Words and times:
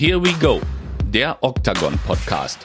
Here 0.00 0.22
we 0.22 0.32
go, 0.34 0.60
der 1.06 1.38
Octagon 1.40 1.98
Podcast. 2.06 2.64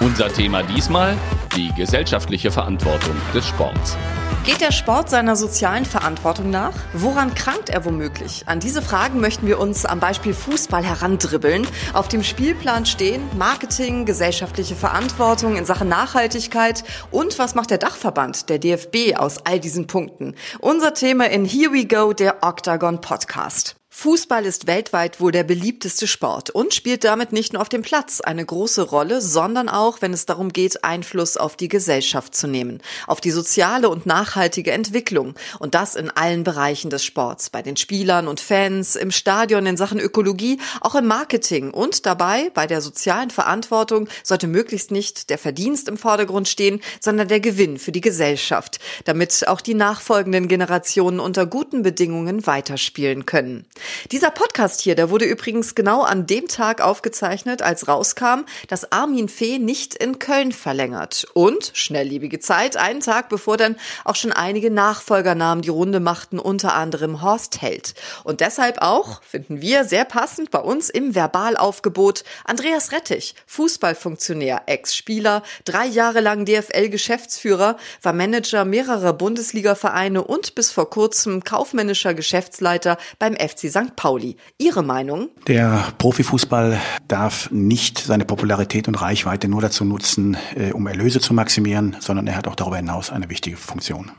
Unser 0.00 0.26
Thema 0.26 0.64
diesmal 0.64 1.16
die 1.54 1.72
gesellschaftliche 1.76 2.50
Verantwortung 2.50 3.14
des 3.32 3.46
Sports. 3.46 3.96
Geht 4.44 4.60
der 4.60 4.72
Sport 4.72 5.08
seiner 5.08 5.36
sozialen 5.36 5.84
Verantwortung 5.84 6.50
nach? 6.50 6.74
Woran 6.92 7.32
krankt 7.36 7.70
er 7.70 7.84
womöglich? 7.84 8.42
An 8.46 8.58
diese 8.58 8.82
Fragen 8.82 9.20
möchten 9.20 9.46
wir 9.46 9.60
uns 9.60 9.86
am 9.86 10.00
Beispiel 10.00 10.34
Fußball 10.34 10.82
herandribbeln. 10.82 11.64
Auf 11.92 12.08
dem 12.08 12.24
Spielplan 12.24 12.86
stehen 12.86 13.22
Marketing, 13.38 14.04
gesellschaftliche 14.04 14.74
Verantwortung 14.74 15.54
in 15.54 15.66
Sachen 15.66 15.88
Nachhaltigkeit 15.88 16.82
und 17.12 17.38
was 17.38 17.54
macht 17.54 17.70
der 17.70 17.78
Dachverband, 17.78 18.48
der 18.48 18.58
DFB, 18.58 19.14
aus 19.16 19.38
all 19.46 19.60
diesen 19.60 19.86
Punkten? 19.86 20.34
Unser 20.58 20.92
Thema 20.92 21.30
in 21.30 21.44
Here 21.44 21.72
We 21.72 21.86
Go, 21.86 22.12
der 22.12 22.42
Octagon 22.42 23.00
Podcast. 23.00 23.76
Fußball 23.96 24.44
ist 24.44 24.66
weltweit 24.66 25.20
wohl 25.20 25.30
der 25.30 25.44
beliebteste 25.44 26.08
Sport 26.08 26.50
und 26.50 26.74
spielt 26.74 27.04
damit 27.04 27.32
nicht 27.32 27.52
nur 27.52 27.62
auf 27.62 27.68
dem 27.68 27.80
Platz 27.80 28.20
eine 28.20 28.44
große 28.44 28.82
Rolle, 28.82 29.22
sondern 29.22 29.68
auch, 29.68 30.02
wenn 30.02 30.12
es 30.12 30.26
darum 30.26 30.52
geht, 30.52 30.84
Einfluss 30.84 31.36
auf 31.36 31.56
die 31.56 31.68
Gesellschaft 31.68 32.34
zu 32.34 32.48
nehmen, 32.48 32.82
auf 33.06 33.20
die 33.20 33.30
soziale 33.30 33.88
und 33.88 34.04
nachhaltige 34.04 34.72
Entwicklung 34.72 35.36
und 35.58 35.74
das 35.74 35.94
in 35.94 36.10
allen 36.10 36.42
Bereichen 36.42 36.90
des 36.90 37.04
Sports, 37.04 37.48
bei 37.48 37.62
den 37.62 37.76
Spielern 37.76 38.26
und 38.26 38.40
Fans, 38.40 38.96
im 38.96 39.12
Stadion 39.12 39.64
in 39.64 39.76
Sachen 39.76 40.00
Ökologie, 40.00 40.58
auch 40.80 40.96
im 40.96 41.06
Marketing 41.06 41.70
und 41.70 42.04
dabei 42.04 42.50
bei 42.52 42.66
der 42.66 42.82
sozialen 42.82 43.30
Verantwortung 43.30 44.08
sollte 44.22 44.48
möglichst 44.48 44.90
nicht 44.90 45.30
der 45.30 45.38
Verdienst 45.38 45.88
im 45.88 45.96
Vordergrund 45.96 46.48
stehen, 46.48 46.82
sondern 47.00 47.28
der 47.28 47.40
Gewinn 47.40 47.78
für 47.78 47.92
die 47.92 48.02
Gesellschaft, 48.02 48.80
damit 49.04 49.46
auch 49.46 49.62
die 49.62 49.74
nachfolgenden 49.74 50.48
Generationen 50.48 51.20
unter 51.20 51.46
guten 51.46 51.82
Bedingungen 51.82 52.46
weiterspielen 52.46 53.24
können. 53.24 53.64
Dieser 54.10 54.30
Podcast 54.30 54.80
hier, 54.80 54.94
der 54.94 55.10
wurde 55.10 55.24
übrigens 55.24 55.74
genau 55.74 56.02
an 56.02 56.26
dem 56.26 56.48
Tag 56.48 56.80
aufgezeichnet, 56.80 57.62
als 57.62 57.88
rauskam, 57.88 58.44
dass 58.68 58.92
Armin 58.92 59.28
Fee 59.28 59.58
nicht 59.58 59.94
in 59.94 60.18
Köln 60.18 60.52
verlängert. 60.52 61.26
Und, 61.34 61.70
schnellliebige 61.74 62.40
Zeit, 62.40 62.76
einen 62.76 63.00
Tag 63.00 63.28
bevor 63.28 63.56
dann 63.56 63.76
auch 64.04 64.16
schon 64.16 64.32
einige 64.32 64.70
Nachfolgernamen 64.70 65.62
die 65.62 65.70
Runde 65.70 66.00
machten, 66.00 66.38
unter 66.38 66.74
anderem 66.74 67.22
Horst 67.22 67.60
Held. 67.62 67.94
Und 68.24 68.40
deshalb 68.40 68.82
auch, 68.82 69.22
finden 69.22 69.60
wir 69.60 69.84
sehr 69.84 70.04
passend, 70.04 70.50
bei 70.50 70.60
uns 70.60 70.90
im 70.90 71.14
Verbalaufgebot 71.14 72.24
Andreas 72.44 72.92
Rettich, 72.92 73.34
Fußballfunktionär, 73.46 74.62
Ex-Spieler, 74.66 75.42
drei 75.64 75.86
Jahre 75.86 76.20
lang 76.20 76.44
DFL-Geschäftsführer, 76.44 77.76
war 78.02 78.12
Manager 78.12 78.64
mehrerer 78.64 79.12
Bundesliga-Vereine 79.12 80.24
und 80.24 80.54
bis 80.54 80.70
vor 80.70 80.90
kurzem 80.90 81.44
kaufmännischer 81.44 82.14
Geschäftsleiter 82.14 82.98
beim 83.18 83.34
FC 83.34 83.70
St. 83.74 83.96
Pauli. 83.96 84.36
Ihre 84.56 84.84
Meinung? 84.84 85.30
Der 85.48 85.92
Profifußball 85.98 86.80
darf 87.08 87.50
nicht 87.50 87.98
seine 87.98 88.24
Popularität 88.24 88.86
und 88.86 88.94
Reichweite 88.94 89.48
nur 89.48 89.60
dazu 89.60 89.84
nutzen, 89.84 90.36
äh, 90.54 90.70
um 90.70 90.86
Erlöse 90.86 91.18
zu 91.18 91.34
maximieren, 91.34 91.96
sondern 91.98 92.28
er 92.28 92.36
hat 92.36 92.46
auch 92.46 92.54
darüber 92.54 92.76
hinaus 92.76 93.10
eine 93.10 93.28
wichtige 93.30 93.56
Funktion. 93.56 94.12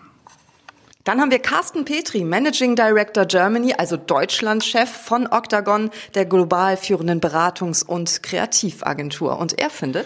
Dann 1.06 1.22
haben 1.22 1.32
wir 1.32 1.40
Carsten 1.40 1.86
Petri, 1.86 2.26
Managing 2.26 2.76
Director 2.76 3.26
Germany, 3.26 3.74
also 3.78 3.96
Deutschlandchef 3.96 4.90
von 4.90 5.28
Octagon, 5.28 5.90
der 6.16 6.26
global 6.26 6.76
führenden 6.76 7.22
Beratungs- 7.22 7.86
und 7.86 8.24
Kreativagentur. 8.24 9.38
Und 9.38 9.58
er 9.58 9.70
findet, 9.70 10.06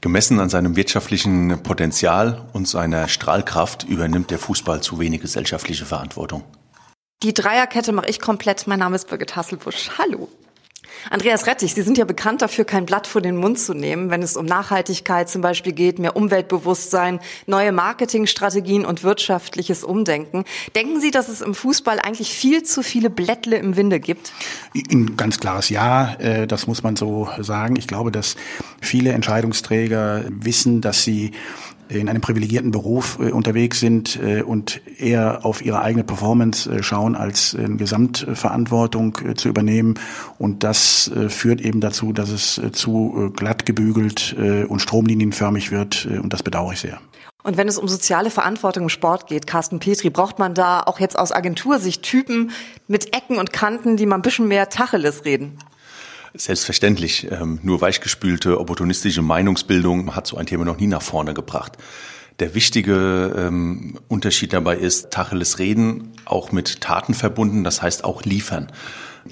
Gemessen 0.00 0.38
an 0.38 0.48
seinem 0.48 0.76
wirtschaftlichen 0.76 1.62
Potenzial 1.62 2.46
und 2.52 2.68
seiner 2.68 3.08
Strahlkraft 3.08 3.82
übernimmt 3.82 4.30
der 4.30 4.38
Fußball 4.38 4.80
zu 4.80 5.00
wenig 5.00 5.20
gesellschaftliche 5.20 5.84
Verantwortung. 5.84 6.44
Die 7.24 7.34
Dreierkette 7.34 7.90
mache 7.90 8.08
ich 8.08 8.20
komplett. 8.20 8.68
Mein 8.68 8.78
Name 8.78 8.94
ist 8.94 9.08
Birgit 9.08 9.34
Hasselbusch. 9.34 9.90
Hallo. 9.98 10.28
Andreas 11.10 11.46
Rettich, 11.46 11.74
Sie 11.74 11.82
sind 11.82 11.98
ja 11.98 12.04
bekannt 12.04 12.42
dafür, 12.42 12.64
kein 12.64 12.86
Blatt 12.86 13.08
vor 13.08 13.20
den 13.20 13.36
Mund 13.36 13.58
zu 13.58 13.74
nehmen, 13.74 14.10
wenn 14.10 14.22
es 14.22 14.36
um 14.36 14.46
Nachhaltigkeit 14.46 15.28
zum 15.28 15.42
Beispiel 15.42 15.72
geht, 15.72 15.98
mehr 15.98 16.16
Umweltbewusstsein, 16.16 17.18
neue 17.46 17.72
Marketingstrategien 17.72 18.84
und 18.84 19.02
wirtschaftliches 19.02 19.84
Umdenken. 19.84 20.44
Denken 20.76 21.00
Sie, 21.00 21.10
dass 21.10 21.28
es 21.28 21.40
im 21.40 21.54
Fußball 21.54 21.98
eigentlich 21.98 22.30
viel 22.30 22.62
zu 22.62 22.82
viele 22.82 23.10
Blättle 23.10 23.56
im 23.56 23.76
Winde 23.76 23.98
gibt? 23.98 24.32
Ein 24.74 25.16
ganz 25.16 25.40
klares 25.40 25.70
Ja, 25.70 26.14
äh, 26.14 26.46
das 26.46 26.66
muss 26.66 26.82
man 26.82 26.94
so 26.94 27.28
sagen. 27.38 27.76
Ich 27.76 27.88
glaube, 27.88 28.12
dass 28.12 28.36
viele 28.80 29.12
Entscheidungsträger 29.12 30.24
wissen, 30.28 30.80
dass 30.80 31.02
sie 31.02 31.32
in 31.88 32.08
einem 32.08 32.20
privilegierten 32.20 32.70
Beruf 32.70 33.18
äh, 33.20 33.30
unterwegs 33.30 33.80
sind 33.80 34.18
äh, 34.22 34.42
und 34.42 34.80
eher 34.98 35.44
auf 35.44 35.64
ihre 35.64 35.80
eigene 35.80 36.04
Performance 36.04 36.70
äh, 36.70 36.82
schauen, 36.82 37.14
als 37.14 37.54
äh, 37.54 37.68
Gesamtverantwortung 37.68 39.18
äh, 39.24 39.34
zu 39.34 39.48
übernehmen. 39.48 39.94
Und 40.38 40.64
das 40.64 41.08
äh, 41.08 41.28
führt 41.28 41.60
eben 41.60 41.80
dazu, 41.80 42.12
dass 42.12 42.30
es 42.30 42.60
zu 42.72 43.32
glatt 43.36 43.66
gebügelt 43.66 44.36
und 44.68 44.80
stromlinienförmig 44.80 45.70
wird. 45.70 46.06
und 46.06 46.32
das 46.32 46.42
bedauere 46.42 46.72
ich 46.72 46.80
sehr. 46.80 47.00
Und 47.42 47.56
wenn 47.56 47.68
es 47.68 47.78
um 47.78 47.88
soziale 47.88 48.30
Verantwortung 48.30 48.84
im 48.84 48.88
Sport 48.88 49.26
geht, 49.26 49.46
Carsten 49.46 49.78
Petri, 49.78 50.10
braucht 50.10 50.38
man 50.38 50.54
da 50.54 50.82
auch 50.82 51.00
jetzt 51.00 51.18
aus 51.18 51.32
Agentursicht 51.32 52.02
Typen 52.02 52.50
mit 52.88 53.14
Ecken 53.16 53.38
und 53.38 53.52
Kanten, 53.52 53.96
die 53.96 54.06
mal 54.06 54.16
ein 54.16 54.22
bisschen 54.22 54.48
mehr 54.48 54.68
Tacheles 54.68 55.24
reden? 55.24 55.58
Selbstverständlich. 56.34 57.30
Ähm, 57.30 57.58
nur 57.62 57.80
weichgespülte 57.80 58.60
opportunistische 58.60 59.22
Meinungsbildung 59.22 60.14
hat 60.14 60.26
so 60.26 60.36
ein 60.36 60.46
Thema 60.46 60.64
noch 60.64 60.78
nie 60.78 60.86
nach 60.86 61.02
vorne 61.02 61.34
gebracht. 61.34 61.78
Der 62.38 62.54
wichtige 62.54 63.34
ähm, 63.36 63.98
Unterschied 64.06 64.52
dabei 64.52 64.76
ist, 64.76 65.10
Tacheles 65.10 65.58
reden, 65.58 66.12
auch 66.24 66.52
mit 66.52 66.80
Taten 66.80 67.14
verbunden, 67.14 67.64
das 67.64 67.82
heißt 67.82 68.04
auch 68.04 68.22
liefern. 68.22 68.70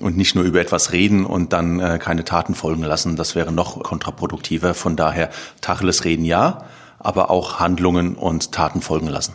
Und 0.00 0.16
nicht 0.16 0.34
nur 0.34 0.44
über 0.44 0.60
etwas 0.60 0.92
reden 0.92 1.24
und 1.24 1.52
dann 1.52 1.78
äh, 1.78 1.98
keine 2.02 2.24
Taten 2.24 2.54
folgen 2.54 2.82
lassen, 2.82 3.14
das 3.16 3.34
wäre 3.34 3.52
noch 3.52 3.82
kontraproduktiver. 3.82 4.74
Von 4.74 4.96
daher 4.96 5.30
Tacheles 5.60 6.04
reden 6.04 6.24
ja, 6.24 6.64
aber 6.98 7.30
auch 7.30 7.60
Handlungen 7.60 8.16
und 8.16 8.52
Taten 8.52 8.80
folgen 8.80 9.06
lassen. 9.06 9.34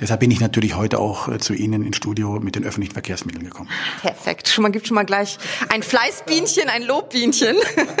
Deshalb 0.00 0.20
bin 0.20 0.30
ich 0.30 0.40
natürlich 0.40 0.76
heute 0.76 0.98
auch 0.98 1.28
äh, 1.28 1.38
zu 1.38 1.54
Ihnen 1.54 1.84
ins 1.84 1.96
Studio 1.96 2.40
mit 2.40 2.56
den 2.56 2.64
öffentlichen 2.64 2.92
Verkehrsmitteln 2.92 3.44
gekommen. 3.44 3.68
Perfekt. 4.00 4.48
Schon 4.48 4.62
mal 4.62 4.70
gibt 4.70 4.88
schon 4.88 4.94
mal 4.94 5.04
gleich 5.04 5.38
ein 5.68 5.82
Fleißbienchen, 5.82 6.68
ein 6.68 6.82
Lobbienchen. 6.82 7.56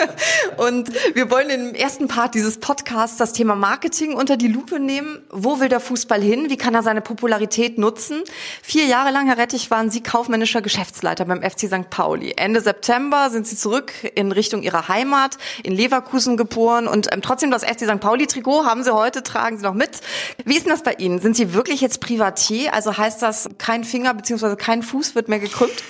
Und 0.56 0.90
wir 1.14 1.30
wollen 1.30 1.50
im 1.50 1.74
ersten 1.74 2.08
Part 2.08 2.34
dieses 2.34 2.58
Podcasts 2.58 3.16
das 3.16 3.32
Thema 3.32 3.54
Marketing 3.54 4.14
unter 4.14 4.36
die 4.36 4.48
Lupe 4.48 4.80
nehmen. 4.80 5.22
Wo 5.30 5.60
will 5.60 5.68
der 5.68 5.80
Fußball 5.80 6.20
hin? 6.20 6.50
Wie 6.50 6.56
kann 6.56 6.74
er 6.74 6.82
seine 6.82 7.00
Popularität 7.00 7.78
nutzen? 7.78 8.22
Vier 8.62 8.86
Jahre 8.86 9.12
lang, 9.12 9.26
Herr 9.26 9.38
Rettich, 9.38 9.70
waren 9.70 9.90
Sie 9.90 10.02
kaufmännischer 10.02 10.62
Geschäftsleiter 10.62 11.24
beim 11.24 11.42
FC 11.42 11.60
St. 11.68 11.90
Pauli. 11.90 12.34
Ende 12.36 12.60
September 12.60 13.30
sind 13.30 13.46
Sie 13.46 13.56
zurück 13.56 13.92
in 14.14 14.32
Richtung 14.32 14.62
Ihrer 14.62 14.88
Heimat 14.88 15.38
in 15.62 15.74
Leverkusen 15.74 16.36
geboren 16.36 16.88
und 16.88 17.12
ähm, 17.12 17.22
trotzdem 17.22 17.50
das 17.50 17.64
FC 17.64 17.80
St. 17.80 18.00
Pauli 18.00 18.26
Trikot 18.26 18.64
haben 18.64 18.82
Sie 18.82 18.94
heute, 18.94 19.22
tragen 19.22 19.58
Sie 19.58 19.62
noch 19.62 19.74
mit. 19.74 20.00
Wie 20.44 20.56
ist 20.56 20.64
denn 20.66 20.72
das 20.72 20.82
bei 20.82 20.94
Ihnen? 20.94 21.20
Sind 21.20 21.36
Sie 21.36 21.54
wirklich 21.54 21.83
jetzt 21.84 22.00
Privatier? 22.00 22.74
Also 22.74 22.96
heißt 22.96 23.22
das, 23.22 23.48
kein 23.58 23.84
Finger 23.84 24.12
bzw. 24.14 24.56
kein 24.56 24.82
Fuß 24.82 25.14
wird 25.14 25.28
mehr 25.28 25.38
gekrümmt? 25.38 25.82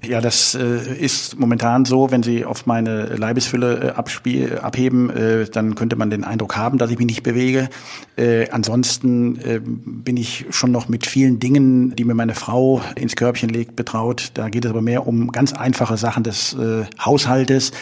Ja, 0.00 0.20
das 0.20 0.54
äh, 0.54 0.94
ist 0.96 1.40
momentan 1.40 1.84
so, 1.84 2.12
wenn 2.12 2.22
Sie 2.22 2.44
auf 2.44 2.66
meine 2.66 3.16
Leibesfülle 3.16 3.94
äh, 3.96 4.60
abheben, 4.60 5.10
äh, 5.10 5.46
dann 5.46 5.74
könnte 5.74 5.96
man 5.96 6.08
den 6.08 6.22
Eindruck 6.22 6.56
haben, 6.56 6.78
dass 6.78 6.92
ich 6.92 6.98
mich 6.98 7.08
nicht 7.08 7.22
bewege. 7.24 7.68
Äh, 8.16 8.48
ansonsten 8.50 9.40
äh, 9.40 9.60
bin 9.60 10.16
ich 10.16 10.46
schon 10.50 10.70
noch 10.70 10.88
mit 10.88 11.04
vielen 11.04 11.40
Dingen, 11.40 11.96
die 11.96 12.04
mir 12.04 12.14
meine 12.14 12.36
Frau 12.36 12.80
ins 12.94 13.16
Körbchen 13.16 13.48
legt, 13.48 13.74
betraut. 13.74 14.30
Da 14.34 14.48
geht 14.48 14.64
es 14.64 14.70
aber 14.70 14.82
mehr 14.82 15.04
um 15.04 15.32
ganz 15.32 15.52
einfache 15.52 15.96
Sachen 15.96 16.22
des 16.22 16.54
äh, 16.54 16.84
Haushaltes 17.00 17.72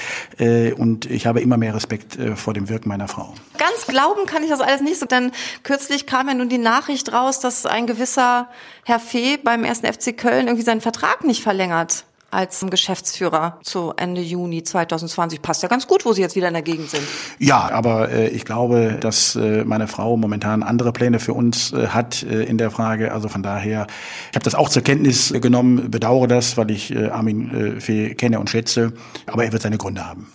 und 0.77 1.07
ich 1.07 1.27
habe 1.27 1.41
immer 1.41 1.57
mehr 1.57 1.75
Respekt 1.75 2.19
vor 2.35 2.55
dem 2.55 2.69
Wirken 2.69 2.89
meiner 2.89 3.09
Frau. 3.09 3.35
Ganz 3.59 3.87
glauben 3.87 4.27
kann 4.27 4.43
ich 4.43 4.51
das 4.51 4.61
alles 4.61 4.81
nicht 4.81 4.99
so, 4.99 5.07
denn 5.07 5.33
kürzlich 5.63 6.07
kam 6.07 6.29
ja 6.29 6.35
nun 6.35 6.49
die 6.49 6.59
Nachricht 6.59 7.13
raus, 7.13 7.41
dass 7.41 7.67
ein 7.67 7.87
gewisser 7.87 8.49
Herr 8.89 9.01
Fee 9.01 9.37
beim 9.37 9.65
ersten 9.65 9.93
FC 9.93 10.17
Köln 10.17 10.47
irgendwie 10.47 10.63
seinen 10.63 10.81
Vertrag 10.81 11.25
nicht 11.25 11.43
verlängert 11.43 12.05
als 12.31 12.65
Geschäftsführer 12.71 13.59
zu 13.65 13.93
Ende 13.97 14.21
Juni 14.21 14.63
2020. 14.63 15.43
Passt 15.43 15.65
ja 15.65 15.69
ganz 15.69 15.89
gut, 15.89 16.05
wo 16.05 16.13
Sie 16.13 16.21
jetzt 16.21 16.37
wieder 16.37 16.47
in 16.47 16.55
der 16.55 16.63
Gegend 16.63 16.91
sind. 16.91 17.03
Ja, 17.41 17.69
aber 17.73 18.13
äh, 18.13 18.29
ich 18.29 18.45
glaube, 18.45 18.97
dass 19.01 19.35
äh, 19.35 19.65
meine 19.65 19.89
Frau 19.89 20.17
momentan 20.17 20.63
andere 20.63 20.93
Pläne 20.93 21.19
für 21.19 21.35
uns 21.35 21.73
äh, 21.73 21.89
hat 21.89 22.23
äh, 22.23 22.45
in 22.45 22.59
der 22.59 22.71
Frage. 22.71 23.11
Also 23.13 23.27
von 23.29 23.43
daher, 23.43 23.89
ich 24.31 24.37
habe 24.37 24.45
das 24.45 24.55
auch 24.55 24.69
zur 24.69 24.83
Kenntnis 24.83 25.33
genommen, 25.33 25.91
bedauere 25.91 26.29
das, 26.29 26.57
weil 26.57 26.71
ich 26.71 26.95
äh, 26.95 27.09
Armin 27.09 27.77
äh, 27.79 27.81
Fee 27.81 28.15
kenne 28.15 28.39
und 28.39 28.51
schätze. 28.51 28.93
Aber 29.27 29.45
er 29.45 29.51
wird 29.51 29.63
seine 29.63 29.79
Gründe 29.79 30.07
haben. 30.07 30.31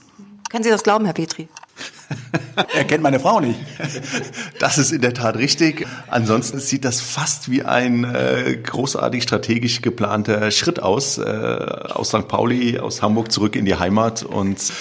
Können 0.50 0.65
Sie 0.65 0.69
das 0.69 0.83
glauben, 0.83 1.06
Herr 1.06 1.13
Petri? 1.13 1.47
er 2.73 2.83
kennt 2.85 3.03
meine 3.03 3.19
Frau 3.19 3.39
nicht. 3.39 3.59
Das 4.59 4.77
ist 4.77 4.91
in 4.91 5.01
der 5.01 5.13
Tat 5.13 5.37
richtig. 5.37 5.85
Ansonsten 6.09 6.59
sieht 6.59 6.85
das 6.85 7.01
fast 7.01 7.49
wie 7.49 7.63
ein 7.63 8.03
äh, 8.03 8.57
großartig 8.61 9.23
strategisch 9.23 9.81
geplanter 9.81 10.51
Schritt 10.51 10.81
aus, 10.81 11.17
äh, 11.17 11.21
aus 11.23 12.09
St. 12.09 12.27
Pauli, 12.27 12.79
aus 12.79 13.01
Hamburg 13.01 13.31
zurück 13.31 13.55
in 13.55 13.65
die 13.65 13.75
Heimat 13.75 14.23
und 14.23 14.71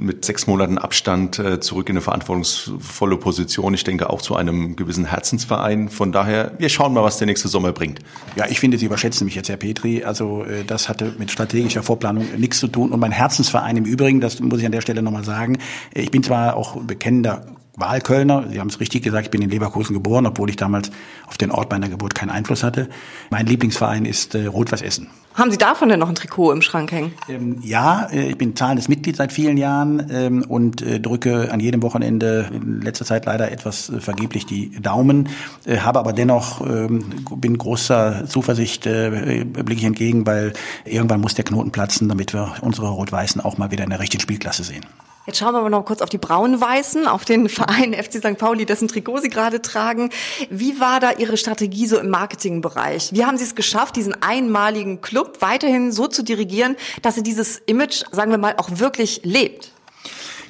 mit 0.00 0.24
sechs 0.24 0.46
Monaten 0.46 0.78
Abstand 0.78 1.38
äh, 1.38 1.60
zurück 1.60 1.88
in 1.88 1.96
eine 1.96 2.00
verantwortungsvolle 2.00 3.18
Position. 3.18 3.74
Ich 3.74 3.84
denke 3.84 4.10
auch 4.10 4.22
zu 4.22 4.34
einem 4.34 4.74
gewissen 4.76 5.04
Herzensverein. 5.04 5.88
Von 5.88 6.10
daher, 6.10 6.52
wir 6.58 6.68
schauen 6.68 6.94
mal, 6.94 7.04
was 7.04 7.18
der 7.18 7.26
nächste 7.26 7.48
Sommer 7.48 7.72
bringt. 7.72 8.00
Ja, 8.34 8.46
ich 8.48 8.60
finde, 8.60 8.78
Sie 8.78 8.86
überschätzen 8.86 9.26
mich 9.26 9.34
jetzt, 9.34 9.48
Herr 9.48 9.58
Petri. 9.58 10.04
Also 10.04 10.44
äh, 10.44 10.64
das 10.64 10.88
hatte 10.88 11.14
mit 11.18 11.30
strategischer 11.30 11.82
Vorplanung 11.82 12.26
nichts 12.38 12.58
zu 12.58 12.68
tun. 12.68 12.92
Und 12.92 13.00
mein 13.00 13.12
Herzensverein 13.12 13.76
im 13.76 13.84
Übrigen, 13.84 14.20
das 14.20 14.40
muss 14.40 14.60
ich 14.60 14.66
an 14.66 14.72
der 14.72 14.80
Stelle 14.80 15.02
nochmal 15.02 15.24
sagen, 15.24 15.58
ich 15.92 16.10
bin 16.10 16.22
zwar 16.22 16.56
auch 16.56 16.79
bekennender 16.86 17.46
Wahlkölner. 17.80 18.44
Sie 18.50 18.60
haben 18.60 18.68
es 18.68 18.80
richtig 18.80 19.02
gesagt, 19.02 19.26
ich 19.26 19.30
bin 19.30 19.42
in 19.42 19.50
Leverkusen 19.50 19.94
geboren, 19.94 20.26
obwohl 20.26 20.50
ich 20.50 20.56
damals 20.56 20.90
auf 21.26 21.38
den 21.38 21.50
Ort 21.50 21.70
meiner 21.70 21.88
Geburt 21.88 22.14
keinen 22.14 22.30
Einfluss 22.30 22.62
hatte. 22.62 22.88
Mein 23.30 23.46
Lieblingsverein 23.46 24.04
ist 24.04 24.34
äh, 24.34 24.46
Rot-Weiß 24.46 24.82
Essen. 24.82 25.08
Haben 25.34 25.52
Sie 25.52 25.58
davon 25.58 25.88
denn 25.88 26.00
noch 26.00 26.08
ein 26.08 26.16
Trikot 26.16 26.52
im 26.52 26.60
Schrank 26.60 26.90
hängen? 26.90 27.12
Ähm, 27.28 27.58
ja, 27.62 28.08
äh, 28.12 28.30
ich 28.30 28.38
bin 28.38 28.56
zahlendes 28.56 28.88
Mitglied 28.88 29.16
seit 29.16 29.32
vielen 29.32 29.56
Jahren 29.56 30.06
ähm, 30.10 30.44
und 30.46 30.82
äh, 30.82 31.00
drücke 31.00 31.52
an 31.52 31.60
jedem 31.60 31.82
Wochenende 31.82 32.50
in 32.52 32.82
letzter 32.82 33.04
Zeit 33.04 33.26
leider 33.26 33.50
etwas 33.50 33.88
äh, 33.88 34.00
vergeblich 34.00 34.44
die 34.44 34.70
Daumen, 34.80 35.28
äh, 35.64 35.78
habe 35.78 36.00
aber 36.00 36.12
dennoch, 36.12 36.60
ähm, 36.66 37.24
bin 37.36 37.56
großer 37.56 38.26
Zuversicht, 38.26 38.82
blicke 38.82 39.74
ich 39.74 39.84
entgegen, 39.84 40.26
weil 40.26 40.52
irgendwann 40.84 41.20
muss 41.20 41.34
der 41.34 41.44
Knoten 41.44 41.70
platzen, 41.70 42.08
damit 42.08 42.32
wir 42.32 42.54
unsere 42.60 42.88
Rot-Weißen 42.88 43.40
auch 43.40 43.58
mal 43.58 43.70
wieder 43.70 43.84
in 43.84 43.90
der 43.90 44.00
richtigen 44.00 44.20
Spielklasse 44.20 44.64
sehen. 44.64 44.84
Jetzt 45.30 45.38
schauen 45.38 45.54
wir 45.54 45.60
aber 45.60 45.70
noch 45.70 45.84
kurz 45.84 46.02
auf 46.02 46.08
die 46.08 46.18
Braun-Weißen, 46.18 47.06
auf 47.06 47.24
den 47.24 47.48
Verein 47.48 47.94
FC 47.94 48.14
St. 48.14 48.36
Pauli, 48.36 48.66
dessen 48.66 48.88
Trikot 48.88 49.18
Sie 49.18 49.28
gerade 49.28 49.62
tragen. 49.62 50.10
Wie 50.50 50.80
war 50.80 50.98
da 50.98 51.12
Ihre 51.12 51.36
Strategie 51.36 51.86
so 51.86 52.00
im 52.00 52.10
Marketingbereich? 52.10 53.10
Wie 53.12 53.24
haben 53.24 53.36
Sie 53.36 53.44
es 53.44 53.54
geschafft, 53.54 53.94
diesen 53.94 54.20
einmaligen 54.24 55.02
Club 55.02 55.36
weiterhin 55.38 55.92
so 55.92 56.08
zu 56.08 56.24
dirigieren, 56.24 56.74
dass 57.02 57.16
er 57.16 57.22
dieses 57.22 57.58
Image, 57.66 58.02
sagen 58.10 58.32
wir 58.32 58.38
mal, 58.38 58.54
auch 58.56 58.70
wirklich 58.80 59.20
lebt? 59.22 59.70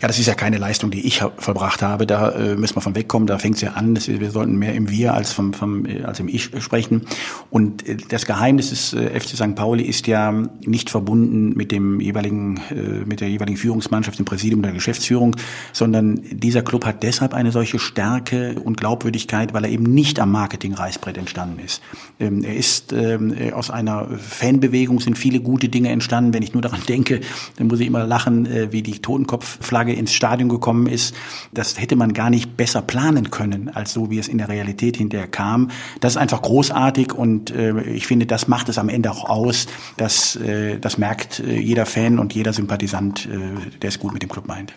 Ja, 0.00 0.08
das 0.08 0.18
ist 0.18 0.26
ja 0.26 0.34
keine 0.34 0.56
Leistung, 0.56 0.90
die 0.90 1.06
ich 1.06 1.22
verbracht 1.36 1.82
habe. 1.82 2.06
Da 2.06 2.30
äh, 2.30 2.56
müssen 2.56 2.74
wir 2.74 2.80
von 2.80 2.94
wegkommen. 2.94 3.26
Da 3.26 3.38
fängt 3.38 3.56
es 3.56 3.60
ja 3.60 3.72
an. 3.72 3.98
Wir, 4.06 4.20
wir 4.20 4.30
sollten 4.30 4.56
mehr 4.56 4.74
im 4.74 4.88
Wir 4.88 5.12
als 5.12 5.32
vom, 5.32 5.52
vom 5.52 5.84
äh, 5.84 6.04
als 6.04 6.20
im 6.20 6.28
Ich 6.28 6.50
sprechen. 6.58 7.02
Und 7.50 7.86
äh, 7.86 7.98
das 8.08 8.24
Geheimnis 8.24 8.70
des 8.70 8.94
äh, 8.94 9.20
FC 9.20 9.36
St. 9.36 9.54
Pauli 9.54 9.84
ist 9.84 10.06
ja 10.06 10.32
nicht 10.64 10.88
verbunden 10.88 11.50
mit 11.50 11.70
dem 11.70 12.00
jeweiligen 12.00 12.60
äh, 12.70 13.04
mit 13.04 13.20
der 13.20 13.28
jeweiligen 13.28 13.58
Führungsmannschaft, 13.58 14.18
dem 14.18 14.24
Präsidium 14.24 14.62
der 14.62 14.72
Geschäftsführung, 14.72 15.36
sondern 15.74 16.22
dieser 16.30 16.62
Club 16.62 16.86
hat 16.86 17.02
deshalb 17.02 17.34
eine 17.34 17.52
solche 17.52 17.78
Stärke 17.78 18.58
und 18.58 18.78
Glaubwürdigkeit, 18.78 19.52
weil 19.52 19.64
er 19.64 19.70
eben 19.70 19.84
nicht 19.84 20.18
am 20.18 20.32
Marketing-Reißbrett 20.32 21.18
entstanden 21.18 21.58
ist. 21.62 21.82
Ähm, 22.18 22.42
er 22.42 22.56
ist 22.56 22.94
ähm, 22.94 23.34
aus 23.52 23.70
einer 23.70 24.08
Fanbewegung 24.18 25.00
sind 25.00 25.18
viele 25.18 25.40
gute 25.40 25.68
Dinge 25.68 25.90
entstanden. 25.90 26.32
Wenn 26.32 26.42
ich 26.42 26.54
nur 26.54 26.62
daran 26.62 26.80
denke, 26.88 27.20
dann 27.56 27.66
muss 27.66 27.80
ich 27.80 27.86
immer 27.86 28.06
lachen, 28.06 28.46
äh, 28.46 28.72
wie 28.72 28.82
die 28.82 29.00
Totenkopfflagge 29.00 29.89
Niederlage 29.90 29.92
ins 29.92 30.12
Stadion 30.12 30.48
gekommen 30.48 30.86
ist, 30.86 31.14
das 31.52 31.78
hätte 31.78 31.96
man 31.96 32.12
gar 32.12 32.30
nicht 32.30 32.56
besser 32.56 32.82
planen 32.82 33.30
können, 33.30 33.70
als 33.74 33.92
so 33.92 34.10
wie 34.10 34.18
es 34.18 34.28
in 34.28 34.38
der 34.38 34.48
Realität 34.48 34.96
hinterher 34.96 35.28
kam. 35.28 35.70
Das 36.00 36.14
ist 36.14 36.16
einfach 36.16 36.42
großartig 36.42 37.12
und 37.12 37.50
äh, 37.50 37.82
ich 37.82 38.06
finde, 38.06 38.26
das 38.26 38.48
macht 38.48 38.68
es 38.68 38.78
am 38.78 38.88
Ende 38.88 39.10
auch 39.10 39.28
aus. 39.28 39.66
dass 39.96 40.36
äh, 40.36 40.78
das 40.78 40.98
merkt 40.98 41.40
äh, 41.40 41.58
jeder 41.58 41.86
Fan 41.86 42.18
und 42.18 42.34
jeder 42.34 42.52
Sympathisant, 42.52 43.26
äh, 43.26 43.78
der 43.78 43.88
es 43.88 43.98
gut 43.98 44.12
mit 44.12 44.22
dem 44.22 44.28
Club 44.28 44.46
meint. 44.46 44.72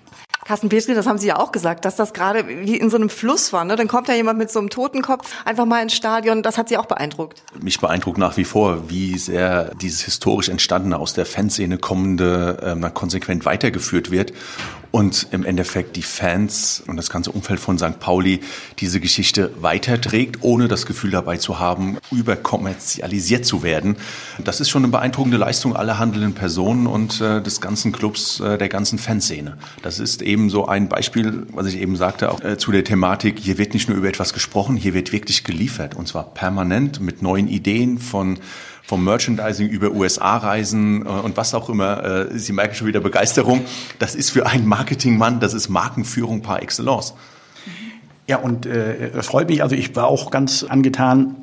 Carsten 0.45 0.67
Petri, 0.67 0.93
das 0.93 1.07
haben 1.07 1.17
Sie 1.17 1.27
ja 1.27 1.39
auch 1.39 1.53
gesagt, 1.53 1.85
dass 1.85 1.95
das 1.95 2.13
gerade 2.13 2.45
wie 2.47 2.75
in 2.75 2.89
so 2.89 2.97
einem 2.97 3.09
Fluss 3.09 3.53
war. 3.53 3.63
Ne? 3.63 3.77
Dann 3.77 3.87
kommt 3.87 4.09
da 4.09 4.13
jemand 4.13 4.37
mit 4.37 4.51
so 4.51 4.59
einem 4.59 4.69
Totenkopf 4.69 5.31
einfach 5.45 5.65
mal 5.65 5.81
ins 5.81 5.93
Stadion. 5.93 6.43
Das 6.43 6.57
hat 6.57 6.67
Sie 6.67 6.77
auch 6.77 6.85
beeindruckt. 6.85 7.41
Mich 7.61 7.79
beeindruckt 7.79 8.17
nach 8.17 8.35
wie 8.35 8.43
vor, 8.43 8.89
wie 8.89 9.17
sehr 9.17 9.73
dieses 9.75 10.01
historisch 10.01 10.49
entstandene, 10.49 10.99
aus 10.99 11.13
der 11.13 11.25
Fanszene 11.25 11.77
kommende 11.77 12.57
ähm, 12.61 12.93
konsequent 12.93 13.45
weitergeführt 13.45 14.11
wird 14.11 14.33
und 14.93 15.25
im 15.31 15.43
Endeffekt 15.43 15.95
die 15.95 16.03
Fans 16.03 16.83
und 16.85 16.97
das 16.97 17.09
ganze 17.09 17.31
Umfeld 17.31 17.59
von 17.59 17.79
St. 17.79 17.99
Pauli 17.99 18.41
diese 18.77 18.99
Geschichte 18.99 19.49
weiterträgt, 19.59 20.37
ohne 20.41 20.67
das 20.67 20.85
Gefühl 20.85 21.09
dabei 21.09 21.37
zu 21.37 21.57
haben, 21.57 21.97
überkommerzialisiert 22.11 23.43
zu 23.43 23.63
werden. 23.63 23.97
Das 24.43 24.59
ist 24.59 24.69
schon 24.69 24.83
eine 24.83 24.91
beeindruckende 24.91 25.37
Leistung 25.37 25.75
aller 25.75 25.97
handelnden 25.97 26.35
Personen 26.35 26.85
und 26.85 27.19
äh, 27.21 27.41
des 27.41 27.59
ganzen 27.59 27.91
Clubs, 27.91 28.39
äh, 28.39 28.59
der 28.59 28.69
ganzen 28.69 28.99
Fanszene. 28.99 29.57
Das 29.81 29.97
ist 29.97 30.21
eben 30.21 30.51
so 30.51 30.67
ein 30.67 30.89
Beispiel, 30.89 31.47
was 31.51 31.65
ich 31.65 31.81
eben 31.81 31.95
sagte, 31.95 32.31
auch 32.31 32.41
äh, 32.41 32.59
zu 32.59 32.71
der 32.71 32.83
Thematik, 32.83 33.39
hier 33.39 33.57
wird 33.57 33.73
nicht 33.73 33.89
nur 33.89 33.97
über 33.97 34.09
etwas 34.09 34.31
gesprochen, 34.31 34.77
hier 34.77 34.93
wird 34.93 35.11
wirklich 35.11 35.43
geliefert 35.43 35.95
und 35.95 36.07
zwar 36.07 36.35
permanent 36.35 36.99
mit 36.99 37.23
neuen 37.23 37.47
Ideen 37.47 37.97
von 37.97 38.37
vom 38.85 39.03
Merchandising 39.03 39.69
über 39.69 39.91
USA-Reisen 39.91 41.05
äh, 41.05 41.09
und 41.09 41.37
was 41.37 41.53
auch 41.53 41.69
immer. 41.69 42.03
Äh, 42.31 42.37
Sie 42.37 42.53
merken 42.53 42.75
schon 42.75 42.87
wieder 42.87 42.99
Begeisterung. 42.99 43.61
Das 43.99 44.15
ist 44.15 44.29
für 44.29 44.45
einen 44.45 44.67
Marketingmann, 44.67 45.39
das 45.39 45.53
ist 45.53 45.69
Markenführung 45.69 46.41
par 46.41 46.61
excellence. 46.61 47.13
Ja, 48.27 48.37
und 48.37 48.65
äh, 48.65 49.21
freut 49.21 49.49
mich. 49.49 49.63
Also 49.63 49.75
ich 49.75 49.95
war 49.95 50.07
auch 50.07 50.31
ganz 50.31 50.63
angetan 50.63 51.35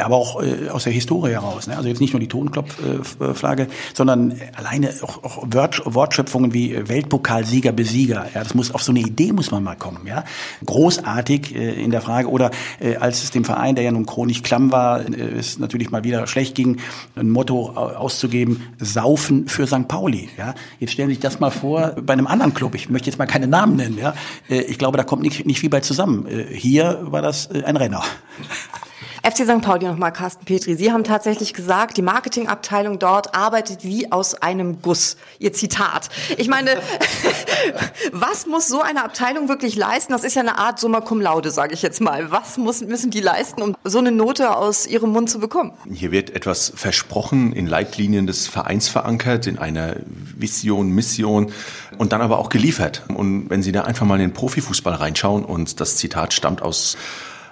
aber 0.00 0.16
auch 0.16 0.42
äh, 0.42 0.68
aus 0.68 0.84
der 0.84 0.92
Historie 0.92 1.32
heraus. 1.32 1.66
Ne? 1.66 1.76
Also 1.76 1.88
jetzt 1.88 2.00
nicht 2.00 2.12
nur 2.12 2.20
die 2.20 2.28
Totenklopfflagge, 2.28 3.68
sondern 3.94 4.40
alleine 4.54 4.92
auch, 5.02 5.22
auch 5.24 5.44
Wortschöpfungen 5.44 6.52
wie 6.52 6.88
Weltpokalsieger, 6.88 7.72
Besieger. 7.72 8.26
Ja, 8.34 8.42
das 8.42 8.54
muss 8.54 8.72
auf 8.74 8.82
so 8.82 8.92
eine 8.92 9.00
Idee 9.00 9.32
muss 9.32 9.50
man 9.50 9.62
mal 9.62 9.76
kommen. 9.76 10.06
Ja, 10.06 10.24
großartig 10.64 11.54
äh, 11.54 11.82
in 11.82 11.90
der 11.90 12.00
Frage 12.00 12.28
oder 12.28 12.50
äh, 12.78 12.96
als 12.96 13.22
es 13.22 13.30
dem 13.30 13.44
Verein, 13.44 13.74
der 13.74 13.84
ja 13.84 13.92
nun 13.92 14.06
chronisch 14.06 14.42
klamm 14.42 14.70
war, 14.72 15.00
äh, 15.00 15.38
es 15.38 15.58
natürlich 15.58 15.90
mal 15.90 16.04
wieder 16.04 16.26
schlecht 16.26 16.54
ging, 16.54 16.78
ein 17.16 17.30
Motto 17.30 17.70
auszugeben: 17.70 18.62
Saufen 18.78 19.48
für 19.48 19.66
St. 19.66 19.88
Pauli. 19.88 20.28
Ja, 20.36 20.54
jetzt 20.78 20.92
stellen 20.92 21.08
Sie 21.08 21.14
sich 21.14 21.22
das 21.22 21.40
mal 21.40 21.50
vor 21.50 21.96
bei 22.02 22.12
einem 22.12 22.26
anderen 22.26 22.54
Club. 22.54 22.74
Ich 22.74 22.88
möchte 22.90 23.08
jetzt 23.08 23.18
mal 23.18 23.26
keine 23.26 23.46
Namen 23.46 23.76
nennen. 23.76 23.98
Ja, 23.98 24.14
äh, 24.48 24.60
ich 24.62 24.78
glaube, 24.78 24.98
da 24.98 25.04
kommt 25.04 25.22
nicht, 25.22 25.46
nicht 25.46 25.60
viel 25.60 25.70
bei 25.70 25.80
zusammen. 25.80 26.26
Äh, 26.26 26.54
hier 26.54 26.98
war 27.02 27.22
das 27.22 27.46
äh, 27.46 27.64
ein 27.64 27.76
Renner. 27.76 28.02
FC 29.22 29.44
St. 29.44 29.62
Pauli 29.62 29.86
nochmal, 29.86 30.12
Carsten 30.12 30.44
Petri. 30.44 30.74
Sie 30.76 30.92
haben 30.92 31.04
tatsächlich 31.04 31.54
gesagt, 31.54 31.96
die 31.96 32.02
Marketingabteilung 32.02 32.98
dort 32.98 33.34
arbeitet 33.34 33.84
wie 33.84 34.10
aus 34.10 34.34
einem 34.34 34.82
Guss. 34.82 35.16
Ihr 35.38 35.52
Zitat. 35.52 36.08
Ich 36.36 36.48
meine, 36.48 36.76
was 38.12 38.46
muss 38.46 38.68
so 38.68 38.80
eine 38.80 39.04
Abteilung 39.04 39.48
wirklich 39.48 39.76
leisten? 39.76 40.12
Das 40.12 40.24
ist 40.24 40.34
ja 40.34 40.42
eine 40.42 40.58
Art 40.58 40.78
Summa 40.78 41.00
cum 41.00 41.20
laude, 41.20 41.50
sage 41.50 41.74
ich 41.74 41.82
jetzt 41.82 42.00
mal. 42.00 42.30
Was 42.30 42.56
muss, 42.58 42.80
müssen 42.82 43.10
die 43.10 43.20
leisten, 43.20 43.62
um 43.62 43.76
so 43.84 43.98
eine 43.98 44.12
Note 44.12 44.56
aus 44.56 44.86
ihrem 44.86 45.10
Mund 45.10 45.30
zu 45.30 45.38
bekommen? 45.38 45.72
Hier 45.92 46.10
wird 46.10 46.30
etwas 46.30 46.72
versprochen, 46.74 47.52
in 47.52 47.66
Leitlinien 47.66 48.26
des 48.26 48.48
Vereins 48.48 48.88
verankert, 48.88 49.46
in 49.46 49.58
einer 49.58 49.96
Vision, 50.06 50.90
Mission 50.90 51.52
und 51.98 52.12
dann 52.12 52.22
aber 52.22 52.38
auch 52.38 52.48
geliefert. 52.48 53.04
Und 53.08 53.50
wenn 53.50 53.62
Sie 53.62 53.72
da 53.72 53.82
einfach 53.82 54.06
mal 54.06 54.16
in 54.16 54.28
den 54.28 54.32
Profifußball 54.32 54.94
reinschauen 54.94 55.44
und 55.44 55.80
das 55.80 55.96
Zitat 55.96 56.32
stammt 56.32 56.62
aus 56.62 56.96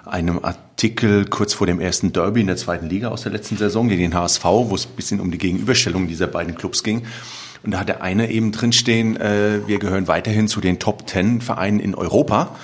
einem 0.09 0.43
Artikel 0.43 1.25
kurz 1.25 1.53
vor 1.53 1.67
dem 1.67 1.79
ersten 1.79 2.11
Derby 2.11 2.41
in 2.41 2.47
der 2.47 2.57
zweiten 2.57 2.87
Liga 2.87 3.09
aus 3.09 3.23
der 3.23 3.31
letzten 3.31 3.57
Saison 3.57 3.89
gegen 3.89 4.01
den 4.01 4.13
HSV, 4.13 4.43
wo 4.43 4.75
es 4.75 4.85
ein 4.85 4.95
bisschen 4.95 5.19
um 5.19 5.31
die 5.31 5.37
Gegenüberstellung 5.37 6.07
dieser 6.07 6.27
beiden 6.27 6.55
Clubs 6.55 6.83
ging. 6.83 7.03
Und 7.63 7.71
da 7.71 7.79
hat 7.79 7.89
der 7.89 8.01
eine 8.01 8.31
eben 8.31 8.51
drinstehen, 8.51 9.17
äh, 9.17 9.67
wir 9.67 9.79
gehören 9.79 10.07
weiterhin 10.07 10.47
zu 10.47 10.61
den 10.61 10.79
Top 10.79 11.07
Ten 11.07 11.41
Vereinen 11.41 11.79
in 11.79 11.95
Europa. 11.95 12.55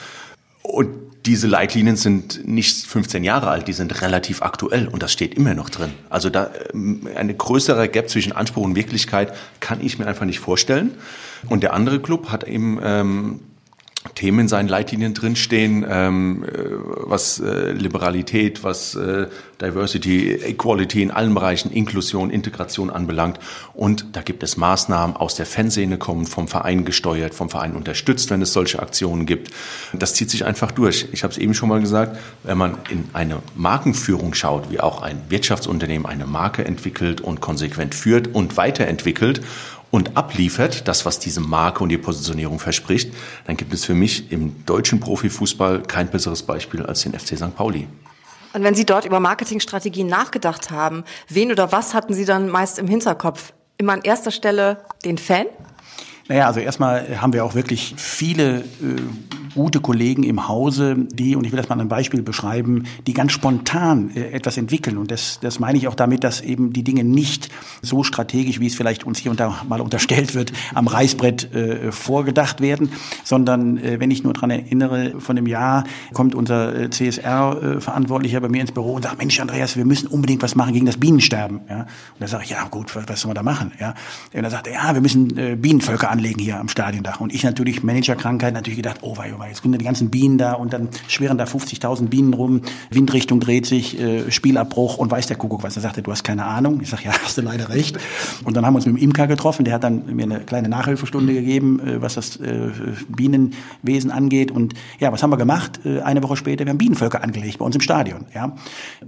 Und 0.62 0.90
diese 1.26 1.48
Leitlinien 1.48 1.96
sind 1.96 2.48
nicht 2.48 2.86
15 2.86 3.24
Jahre 3.24 3.50
alt, 3.50 3.68
die 3.68 3.74
sind 3.74 4.02
relativ 4.02 4.42
aktuell 4.42 4.88
und 4.88 5.02
das 5.02 5.12
steht 5.12 5.34
immer 5.34 5.56
noch 5.56 5.70
drin. 5.70 5.92
Also 6.10 6.30
da 6.30 6.52
ähm, 6.74 7.08
eine 7.16 7.34
größere 7.34 7.90
Gap 7.90 8.10
zwischen 8.10 8.32
Anspruch 8.32 8.64
und 8.64 8.76
Wirklichkeit 8.76 9.34
kann 9.60 9.80
ich 9.82 9.98
mir 9.98 10.06
einfach 10.06 10.26
nicht 10.26 10.40
vorstellen. 10.40 10.92
Und 11.50 11.64
der 11.64 11.74
andere 11.74 12.00
Club 12.00 12.30
hat 12.30 12.44
eben 12.46 12.80
ähm, 12.84 13.40
Themen 14.14 14.42
in 14.42 14.48
seinen 14.48 14.68
Leitlinien 14.68 15.14
drinstehen, 15.14 15.86
ähm, 15.90 16.44
äh, 16.44 16.50
was 17.06 17.40
äh, 17.40 17.72
Liberalität, 17.72 18.64
was 18.64 18.96
äh, 18.96 19.28
Diversity, 19.62 20.34
Equality 20.34 21.02
in 21.02 21.12
allen 21.12 21.34
Bereichen, 21.34 21.72
Inklusion, 21.72 22.30
Integration 22.30 22.90
anbelangt. 22.90 23.40
Und 23.74 24.06
da 24.14 24.22
gibt 24.22 24.44
es 24.44 24.58
Maßnahmen 24.58 25.16
aus 25.16 25.36
der 25.36 25.46
Fanszene 25.46 25.98
kommen, 25.98 26.26
vom 26.26 26.48
Verein 26.48 26.86
gesteuert, 26.86 27.34
vom 27.34 27.50
Verein 27.50 27.76
unterstützt, 27.76 28.30
wenn 28.30 28.42
es 28.42 28.54
solche 28.54 28.82
Aktionen 28.82 29.26
gibt. 29.26 29.52
Das 29.94 30.14
zieht 30.14 30.30
sich 30.30 30.46
einfach 30.46 30.72
durch. 30.72 31.08
Ich 31.12 31.24
habe 31.24 31.32
es 31.32 31.38
eben 31.38 31.54
schon 31.54 31.70
mal 31.70 31.80
gesagt, 31.80 32.18
wenn 32.44 32.58
man 32.58 32.78
in 32.90 33.06
eine 33.14 33.40
Markenführung 33.56 34.34
schaut, 34.34 34.70
wie 34.72 34.80
auch 34.80 35.02
ein 35.02 35.22
Wirtschaftsunternehmen 35.30 36.06
eine 36.06 36.26
Marke 36.26 36.66
entwickelt 36.66 37.22
und 37.22 37.42
konsequent 37.42 37.96
führt 37.96 38.34
und 38.34 38.58
weiterentwickelt 38.58 39.42
und 39.96 40.18
abliefert, 40.18 40.90
das, 40.90 41.06
was 41.06 41.20
diese 41.20 41.40
Marke 41.40 41.82
und 41.82 41.90
die 41.90 41.98
Positionierung 41.98 42.60
verspricht, 42.60 43.14
dann 43.48 43.56
gibt 43.56 43.74
es 43.74 43.86
für 43.86 43.94
mich 43.94 44.30
im 44.30 44.66
deutschen 44.66 45.00
Profifußball 45.00 45.84
kein 45.84 46.10
besseres 46.10 46.44
Beispiel 46.44 46.86
als 46.86 47.04
den 47.04 47.18
FC 47.18 47.38
St. 47.38 47.56
Pauli. 47.56 47.88
Und 48.54 48.64
wenn 48.64 48.76
Sie 48.76 48.86
dort 48.86 49.06
über 49.06 49.22
Marketingstrategien 49.22 50.08
nachgedacht 50.08 50.70
haben, 50.70 51.06
wen 51.30 51.50
oder 51.50 51.72
was 51.72 51.94
hatten 51.94 52.14
Sie 52.14 52.26
dann 52.26 52.50
meist 52.50 52.78
im 52.78 52.88
Hinterkopf? 52.88 53.54
Immer 53.78 53.94
an 53.94 54.02
erster 54.02 54.32
Stelle 54.32 54.84
den 55.06 55.18
Fan? 55.18 55.46
Naja, 56.28 56.48
also 56.48 56.60
erstmal 56.60 57.22
haben 57.22 57.34
wir 57.34 57.46
auch 57.46 57.54
wirklich 57.54 57.94
viele 57.98 58.62
äh, 58.62 58.64
gute 59.56 59.80
Kollegen 59.80 60.24
im 60.24 60.48
Hause, 60.48 60.96
die, 60.98 61.36
und 61.36 61.46
ich 61.46 61.52
will 61.52 61.58
das 61.58 61.70
mal 61.70 61.76
an 61.76 61.82
einem 61.82 61.90
Beispiel 61.90 62.22
beschreiben, 62.22 62.84
die 63.08 63.14
ganz 63.14 63.32
spontan 63.32 64.12
äh, 64.16 64.32
etwas 64.32 64.58
entwickeln. 64.58 64.98
Und 64.98 65.12
das, 65.12 65.40
das 65.40 65.60
meine 65.60 65.78
ich 65.78 65.88
auch 65.88 65.96
damit, 65.96 66.24
dass 66.24 66.42
eben 66.42 66.74
die 66.74 66.84
Dinge 66.84 67.04
nicht 67.04 67.50
so 67.82 68.04
strategisch, 68.04 68.60
wie 68.60 68.68
es 68.68 68.76
vielleicht 68.76 69.06
uns 69.06 69.20
hier 69.20 69.32
und 69.32 69.40
da 69.40 69.64
mal 69.68 69.82
unterstellt 69.82 70.36
wird, 70.36 70.52
am 70.74 70.88
Reißbrett 70.88 71.54
äh, 71.54 71.92
vorgedacht 71.92 72.60
werden, 72.60 72.92
sondern 73.24 73.78
äh, 73.78 74.00
wenn 74.00 74.12
ich 74.12 74.24
nur 74.24 74.34
dran 74.34 74.50
erinnere, 74.50 75.20
von 75.20 75.36
dem 75.36 75.48
Jahr 75.48 75.86
kommt 76.14 76.36
unser 76.36 76.76
äh, 76.76 76.90
CSR-Verantwortlicher 76.90 78.42
bei 78.42 78.50
mir 78.50 78.62
ins 78.62 78.72
Büro 78.72 78.94
und 78.94 79.04
sagt, 79.04 79.20
Mensch, 79.20 79.40
Andreas, 79.40 79.78
wir 79.78 79.86
müssen 79.86 80.08
unbedingt 80.08 80.44
was 80.44 80.56
machen 80.56 80.74
gegen 80.74 80.86
das 80.86 80.98
Bienensterben. 80.98 81.62
Ja? 81.70 81.82
Und 81.82 81.88
da 82.20 82.28
sage 82.28 82.44
ich, 82.44 82.50
ja 82.50 82.68
gut, 82.68 82.94
was, 82.96 83.08
was 83.08 83.22
sollen 83.22 83.30
wir 83.30 83.36
da 83.36 83.44
machen? 83.44 83.72
Ja? 83.80 83.94
Und 84.34 84.44
dann 84.44 84.52
sagt 84.52 84.68
er, 84.68 84.74
ja, 84.74 84.94
wir 84.94 85.02
müssen 85.02 85.38
äh, 85.38 85.56
Bienenvölker 85.56 86.12
anlegen 86.16 86.40
hier 86.40 86.60
am 86.60 86.70
Stadiondach. 86.70 87.20
Und 87.20 87.34
ich 87.34 87.44
natürlich, 87.44 87.84
Managerkrankheit, 87.84 88.54
natürlich 88.54 88.78
gedacht, 88.78 89.00
oh 89.02 89.18
wei, 89.18 89.34
oh 89.36 89.40
wei, 89.40 89.50
jetzt 89.50 89.62
kommen 89.62 89.78
die 89.78 89.84
ganzen 89.84 90.10
Bienen 90.10 90.38
da 90.38 90.54
und 90.54 90.72
dann 90.72 90.88
schweren 91.08 91.38
da 91.38 91.44
50.000 91.44 92.08
Bienen 92.08 92.34
rum, 92.34 92.62
Windrichtung 92.90 93.40
dreht 93.40 93.66
sich, 93.66 94.00
äh, 94.00 94.32
Spielabbruch 94.32 94.98
und 94.98 95.12
weiß 95.12 95.28
der 95.28 95.36
Kuckuck 95.36 95.64
was. 95.64 95.76
Er 95.76 95.82
sagte, 95.82 96.02
du 96.02 96.12
hast 96.12 96.24
keine 96.24 96.46
Ahnung. 96.46 96.80
Ich 96.82 96.90
sage, 96.90 97.04
ja, 97.06 97.12
hast 97.24 97.38
du 97.38 97.42
leider 97.42 97.70
recht. 97.70 97.98
Und 98.46 98.56
dann 98.56 98.66
haben 98.66 98.74
wir 98.74 98.78
uns 98.78 98.86
mit 98.86 98.96
dem 98.96 99.04
Imker 99.04 99.28
getroffen, 99.28 99.66
der 99.66 99.74
hat 99.74 99.84
dann 99.84 100.16
mir 100.16 100.24
eine 100.24 100.40
kleine 100.40 100.70
Nachhilfestunde 100.70 101.34
gegeben, 101.34 101.80
äh, 101.80 102.02
was 102.02 102.16
das 102.16 102.38
äh, 102.38 102.70
Bienenwesen 103.10 104.12
angeht. 104.12 104.52
Und 104.52 104.74
ja, 105.00 105.12
was 105.12 105.22
haben 105.22 105.32
wir 105.32 105.38
gemacht? 105.38 105.82
Äh, 105.86 106.02
eine 106.02 106.24
Woche 106.24 106.38
später, 106.38 106.66
wir 106.66 106.70
haben 106.70 106.78
Bienenvölker 106.78 107.22
angelegt 107.22 107.60
bei 107.60 107.66
uns 107.66 107.76
im 107.76 107.82
Stadion. 107.82 108.26
Ja? 108.34 108.56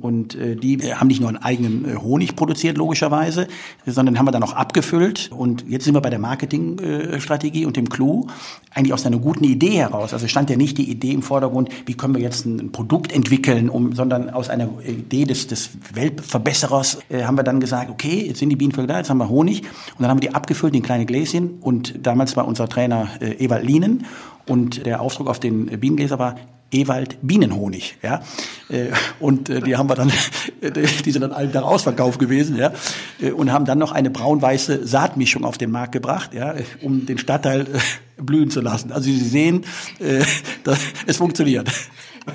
Und 0.01 0.35
äh, 0.35 0.55
die 0.55 0.93
haben 0.93 1.07
nicht 1.07 1.21
nur 1.21 1.29
einen 1.29 1.37
eigenen 1.37 1.85
äh, 1.85 1.95
Honig 1.95 2.35
produziert, 2.35 2.77
logischerweise, 2.77 3.47
sondern 3.85 4.19
haben 4.19 4.25
wir 4.25 4.31
dann 4.31 4.43
auch 4.43 4.53
abgefüllt. 4.53 5.29
Und 5.31 5.65
jetzt 5.69 5.85
sind 5.85 5.93
wir 5.93 6.01
bei 6.01 6.09
der 6.09 6.19
Marketingstrategie 6.97 7.65
und 7.65 7.77
dem 7.77 7.89
Clou, 7.89 8.27
eigentlich 8.73 8.93
aus 8.93 9.05
einer 9.05 9.19
guten 9.19 9.43
Idee 9.43 9.77
heraus. 9.77 10.13
Also 10.13 10.27
stand 10.27 10.49
ja 10.49 10.55
nicht 10.55 10.77
die 10.77 10.89
Idee 10.89 11.11
im 11.11 11.21
Vordergrund, 11.21 11.69
wie 11.85 11.95
können 11.95 12.15
wir 12.15 12.21
jetzt 12.21 12.45
ein 12.45 12.71
Produkt 12.71 13.11
entwickeln, 13.11 13.69
um, 13.69 13.93
sondern 13.93 14.29
aus 14.29 14.49
einer 14.49 14.69
Idee 14.85 15.25
des, 15.25 15.47
des 15.47 15.69
Weltverbesserers 15.93 16.99
äh, 17.09 17.23
haben 17.23 17.37
wir 17.37 17.43
dann 17.43 17.59
gesagt, 17.59 17.89
okay, 17.89 18.25
jetzt 18.27 18.39
sind 18.39 18.49
die 18.49 18.55
Bienenvölker 18.55 18.93
da, 18.93 18.97
jetzt 18.99 19.09
haben 19.09 19.17
wir 19.17 19.29
Honig. 19.29 19.61
Und 19.61 20.01
dann 20.01 20.09
haben 20.09 20.21
wir 20.21 20.29
die 20.29 20.35
abgefüllt 20.35 20.75
in 20.75 20.83
kleine 20.83 21.05
Gläschen. 21.05 21.59
Und 21.61 22.05
damals 22.05 22.35
war 22.35 22.47
unser 22.47 22.67
Trainer 22.67 23.09
äh, 23.19 23.43
Ewald 23.43 23.65
Lienen. 23.65 24.05
Und 24.47 24.85
der 24.85 25.01
Aufdruck 25.01 25.27
auf 25.27 25.39
den 25.39 25.65
Bienengläser 25.79 26.19
war 26.19 26.35
Ewald 26.71 27.17
Bienenhonig, 27.21 27.97
ja. 28.03 28.21
Äh, 28.69 28.87
und 29.19 29.49
äh, 29.49 29.61
die 29.61 29.77
haben 29.77 29.89
wir 29.89 29.95
dann, 29.95 30.11
die 31.05 31.11
sind 31.11 31.21
dann 31.21 31.31
alle 31.31 31.47
da 31.47 31.61
ausverkauft 31.61 32.19
gewesen, 32.19 32.57
ja. 32.57 32.73
Äh, 33.21 33.31
und 33.31 33.51
haben 33.51 33.65
dann 33.65 33.79
noch 33.79 33.91
eine 33.91 34.09
braun-weiße 34.09 34.85
Saatmischung 34.85 35.45
auf 35.45 35.57
den 35.57 35.71
Markt 35.71 35.93
gebracht, 35.93 36.33
ja, 36.33 36.55
um 36.81 37.05
den 37.05 37.17
Stadtteil 37.17 37.67
blühen 38.17 38.49
zu 38.49 38.61
lassen. 38.61 38.91
Also 38.91 39.05
Sie 39.05 39.17
sehen, 39.17 39.63
es 41.05 41.17
funktioniert. 41.17 41.69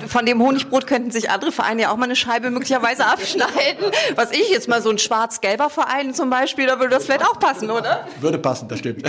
Von 0.07 0.25
dem 0.25 0.41
Honigbrot 0.41 0.87
könnten 0.87 1.11
sich 1.11 1.29
andere 1.29 1.51
Vereine 1.51 1.83
ja 1.83 1.91
auch 1.91 1.97
mal 1.97 2.05
eine 2.05 2.15
Scheibe 2.15 2.49
möglicherweise 2.49 3.05
abschneiden. 3.05 3.91
Was 4.15 4.31
ich 4.31 4.49
jetzt 4.49 4.67
mal 4.67 4.81
so 4.81 4.89
ein 4.89 4.97
schwarz-gelber 4.97 5.69
Verein 5.69 6.13
zum 6.13 6.29
Beispiel, 6.29 6.65
da 6.65 6.79
würde 6.79 6.89
das 6.89 7.05
vielleicht 7.05 7.25
auch 7.25 7.39
passen, 7.39 7.69
oder? 7.69 8.07
Würde 8.19 8.37
passen, 8.37 8.67
das 8.67 8.79
stimmt. 8.79 9.03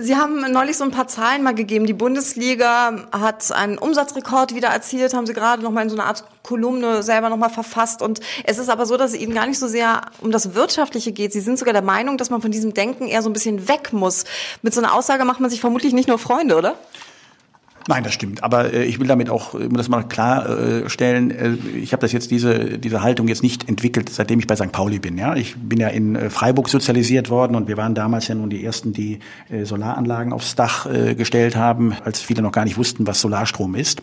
Sie 0.00 0.16
haben 0.16 0.50
neulich 0.52 0.76
so 0.76 0.84
ein 0.84 0.90
paar 0.90 1.08
Zahlen 1.08 1.42
mal 1.42 1.54
gegeben. 1.54 1.86
Die 1.86 1.92
Bundesliga 1.92 3.06
hat 3.12 3.52
einen 3.52 3.78
Umsatzrekord 3.78 4.54
wieder 4.54 4.68
erzielt, 4.68 5.14
haben 5.14 5.26
Sie 5.26 5.34
gerade 5.34 5.62
noch 5.62 5.70
mal 5.70 5.82
in 5.82 5.90
so 5.90 5.96
einer 5.96 6.06
Art 6.06 6.24
Kolumne 6.42 7.02
selber 7.02 7.28
noch 7.28 7.36
mal 7.36 7.48
verfasst. 7.50 8.02
Und 8.02 8.20
es 8.44 8.58
ist 8.58 8.68
aber 8.68 8.86
so, 8.86 8.96
dass 8.96 9.12
es 9.12 9.18
Ihnen 9.18 9.34
gar 9.34 9.46
nicht 9.46 9.58
so 9.58 9.68
sehr 9.68 10.02
um 10.20 10.30
das 10.30 10.54
Wirtschaftliche 10.54 11.12
geht. 11.12 11.32
Sie 11.32 11.40
sind 11.40 11.58
sogar 11.58 11.72
der 11.72 11.82
Meinung, 11.82 12.16
dass 12.16 12.30
man 12.30 12.40
von 12.40 12.50
diesem 12.50 12.74
Denken 12.74 13.06
eher 13.06 13.22
so 13.22 13.28
ein 13.28 13.32
bisschen 13.32 13.68
weg 13.68 13.92
muss. 13.92 14.24
Mit 14.62 14.74
so 14.74 14.80
einer 14.80 14.94
Aussage 14.94 15.24
macht 15.24 15.40
man 15.40 15.50
sich 15.50 15.60
vermutlich 15.60 15.92
nicht 15.92 16.08
nur 16.08 16.18
Freunde, 16.18 16.56
oder? 16.56 16.76
Nein, 17.88 18.04
das 18.04 18.12
stimmt. 18.12 18.44
Aber 18.44 18.72
äh, 18.72 18.84
ich 18.84 19.00
will 19.00 19.06
damit 19.06 19.30
auch 19.30 19.54
um 19.54 19.76
das 19.76 19.88
mal 19.88 20.02
klarstellen. 20.02 21.30
Äh, 21.30 21.52
ich 21.76 21.92
habe 21.92 22.00
das 22.00 22.12
jetzt 22.12 22.30
diese 22.30 22.78
diese 22.78 23.02
Haltung 23.02 23.28
jetzt 23.28 23.42
nicht 23.42 23.68
entwickelt, 23.68 24.10
seitdem 24.10 24.38
ich 24.38 24.46
bei 24.46 24.56
St. 24.56 24.72
Pauli 24.72 24.98
bin. 24.98 25.16
Ja, 25.18 25.34
ich 25.34 25.56
bin 25.56 25.80
ja 25.80 25.88
in 25.88 26.16
äh, 26.16 26.30
Freiburg 26.30 26.68
sozialisiert 26.68 27.30
worden 27.30 27.56
und 27.56 27.68
wir 27.68 27.76
waren 27.76 27.94
damals 27.94 28.28
ja 28.28 28.34
nun 28.34 28.50
die 28.50 28.64
ersten, 28.64 28.92
die 28.92 29.20
äh, 29.48 29.64
Solaranlagen 29.64 30.32
aufs 30.32 30.54
Dach 30.54 30.86
äh, 30.86 31.14
gestellt 31.14 31.56
haben, 31.56 31.94
als 32.04 32.20
viele 32.20 32.42
noch 32.42 32.52
gar 32.52 32.64
nicht 32.64 32.76
wussten, 32.76 33.06
was 33.06 33.20
Solarstrom 33.20 33.74
ist. 33.74 34.02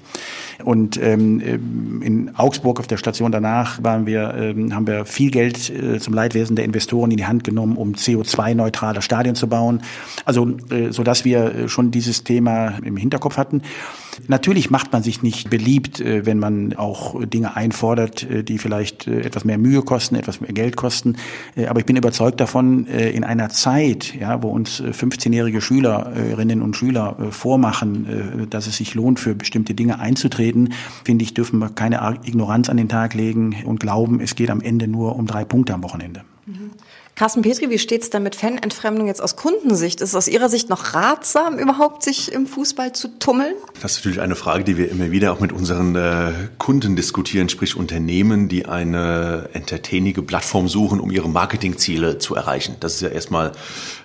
Und 0.63 0.98
ähm, 1.01 2.01
in 2.01 2.36
Augsburg 2.36 2.79
auf 2.79 2.88
der 2.88 2.98
Station 2.98 3.31
danach 3.31 3.84
waren 3.84 4.05
wir, 4.05 4.34
ähm, 4.36 4.74
haben 4.74 4.88
wir 4.88 5.05
viel 5.05 5.31
Geld 5.31 5.69
äh, 5.69 6.00
zum 6.00 6.13
Leidwesen 6.13 6.55
der 6.55 6.65
Investoren 6.65 7.12
in 7.12 7.17
die 7.17 7.25
Hand 7.25 7.43
genommen, 7.43 7.77
um 7.77 7.93
CO2-neutrale 7.93 9.01
Stadien 9.01 9.36
zu 9.36 9.48
bauen. 9.48 9.81
Also 10.25 10.57
äh, 10.72 10.91
so 10.91 11.03
dass 11.03 11.25
wir 11.25 11.55
äh, 11.55 11.69
schon 11.69 11.91
dieses 11.91 12.24
Thema 12.24 12.79
im 12.84 12.98
Hinterkopf 12.98 13.38
hatten. 13.38 13.62
Natürlich 14.27 14.71
macht 14.71 14.91
man 14.93 15.03
sich 15.03 15.21
nicht 15.21 15.50
beliebt, 15.50 16.00
äh, 16.00 16.25
wenn 16.25 16.39
man 16.39 16.74
auch 16.74 17.24
Dinge 17.25 17.55
einfordert, 17.55 18.24
äh, 18.24 18.43
die 18.43 18.57
vielleicht 18.57 19.07
äh, 19.07 19.21
etwas 19.21 19.45
mehr 19.45 19.57
Mühe 19.57 19.83
kosten, 19.83 20.15
etwas 20.15 20.41
mehr 20.41 20.53
Geld 20.53 20.75
kosten. 20.75 21.15
Aber 21.67 21.79
ich 21.79 21.86
bin 21.86 21.95
überzeugt 21.95 22.39
davon, 22.39 22.86
in 22.86 23.24
einer 23.24 23.50
Zeit, 23.50 24.15
ja, 24.15 24.41
wo 24.41 24.50
uns 24.50 24.81
15-jährige 24.81 25.62
Schülerinnen 25.62 26.62
und 26.62 26.75
Schüler 26.75 27.17
vormachen, 27.31 28.47
dass 28.50 28.67
es 28.67 28.77
sich 28.77 28.95
lohnt, 28.95 29.19
für 29.19 29.36
bestimmte 29.36 29.74
Dinge 29.74 30.00
einzutreten, 30.00 30.74
finde 31.03 31.24
ich, 31.24 31.33
dürfen 31.33 31.59
wir 31.59 31.69
keine 31.69 32.19
Ignoranz 32.24 32.69
an 32.69 32.77
den 32.77 32.89
Tag 32.89 33.13
legen 33.13 33.55
und 33.65 33.79
glauben, 33.79 34.19
es 34.19 34.36
geht 34.36 34.50
am 34.50 34.62
Ende 34.62 34.88
nur 34.88 35.15
um 35.15 35.27
drei 35.27 35.45
Punkte 35.45 35.74
am 35.74 35.83
Wochenende. 35.83 36.24
Mhm. 36.45 36.71
Carsten 37.17 37.41
Petri, 37.41 37.71
wie 37.71 37.79
steht 37.79 38.03
es 38.03 38.12
denn 38.12 38.21
mit 38.21 38.36
Fanentfremdung 38.36 39.07
jetzt 39.07 39.24
aus 39.24 39.36
Kundensicht? 39.36 40.01
Ist 40.01 40.09
es 40.09 40.15
aus 40.15 40.27
Ihrer 40.27 40.50
Sicht 40.50 40.69
noch 40.69 40.93
ratsam, 40.93 41.57
überhaupt 41.57 42.03
sich 42.03 42.31
im 42.31 42.45
Fußball 42.45 42.93
zu 42.93 43.07
tummeln? 43.17 43.55
Das 43.81 43.93
ist 43.93 43.97
natürlich 43.97 44.21
eine 44.21 44.36
Frage, 44.36 44.63
die 44.63 44.77
wir 44.77 44.91
immer 44.91 45.09
wieder 45.09 45.33
auch 45.33 45.39
mit 45.39 45.51
unseren 45.51 45.95
äh, 45.95 46.31
Kunden 46.59 46.95
diskutieren, 46.95 47.50
sprich 47.50 47.75
Unternehmen, 47.75 48.50
die 48.50 48.67
eine 48.67 49.50
entertainige 49.53 50.21
Plattform 50.21 50.67
suchen, 50.67 51.00
um 51.00 51.09
ihre 51.09 51.27
Marketingziele 51.27 52.19
zu 52.19 52.36
erreichen. 52.36 52.75
Das 52.81 52.93
ist 52.93 53.01
ja 53.01 53.09
erstmal 53.09 53.53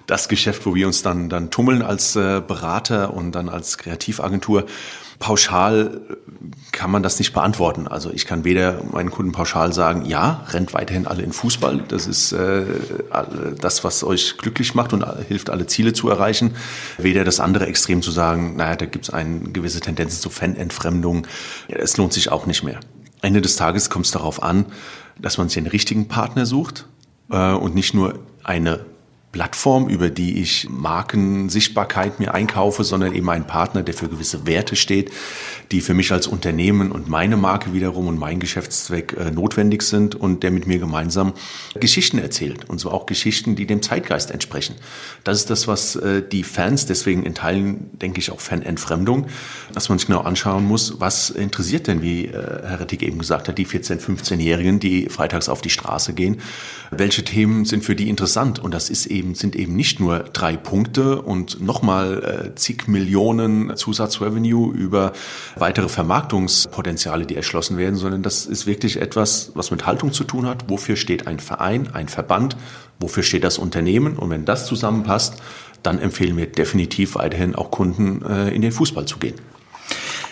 das 0.07 0.31
Geschäft, 0.31 0.64
wo 0.64 0.75
wir 0.75 0.87
uns 0.87 1.02
dann, 1.02 1.28
dann 1.28 1.50
tummeln 1.50 1.83
als 1.83 2.16
äh, 2.16 2.40
Berater 2.40 3.12
und 3.12 3.33
dann 3.33 3.50
als 3.50 3.76
Kreativagentur 3.76 4.64
pauschal 5.23 6.00
kann 6.73 6.91
man 6.91 7.05
das 7.05 7.21
nicht 7.21 7.33
beantworten. 7.33 7.87
Also 7.87 8.11
ich 8.11 8.26
kann 8.26 8.43
weder 8.43 8.83
meinen 8.91 9.12
Kunden 9.12 9.31
pauschal 9.31 9.73
sagen, 9.73 10.05
ja, 10.05 10.45
rennt 10.49 10.75
weiterhin 10.75 11.07
alle 11.07 11.23
in 11.23 11.33
Fußball. 11.33 11.85
Das 11.87 12.09
ist 12.09 12.33
äh, 12.33 12.64
das, 13.61 13.85
was 13.85 14.02
euch 14.02 14.37
glücklich 14.37 14.75
macht 14.75 14.93
und 14.93 15.07
hilft, 15.29 15.49
alle 15.49 15.67
Ziele 15.67 15.93
zu 15.93 16.09
erreichen. 16.09 16.57
Weder 16.99 17.23
das 17.23 17.38
andere 17.38 17.67
Extrem 17.67 18.02
zu 18.02 18.11
sagen, 18.11 18.57
naja, 18.57 18.75
da 18.75 18.87
gibt 18.87 19.05
es 19.05 19.11
eine 19.14 19.41
gewisse 19.52 19.81
Tendenz 19.81 20.21
zu 20.21 20.29
Fanentfremdung. 20.29 21.29
Es 21.69 21.97
lohnt 21.97 22.12
sich 22.12 22.33
auch 22.33 22.47
nicht 22.47 22.64
mehr. 22.64 22.81
Ende 23.21 23.41
des 23.41 23.55
Tages 23.55 23.91
kommt 23.91 24.07
es 24.07 24.11
darauf 24.11 24.43
an, 24.43 24.67
dass 25.21 25.38
man 25.38 25.49
sich 25.49 25.62
den 25.62 25.69
richtigen 25.69 26.09
Partner 26.09 26.47
sucht 26.47 26.87
äh, 27.31 27.52
und 27.52 27.76
nicht 27.76 27.95
nur 27.95 28.19
eine 28.43 28.85
Plattform, 29.33 29.89
über 29.89 30.11
die 30.11 30.41
ich 30.43 30.69
Markensichtbarkeit 30.69 32.21
mir 32.21 32.35
einkaufe, 32.35 32.85
sondern 32.85 33.15
eben 33.15 33.29
ein 33.31 33.47
Partner, 33.47 33.83
der 33.83 33.95
für 33.95 34.09
gewisse 34.09 34.47
Werte 34.47 34.77
steht, 34.77 35.11
die 35.73 35.81
für 35.81 35.95
mich 35.95 36.12
als 36.12 36.27
Unternehmen 36.27 36.93
und 36.93 37.09
meine 37.09 37.39
Marke 37.39 37.73
wiederum 37.73 38.09
und 38.09 38.19
mein 38.19 38.41
Geschäftszweck 38.41 39.17
äh, 39.19 39.31
notwendig 39.31 39.83
sind 39.83 40.15
und 40.15 40.43
der 40.43 40.51
mit 40.51 40.67
mir 40.67 40.79
gemeinsam 40.79 41.33
Geschichten 41.81 42.19
erzählt. 42.19 42.69
Und 42.69 42.79
zwar 42.79 42.93
auch 42.93 43.07
Geschichten, 43.07 43.57
die 43.57 43.67
dem 43.67 43.81
Zeitgeist 43.81 44.31
entsprechen. 44.31 44.75
Das 45.25 45.39
ist 45.39 45.49
das, 45.49 45.67
was 45.67 45.97
äh, 45.97 46.23
die 46.23 46.45
Fans, 46.45 46.85
deswegen 46.85 47.23
in 47.23 47.35
Teilen 47.35 47.99
denke 47.99 48.21
ich 48.21 48.31
auch 48.31 48.41
Fanentfremdung, 48.41 49.29
dass 49.73 49.89
man 49.89 49.99
sich 49.99 50.09
genau 50.09 50.21
anschauen 50.21 50.67
muss, 50.67 51.01
was 51.01 51.31
interessiert 51.31 51.87
denn, 51.87 52.03
wie 52.03 52.27
äh, 52.27 52.33
Herr 52.33 52.81
Rettig 52.81 53.03
eben 53.03 53.19
gesagt 53.19 53.49
hat, 53.49 53.57
die 53.57 53.67
14-, 53.67 53.99
15-Jährigen, 53.99 54.79
die 54.79 55.09
freitags 55.09 55.49
auf 55.49 55.62
die 55.62 55.71
Straße 55.71 56.12
gehen. 56.12 56.43
Welche 56.95 57.25
Themen 57.25 57.65
sind 57.65 57.85
für 57.85 57.97
die 57.97 58.11
interessant? 58.11 58.59
Und 58.59 58.75
das 58.75 58.91
ist 58.91 59.07
eben 59.07 59.35
sind 59.35 59.57
eben 59.57 59.75
nicht 59.75 59.99
nur 59.99 60.19
drei 60.19 60.59
Punkte 60.59 61.23
und 61.23 61.63
nochmal 61.63 62.51
äh, 62.53 62.55
zig 62.55 62.87
Millionen 62.87 63.75
Zusatzrevenue 63.79 64.71
über 64.75 65.15
weitere 65.57 65.89
Vermarktungspotenziale, 65.89 67.25
die 67.25 67.35
erschlossen 67.35 67.79
werden, 67.79 67.97
sondern 67.97 68.23
das 68.23 68.45
ist 68.45 68.67
wirklich 68.67 69.01
etwas, 69.01 69.53
was 69.55 69.71
mit 69.71 69.87
Haltung 69.87 70.13
zu 70.13 70.25
tun 70.25 70.45
hat. 70.47 70.69
Wofür 70.69 70.97
steht 70.97 71.27
ein 71.27 71.41
Verein, 71.41 71.89
ein 71.95 72.09
Verband? 72.09 72.59
Wofür 73.01 73.23
steht 73.23 73.45
das 73.45 73.57
Unternehmen? 73.57 74.19
Und 74.19 74.29
wenn 74.29 74.45
das 74.45 74.67
zusammenpasst, 74.67 75.37
dann 75.83 75.99
empfehlen 75.99 76.37
wir 76.37 76.47
definitiv 76.47 77.15
weiterhin 77.15 77.55
auch 77.55 77.71
Kunden 77.71 78.23
äh, 78.23 78.51
in 78.51 78.61
den 78.61 78.71
Fußball 78.71 79.07
zu 79.07 79.17
gehen. 79.17 79.37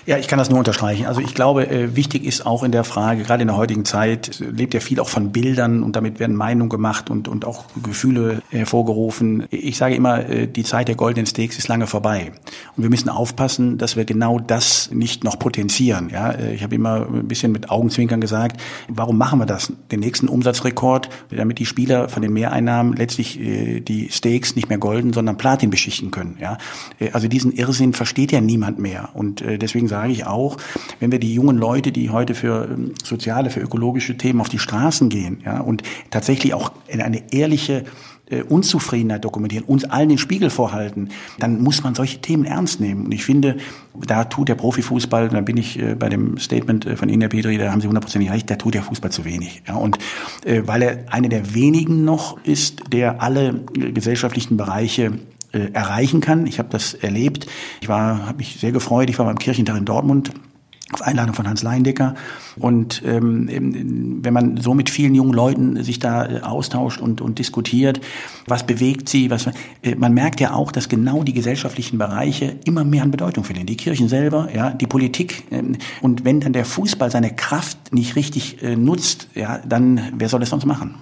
Ja, 0.06 0.18
ich 0.18 0.28
kann 0.28 0.38
das 0.38 0.50
nur 0.50 0.58
unterstreichen. 0.58 1.06
Also 1.06 1.20
ich 1.20 1.34
glaube, 1.34 1.68
äh, 1.68 1.94
wichtig 1.96 2.24
ist 2.24 2.46
auch 2.46 2.62
in 2.62 2.72
der 2.72 2.84
Frage, 2.84 3.22
gerade 3.22 3.42
in 3.42 3.48
der 3.48 3.56
heutigen 3.56 3.84
Zeit, 3.84 4.40
lebt 4.40 4.74
ja 4.74 4.80
viel 4.80 5.00
auch 5.00 5.08
von 5.08 5.32
Bildern 5.32 5.82
und 5.82 5.96
damit 5.96 6.20
werden 6.20 6.36
Meinungen 6.36 6.68
gemacht 6.70 7.10
und, 7.10 7.28
und 7.28 7.44
auch 7.44 7.64
Gefühle 7.82 8.42
hervorgerufen. 8.50 9.46
Ich 9.50 9.76
sage 9.76 9.94
immer, 9.94 10.28
äh, 10.28 10.46
die 10.46 10.64
Zeit 10.64 10.88
der 10.88 10.96
goldenen 10.96 11.26
Steaks 11.26 11.58
ist 11.58 11.68
lange 11.68 11.86
vorbei. 11.86 12.32
Und 12.76 12.82
wir 12.82 12.90
müssen 12.90 13.08
aufpassen, 13.08 13.78
dass 13.78 13.96
wir 13.96 14.04
genau 14.04 14.38
das 14.38 14.90
nicht 14.92 15.24
noch 15.24 15.38
potenzieren. 15.38 16.10
Ja, 16.10 16.38
ich 16.38 16.62
habe 16.62 16.74
immer 16.74 17.06
ein 17.06 17.28
bisschen 17.28 17.52
mit 17.52 17.70
Augenzwinkern 17.70 18.20
gesagt, 18.20 18.60
warum 18.88 19.18
machen 19.18 19.38
wir 19.38 19.46
das? 19.46 19.72
Den 19.90 20.00
nächsten 20.00 20.28
Umsatzrekord, 20.28 21.08
damit 21.30 21.58
die 21.58 21.66
Spieler 21.66 22.08
von 22.08 22.22
den 22.22 22.32
Mehreinnahmen 22.32 22.94
letztlich 22.94 23.38
äh, 23.40 23.80
die 23.80 24.08
Steaks 24.10 24.56
nicht 24.56 24.68
mehr 24.68 24.78
golden, 24.78 25.12
sondern 25.12 25.36
Platin 25.36 25.70
beschichten 25.70 26.10
können. 26.10 26.36
Ja, 26.40 26.58
äh, 26.98 27.10
also 27.12 27.28
diesen 27.28 27.52
Irrsinn 27.52 27.92
versteht 27.92 28.32
ja 28.32 28.40
niemand 28.40 28.78
mehr. 28.78 29.10
Und 29.14 29.42
äh, 29.42 29.58
deswegen 29.58 29.88
sage 29.90 30.12
ich 30.12 30.26
auch, 30.26 30.56
wenn 30.98 31.12
wir 31.12 31.18
die 31.18 31.34
jungen 31.34 31.58
Leute, 31.58 31.92
die 31.92 32.08
heute 32.08 32.34
für 32.34 32.68
ähm, 32.70 32.94
soziale, 33.04 33.50
für 33.50 33.60
ökologische 33.60 34.16
Themen 34.16 34.40
auf 34.40 34.48
die 34.48 34.58
Straßen 34.58 35.10
gehen, 35.10 35.42
ja, 35.44 35.60
und 35.60 35.82
tatsächlich 36.10 36.54
auch 36.54 36.72
in 36.88 37.02
eine 37.02 37.30
ehrliche 37.32 37.84
äh, 38.30 38.44
Unzufriedenheit 38.44 39.24
dokumentieren, 39.24 39.64
uns 39.64 39.84
allen 39.84 40.08
den 40.08 40.18
Spiegel 40.18 40.50
vorhalten, 40.50 41.08
dann 41.40 41.60
muss 41.62 41.82
man 41.82 41.96
solche 41.96 42.20
Themen 42.20 42.44
ernst 42.44 42.80
nehmen. 42.80 43.06
Und 43.06 43.12
ich 43.12 43.24
finde, 43.24 43.56
da 44.06 44.24
tut 44.24 44.48
der 44.48 44.54
Profifußball, 44.54 45.30
da 45.30 45.40
bin 45.40 45.56
ich 45.56 45.80
äh, 45.80 45.96
bei 45.96 46.08
dem 46.08 46.38
Statement 46.38 46.86
äh, 46.86 46.96
von 46.96 47.08
Ina 47.08 47.26
Petri, 47.26 47.58
da 47.58 47.72
haben 47.72 47.80
Sie 47.80 47.88
hundertprozentig 47.88 48.30
recht, 48.30 48.48
da 48.48 48.54
tut 48.54 48.74
der 48.74 48.84
Fußball 48.84 49.10
zu 49.10 49.24
wenig. 49.24 49.62
Ja, 49.66 49.74
und 49.74 49.98
weil 50.44 50.82
er 50.82 51.12
einer 51.12 51.28
der 51.28 51.54
wenigen 51.54 52.04
noch 52.04 52.42
ist, 52.44 52.92
der 52.92 53.20
alle 53.20 53.64
gesellschaftlichen 53.72 54.56
Bereiche 54.56 55.12
äh, 55.52 55.72
erreichen 55.72 56.20
kann. 56.20 56.46
Ich 56.46 56.58
habe 56.58 56.68
das 56.70 56.94
erlebt. 56.94 57.46
Ich 57.80 57.88
war, 57.88 58.26
habe 58.26 58.38
mich 58.38 58.60
sehr 58.60 58.72
gefreut. 58.72 59.10
Ich 59.10 59.18
war 59.18 59.26
beim 59.26 59.38
Kirchentag 59.38 59.76
in 59.76 59.84
Dortmund 59.84 60.32
auf 60.92 61.02
Einladung 61.02 61.34
von 61.34 61.48
Hans 61.48 61.62
Leindecker. 61.62 62.14
Und 62.58 63.02
ähm, 63.04 64.20
wenn 64.22 64.34
man 64.34 64.56
so 64.56 64.74
mit 64.74 64.90
vielen 64.90 65.14
jungen 65.14 65.32
Leuten 65.32 65.82
sich 65.82 65.98
da 65.98 66.26
äh, 66.26 66.40
austauscht 66.40 67.00
und, 67.00 67.20
und 67.20 67.38
diskutiert, 67.38 68.00
was 68.46 68.64
bewegt 68.64 69.08
sie, 69.08 69.30
was 69.30 69.46
äh, 69.82 69.94
man 69.94 70.12
merkt 70.12 70.40
ja 70.40 70.52
auch, 70.52 70.72
dass 70.72 70.88
genau 70.88 71.22
die 71.22 71.32
gesellschaftlichen 71.32 71.98
Bereiche 71.98 72.56
immer 72.64 72.84
mehr 72.84 73.02
an 73.02 73.10
Bedeutung 73.10 73.44
verlieren. 73.44 73.66
Die 73.66 73.76
Kirchen 73.76 74.08
selber, 74.08 74.48
ja, 74.54 74.70
die 74.70 74.86
Politik. 74.86 75.44
Ähm, 75.50 75.76
und 76.00 76.24
wenn 76.24 76.40
dann 76.40 76.52
der 76.52 76.64
Fußball 76.64 77.10
seine 77.10 77.34
Kraft 77.34 77.92
nicht 77.92 78.16
richtig 78.16 78.62
äh, 78.62 78.76
nutzt, 78.76 79.28
ja, 79.34 79.58
dann 79.66 80.00
wer 80.16 80.28
soll 80.28 80.42
es 80.42 80.50
sonst 80.50 80.66
machen? 80.66 80.94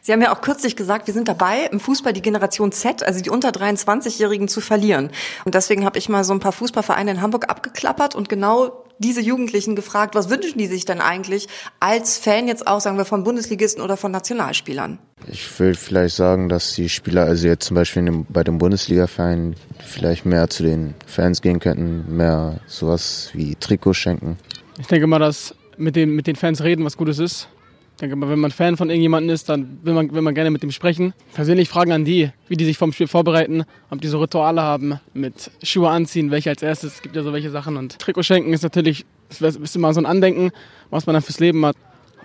Sie 0.00 0.12
haben 0.12 0.22
ja 0.22 0.34
auch 0.34 0.40
kürzlich 0.40 0.76
gesagt, 0.76 1.06
wir 1.06 1.14
sind 1.14 1.28
dabei, 1.28 1.68
im 1.70 1.80
Fußball 1.80 2.12
die 2.12 2.22
Generation 2.22 2.72
Z, 2.72 3.02
also 3.02 3.20
die 3.20 3.30
unter 3.30 3.50
23-Jährigen 3.50 4.48
zu 4.48 4.60
verlieren. 4.60 5.10
Und 5.44 5.54
deswegen 5.54 5.84
habe 5.84 5.98
ich 5.98 6.08
mal 6.08 6.24
so 6.24 6.32
ein 6.32 6.40
paar 6.40 6.52
Fußballvereine 6.52 7.12
in 7.12 7.22
Hamburg 7.22 7.50
abgeklappert 7.50 8.14
und 8.14 8.28
genau 8.28 8.84
diese 8.98 9.20
Jugendlichen 9.20 9.76
gefragt, 9.76 10.14
was 10.14 10.30
wünschen 10.30 10.58
die 10.58 10.66
sich 10.66 10.84
denn 10.84 11.00
eigentlich 11.00 11.48
als 11.80 12.18
Fan 12.18 12.48
jetzt 12.48 12.66
auch, 12.66 12.80
sagen 12.80 12.96
wir, 12.96 13.04
von 13.04 13.24
Bundesligisten 13.24 13.82
oder 13.82 13.96
von 13.96 14.12
Nationalspielern? 14.12 14.98
Ich 15.26 15.58
will 15.58 15.74
vielleicht 15.74 16.16
sagen, 16.16 16.48
dass 16.48 16.74
die 16.74 16.88
Spieler, 16.88 17.24
also 17.24 17.46
jetzt 17.46 17.66
zum 17.66 17.74
Beispiel 17.74 18.24
bei 18.28 18.44
den 18.44 18.58
Bundesliga-Vereinen, 18.58 19.56
vielleicht 19.84 20.26
mehr 20.26 20.48
zu 20.50 20.62
den 20.62 20.94
Fans 21.06 21.40
gehen 21.42 21.60
könnten, 21.60 22.16
mehr 22.16 22.60
sowas 22.66 23.30
wie 23.32 23.54
Trikots 23.56 23.98
schenken. 23.98 24.36
Ich 24.78 24.86
denke 24.86 25.06
mal, 25.06 25.18
dass 25.18 25.54
mit 25.76 25.96
den, 25.96 26.10
mit 26.10 26.26
den 26.26 26.36
Fans 26.36 26.62
reden, 26.62 26.84
was 26.84 26.96
Gutes 26.96 27.18
ist. 27.18 27.48
Ich 27.94 28.00
denke 28.00 28.16
mal, 28.16 28.28
wenn 28.28 28.40
man 28.40 28.50
Fan 28.50 28.76
von 28.76 28.90
irgendjemandem 28.90 29.32
ist, 29.32 29.48
dann 29.48 29.78
will 29.84 29.94
man, 29.94 30.12
will 30.12 30.20
man 30.20 30.34
gerne 30.34 30.50
mit 30.50 30.64
dem 30.64 30.72
sprechen. 30.72 31.14
Persönlich 31.32 31.68
fragen 31.68 31.92
an 31.92 32.04
die, 32.04 32.30
wie 32.48 32.56
die 32.56 32.64
sich 32.64 32.76
vom 32.76 32.92
Spiel 32.92 33.06
vorbereiten, 33.06 33.62
ob 33.88 34.00
die 34.00 34.08
so 34.08 34.20
Rituale 34.20 34.62
haben 34.62 34.98
mit 35.12 35.52
Schuhe 35.62 35.90
anziehen, 35.90 36.32
welche 36.32 36.50
als 36.50 36.62
erstes. 36.62 36.94
Es 36.94 37.02
gibt 37.02 37.14
ja 37.14 37.22
so 37.22 37.32
welche 37.32 37.50
Sachen. 37.50 37.76
Und 37.76 38.00
Trikot 38.00 38.24
schenken 38.24 38.52
ist 38.52 38.62
natürlich, 38.62 39.06
ist 39.30 39.76
immer 39.76 39.94
so 39.94 40.00
ein 40.00 40.06
Andenken, 40.06 40.50
was 40.90 41.06
man 41.06 41.14
dann 41.14 41.22
fürs 41.22 41.38
Leben 41.38 41.64
hat. 41.64 41.76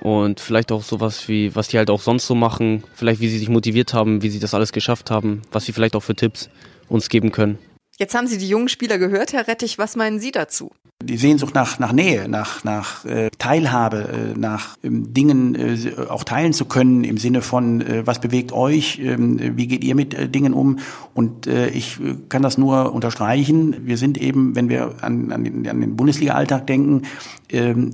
Und 0.01 0.39
vielleicht 0.39 0.71
auch 0.71 0.81
sowas 0.81 1.27
wie, 1.27 1.55
was 1.55 1.67
die 1.67 1.77
halt 1.77 1.91
auch 1.91 2.01
sonst 2.01 2.25
so 2.25 2.33
machen. 2.33 2.83
Vielleicht 2.95 3.21
wie 3.21 3.27
sie 3.27 3.37
sich 3.37 3.49
motiviert 3.49 3.93
haben, 3.93 4.23
wie 4.23 4.29
sie 4.29 4.39
das 4.39 4.55
alles 4.55 4.71
geschafft 4.71 5.11
haben, 5.11 5.43
was 5.51 5.65
sie 5.65 5.71
vielleicht 5.71 5.95
auch 5.95 6.03
für 6.03 6.15
Tipps 6.15 6.49
uns 6.87 7.09
geben 7.09 7.31
können. 7.31 7.59
Jetzt 7.99 8.15
haben 8.15 8.27
Sie 8.27 8.37
die 8.37 8.47
jungen 8.47 8.69
Spieler 8.69 8.97
gehört, 8.97 9.33
Herr 9.33 9.47
Rettich. 9.47 9.77
Was 9.77 9.97
meinen 9.97 10.19
Sie 10.19 10.31
dazu? 10.31 10.71
Die 11.01 11.15
Sehnsucht 11.15 11.55
nach, 11.55 11.79
nach 11.79 11.93
Nähe, 11.93 12.27
nach, 12.27 12.65
nach 12.65 13.05
äh, 13.05 13.29
Teilhabe, 13.37 14.33
äh, 14.35 14.37
nach 14.37 14.75
ähm, 14.83 15.13
Dingen 15.13 15.55
äh, 15.55 15.77
auch 16.09 16.25
teilen 16.25 16.51
zu 16.51 16.65
können 16.65 17.05
im 17.05 17.17
Sinne 17.17 17.41
von, 17.41 17.79
äh, 17.79 18.05
was 18.05 18.19
bewegt 18.19 18.51
euch, 18.51 18.99
äh, 18.99 19.15
wie 19.17 19.67
geht 19.67 19.85
ihr 19.85 19.95
mit 19.95 20.13
äh, 20.13 20.27
Dingen 20.27 20.53
um? 20.53 20.79
Und 21.13 21.47
äh, 21.47 21.69
ich 21.69 22.01
äh, 22.01 22.15
kann 22.27 22.41
das 22.41 22.57
nur 22.57 22.93
unterstreichen. 22.93 23.77
Wir 23.87 23.95
sind 23.95 24.17
eben, 24.17 24.57
wenn 24.57 24.67
wir 24.67 24.95
an, 24.99 25.31
an 25.31 25.45
den, 25.45 25.69
an 25.69 25.79
den 25.79 25.95
Bundesliga-Alltag 25.95 26.67
denken, 26.67 27.03
ähm, 27.47 27.91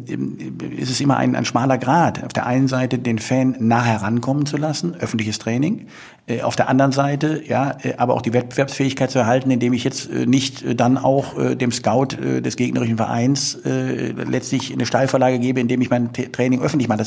ist 0.76 0.90
es 0.90 1.00
immer 1.00 1.18
ein, 1.18 1.36
ein 1.36 1.46
schmaler 1.46 1.78
Grad. 1.78 2.24
Auf 2.24 2.34
der 2.34 2.48
einen 2.48 2.68
Seite 2.68 2.98
den 2.98 3.20
Fan 3.20 3.56
nah 3.60 3.84
herankommen 3.84 4.48
zu 4.48 4.58
lassen, 4.58 4.96
öffentliches 4.96 5.38
Training. 5.38 5.86
Äh, 6.28 6.42
auf 6.42 6.56
der 6.56 6.70
anderen 6.70 6.92
Seite, 6.92 7.44
ja, 7.46 7.78
äh, 7.84 7.94
aber 7.98 8.16
auch 8.16 8.24
die 8.24 8.34
Wettbewerbsfähigkeit 8.34 9.12
zu 9.12 9.20
erhalten, 9.20 9.52
indem 9.52 9.74
ich 9.74 9.84
jetzt 9.84 10.10
äh, 10.10 10.26
nicht 10.26 10.80
dann 10.80 10.98
auch 10.98 11.36
dem 11.56 11.72
Scout 11.72 12.18
des 12.18 12.56
gegnerischen 12.56 12.98
Vereins 12.98 13.60
letztlich 13.64 14.74
eine 14.74 14.86
Steilvorlage 14.86 15.40
gebe, 15.40 15.60
indem 15.60 15.82
ich 15.82 15.90
mein 15.90 16.12
Training 16.14 16.62
öffentlich 16.62 16.88
mache. 16.88 17.06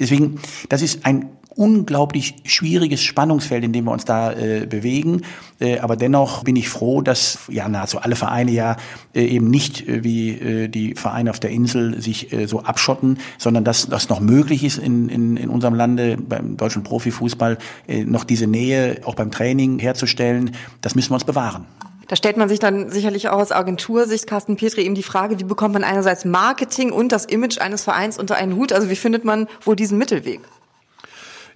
Deswegen, 0.00 0.40
das 0.68 0.82
ist 0.82 1.04
ein 1.04 1.28
unglaublich 1.56 2.36
schwieriges 2.44 3.02
Spannungsfeld, 3.02 3.64
in 3.64 3.72
dem 3.72 3.86
wir 3.86 3.92
uns 3.92 4.04
da 4.04 4.32
äh, 4.32 4.66
bewegen. 4.66 5.22
Äh, 5.58 5.78
aber 5.78 5.96
dennoch 5.96 6.44
bin 6.44 6.54
ich 6.54 6.68
froh, 6.68 7.00
dass 7.00 7.38
ja 7.48 7.68
nahezu 7.68 7.98
alle 7.98 8.14
Vereine 8.14 8.50
ja 8.50 8.76
äh, 9.14 9.24
eben 9.24 9.50
nicht 9.50 9.88
äh, 9.88 10.04
wie 10.04 10.30
äh, 10.30 10.68
die 10.68 10.94
Vereine 10.94 11.30
auf 11.30 11.40
der 11.40 11.50
Insel 11.50 12.00
sich 12.00 12.32
äh, 12.32 12.46
so 12.46 12.60
abschotten, 12.60 13.18
sondern 13.38 13.64
dass 13.64 13.88
das 13.88 14.08
noch 14.08 14.20
möglich 14.20 14.64
ist 14.64 14.78
in, 14.78 15.08
in, 15.08 15.36
in 15.36 15.48
unserem 15.48 15.74
Lande 15.74 16.16
beim 16.16 16.56
deutschen 16.56 16.82
Profifußball 16.82 17.58
noch 18.04 18.24
diese 18.24 18.46
Nähe 18.46 19.00
auch 19.04 19.14
beim 19.14 19.30
Training 19.30 19.78
herzustellen. 19.78 20.52
Das 20.80 20.94
müssen 20.94 21.10
wir 21.10 21.14
uns 21.14 21.24
bewahren. 21.24 21.66
Da 22.08 22.14
stellt 22.14 22.36
man 22.36 22.48
sich 22.48 22.60
dann 22.60 22.90
sicherlich 22.90 23.28
auch 23.28 23.38
aus 23.40 23.50
Agentursicht, 23.50 24.26
Carsten 24.26 24.56
Petri, 24.56 24.82
eben 24.82 24.94
die 24.94 25.02
Frage, 25.02 25.40
wie 25.40 25.44
bekommt 25.44 25.74
man 25.74 25.82
einerseits 25.82 26.24
Marketing 26.24 26.92
und 26.92 27.10
das 27.10 27.24
Image 27.24 27.58
eines 27.58 27.82
Vereins 27.82 28.18
unter 28.18 28.36
einen 28.36 28.54
Hut? 28.54 28.72
Also 28.72 28.90
wie 28.90 28.96
findet 28.96 29.24
man 29.24 29.48
wohl 29.64 29.74
diesen 29.74 29.98
Mittelweg? 29.98 30.40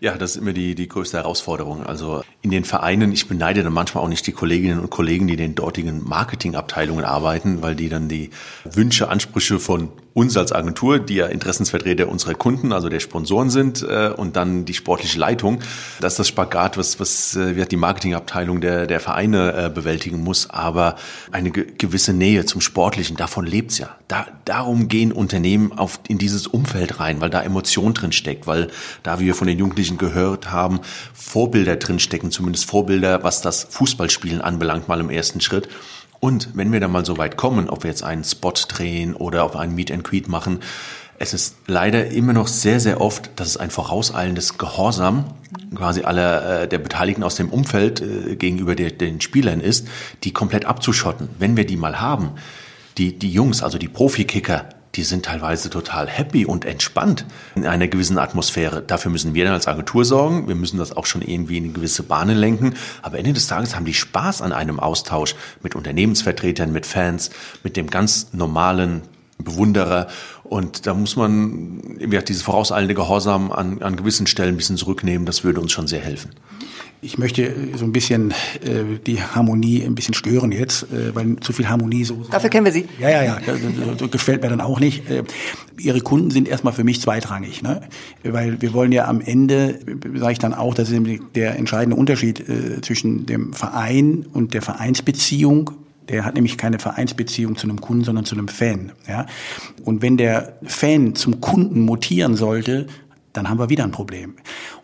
Ja, 0.01 0.17
das 0.17 0.31
ist 0.31 0.37
immer 0.39 0.55
die, 0.55 0.75
die 0.75 0.89
größte 0.89 1.19
Herausforderung. 1.19 1.85
Also 1.85 2.23
in 2.41 2.51
den 2.51 2.65
Vereinen, 2.65 3.13
ich 3.13 3.29
beneide 3.29 3.63
dann 3.63 3.73
manchmal 3.73 4.03
auch 4.03 4.09
nicht 4.09 4.27
die 4.27 4.33
Kolleginnen 4.33 4.81
und 4.81 4.89
Kollegen, 4.89 5.27
die 5.27 5.35
in 5.35 5.39
den 5.39 5.55
dortigen 5.55 6.03
Marketingabteilungen 6.09 7.05
arbeiten, 7.05 7.61
weil 7.61 7.75
die 7.75 7.91
dann 7.91 8.09
die 8.09 8.31
Wünsche, 8.65 9.11
Ansprüche 9.11 9.59
von 9.59 9.91
uns 10.13 10.37
als 10.37 10.53
Agentur, 10.53 10.99
die 10.99 11.15
ja 11.15 11.27
Interessensvertreter 11.27 12.09
unserer 12.09 12.35
Kunden, 12.35 12.73
also 12.73 12.89
der 12.89 13.01
Sponsoren 13.01 13.51
sind, 13.51 13.83
äh, 13.83 14.13
und 14.17 14.37
dann 14.37 14.65
die 14.65 14.75
sportliche 14.75 15.19
Leitung. 15.19 15.61
Das 16.01 16.15
ist 16.15 16.19
das 16.19 16.29
Spagat, 16.29 16.77
was, 16.77 16.99
was 16.99 17.37
äh, 17.37 17.65
die 17.67 17.77
Marketingabteilung 17.77 18.61
der, 18.61 18.87
der 18.87 19.01
Vereine 19.01 19.67
äh, 19.67 19.71
bewältigen 19.71 20.23
muss. 20.23 20.51
Aber 20.51 20.97
eine 21.31 21.51
gewisse 21.51 22.13
Nähe 22.13 22.45
zum 22.45 22.61
Sportlichen, 22.61 23.17
davon 23.17 23.47
lebt's 23.47 23.79
ja. 23.79 23.97
Da, 24.09 24.27
darum 24.45 24.89
gehen 24.89 25.13
Unternehmen 25.13 25.73
auf, 25.73 26.01
in 26.09 26.19
dieses 26.19 26.49
Umfeld 26.49 26.99
rein, 26.99 27.21
weil 27.21 27.31
da 27.31 27.43
Emotion 27.43 27.95
drin 27.95 28.13
steckt, 28.13 28.49
weil 28.49 28.69
da, 29.05 29.21
wie 29.21 29.27
wir 29.27 29.35
von 29.37 29.47
den 29.47 29.59
Jugendlichen 29.59 29.99
gehört 29.99 30.51
haben, 30.51 30.81
Vorbilder 31.15 31.77
drin 31.77 32.01
stecken, 32.01 32.33
zumindest 32.33 32.65
Vorbilder, 32.65 33.23
was 33.23 33.43
das 33.43 33.65
Fußballspielen 33.71 34.41
anbelangt, 34.41 34.89
mal 34.89 34.99
im 34.99 35.11
ersten 35.11 35.41
Schritt. 35.41 35.69
Und 36.21 36.51
wenn 36.55 36.71
wir 36.71 36.81
dann 36.81 36.93
mal 36.93 37.05
so 37.05 37.17
weit 37.17 37.37
kommen, 37.37 37.71
ob 37.71 37.83
wir 37.83 37.91
jetzt 37.91 38.05
einen 38.05 38.25
Spot 38.25 38.53
drehen 38.69 39.15
oder 39.15 39.53
wir 39.55 39.61
einen 39.61 39.75
Meet 39.75 39.91
and 39.91 40.05
Greet 40.05 40.29
machen, 40.29 40.61
es 41.19 41.35
ist 41.35 41.57
leider 41.67 42.07
immer 42.07 42.33
noch 42.33 42.49
sehr, 42.49 42.81
sehr 42.81 43.01
oft, 43.01 43.31
dass 43.37 43.49
es 43.49 43.57
ein 43.57 43.71
vorauseilendes 43.71 44.57
Gehorsam 44.57 45.25
quasi 45.75 46.03
aller 46.03 46.63
äh, 46.63 46.69
der 46.69 46.79
Beteiligten 46.79 47.23
aus 47.23 47.37
dem 47.37 47.51
Umfeld 47.51 48.01
äh, 48.01 48.37
gegenüber 48.37 48.75
der, 48.75 48.91
den 48.91 49.21
Spielern 49.21 49.61
ist, 49.61 49.87
die 50.25 50.33
komplett 50.33 50.65
abzuschotten. 50.65 51.29
Wenn 51.39 51.57
wir 51.57 51.67
die 51.67 51.77
mal 51.77 52.01
haben, 52.01 52.33
die, 52.97 53.19
die 53.19 53.31
Jungs, 53.33 53.63
also 53.63 53.77
die 53.77 53.89
Profikicker, 53.89 54.69
die 54.97 55.05
sind 55.05 55.25
teilweise 55.25 55.71
total 55.71 56.09
happy 56.09 56.47
und 56.47 56.65
entspannt 56.65 57.25
in 57.55 57.67
einer 57.67 57.87
gewissen 57.87 58.19
Atmosphäre. 58.19 58.83
Dafür 58.83 59.11
müssen 59.11 59.35
wir 59.35 59.45
dann 59.45 59.55
als 59.55 59.69
Agentur 59.69 60.05
sorgen. 60.05 60.49
Wir 60.49 60.57
müssen 60.57 60.79
das 60.79 60.97
auch 60.97 61.07
schon 61.07 61.23
irgendwie 61.23 61.59
in 61.59 61.73
gewisse 61.73 62.03
Bahnen 62.03 62.37
lenken. 62.37 62.75
Aber 63.03 63.19
Ende 63.19 63.33
des 63.33 63.47
Tages 63.47 63.77
haben 63.77 63.85
die 63.85 63.95
Spaß 63.95 64.43
an 64.43 64.53
einem 64.53 64.81
Austausch 64.81 65.37
mit 65.63 65.77
Unternehmensvertretern, 65.77 66.73
mit 66.73 66.87
Fans, 66.87 67.31
mit 67.63 67.77
dem 67.77 67.89
ganz 67.89 68.29
normalen 68.33 69.03
Bewunderer. 69.39 70.09
Und 70.43 70.87
da 70.87 70.95
muss 70.95 71.15
man 71.15 71.81
wie 71.99 72.19
diese 72.19 72.43
vorauseilende 72.43 72.95
Gehorsam 72.95 73.53
an, 73.53 73.83
an 73.83 73.95
gewissen 73.95 74.27
Stellen 74.27 74.55
ein 74.55 74.57
bisschen 74.57 74.77
zurücknehmen. 74.77 75.25
Das 75.25 75.45
würde 75.45 75.61
uns 75.61 75.71
schon 75.71 75.87
sehr 75.87 76.01
helfen. 76.01 76.31
Ich 77.03 77.17
möchte 77.17 77.55
so 77.77 77.85
ein 77.85 77.93
bisschen 77.93 78.33
äh, 78.63 78.99
die 79.07 79.23
Harmonie 79.23 79.83
ein 79.85 79.95
bisschen 79.95 80.13
stören 80.13 80.53
jetzt, 80.53 80.83
äh, 80.93 81.15
weil 81.15 81.37
zu 81.37 81.53
viel 81.55 81.69
Harmonie 81.69 82.05
so. 82.05 82.27
Dafür 82.31 82.51
kennen 82.51 82.67
wir 82.67 82.73
Sie. 82.73 82.87
Ja, 82.99 83.09
ja, 83.09 83.23
ja. 83.25 83.39
Das, 83.97 84.11
gefällt 84.11 84.43
mir 84.43 84.51
dann 84.51 84.61
auch 84.61 84.81
nicht. 84.81 85.09
Äh, 85.09 85.23
Ihre 85.79 86.03
Kunden 86.03 86.31
sind 86.31 86.47
erstmal 86.47 86.75
für 86.75 86.85
mich 86.85 87.01
zweitrangig, 87.01 87.63
ne? 87.63 87.81
Weil 88.23 88.61
wir 88.61 88.75
wollen 88.75 88.93
ja 88.93 89.09
am 89.09 89.23
Ende, 89.23 89.79
sage 90.15 90.33
ich 90.33 90.39
dann 90.39 90.53
auch, 90.53 90.75
das 90.75 90.91
ist 90.91 91.01
der 91.35 91.57
entscheidende 91.57 91.97
Unterschied 91.97 92.41
äh, 92.41 92.83
zwischen 92.83 93.25
dem 93.25 93.55
Verein 93.55 94.27
und 94.33 94.53
der 94.53 94.61
Vereinsbeziehung 94.61 95.71
der 96.11 96.25
hat 96.25 96.35
nämlich 96.35 96.59
keine 96.59 96.81
Vereinsbeziehung 96.81 97.57
zu 97.57 97.69
einem 97.69 97.81
Kunden, 97.81 98.03
sondern 98.03 98.25
zu 98.25 98.35
einem 98.35 98.49
Fan. 98.49 98.93
Ja? 99.09 99.27
Und 99.85 100.03
wenn 100.03 100.17
der 100.17 100.59
Fan 100.65 101.15
zum 101.15 101.41
Kunden 101.41 101.81
mutieren 101.83 102.35
sollte, 102.35 102.87
dann 103.33 103.49
haben 103.49 103.59
wir 103.59 103.69
wieder 103.69 103.85
ein 103.85 103.91
Problem. 103.91 104.35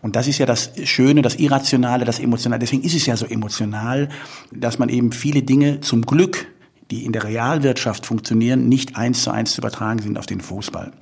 Und 0.03 0.17
das 0.17 0.29
ist 0.29 0.39
ja 0.39 0.47
das 0.47 0.71
Schöne, 0.85 1.23
das 1.23 1.37
Irrationale, 1.37 2.05
das 2.05 2.21
Emotionale. 2.21 2.61
Deswegen 2.61 2.83
ist 2.83 2.95
es 2.95 3.07
ja 3.07 3.17
so 3.17 3.27
emotional, 3.27 4.09
dass 4.53 4.79
man 4.79 4.89
eben 4.89 5.13
viele 5.13 5.43
Dinge 5.43 5.81
zum 5.81 6.03
Glück 6.03 6.47
die 6.91 7.05
in 7.05 7.13
der 7.13 7.25
Realwirtschaft 7.25 8.07
funktionieren, 8.07 8.69
nicht 8.69 8.97
eins 8.97 9.25
zu 9.25 9.31
eins 9.31 9.55
zu 9.55 9.61
übertragen 9.61 10.01
sind 10.01 10.19
auf 10.19 10.27
den 10.27 10.41
Fußball. 10.41 10.93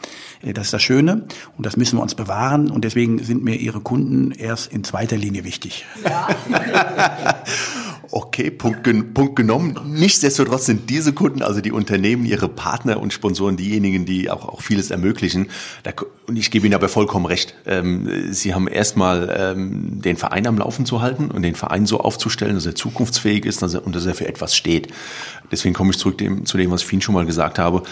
Äh, 0.43 0.55
das 0.55 0.69
ist 0.69 0.73
das 0.73 0.83
Schöne 0.83 1.27
und 1.57 1.67
das 1.67 1.77
müssen 1.77 1.99
wir 1.99 2.03
uns 2.03 2.15
bewahren 2.15 2.71
und 2.71 2.85
deswegen 2.85 3.23
sind 3.23 3.45
mir 3.45 3.57
Ihre 3.57 3.81
Kunden 3.81 4.31
erst 4.33 4.73
in 4.73 4.83
zweiter 4.83 5.17
Linie 5.17 5.45
wichtig. 5.45 5.85
Ja. 6.03 6.29
Okay, 8.17 8.53
Punkt, 8.53 8.85
Punkt 9.13 9.35
genommen. 9.35 9.77
Nichtsdestotrotz 9.87 10.67
sind 10.67 10.89
diese 10.89 11.13
Kunden, 11.13 11.43
also 11.43 11.61
die 11.61 11.73
Unternehmen, 11.73 12.25
ihre 12.25 12.49
Partner 12.49 13.01
und 13.01 13.13
Sponsoren, 13.13 13.57
diejenigen, 13.57 14.07
die 14.07 14.31
auch, 14.31 14.49
auch 14.49 14.61
vieles 14.61 14.93
ermöglichen. 14.93 15.49
Da, 15.83 15.91
und 16.29 16.37
ich 16.37 16.53
gebe 16.53 16.65
Ihnen 16.65 16.77
aber 16.77 16.89
vollkommen 16.89 17.27
recht. 17.27 17.57
Ähm, 17.67 18.33
Sie 18.33 18.55
haben 18.55 18.69
erstmal 18.69 19.35
ähm, 19.37 20.01
den 20.01 20.17
Verein 20.17 20.47
am 20.47 20.59
Laufen 20.59 20.87
zu 20.87 21.03
halten 21.03 21.33
und 21.33 21.43
den 21.43 21.57
Verein 21.57 21.87
so 21.87 21.99
aufzustellen, 21.99 22.55
dass 22.55 22.67
er 22.67 22.77
zukunftsfähig 22.77 23.45
ist 23.45 23.63
dass 23.63 23.75
er, 23.75 23.85
und 23.85 23.97
dass 23.97 24.07
er 24.07 24.15
für 24.15 24.29
etwas 24.29 24.55
steht. 24.55 24.95
Deswegen 25.51 25.75
komme 25.75 25.91
ich 25.91 25.99
zurück 25.99 26.17
dem, 26.19 26.47
zu 26.47 26.57
dem, 26.57 26.71
was 26.71 26.85
ich 26.85 26.93
Ihnen 26.93 27.03
schon 27.03 27.17
mal 27.17 27.27
gesagt 27.27 27.59
habe. 27.59 27.83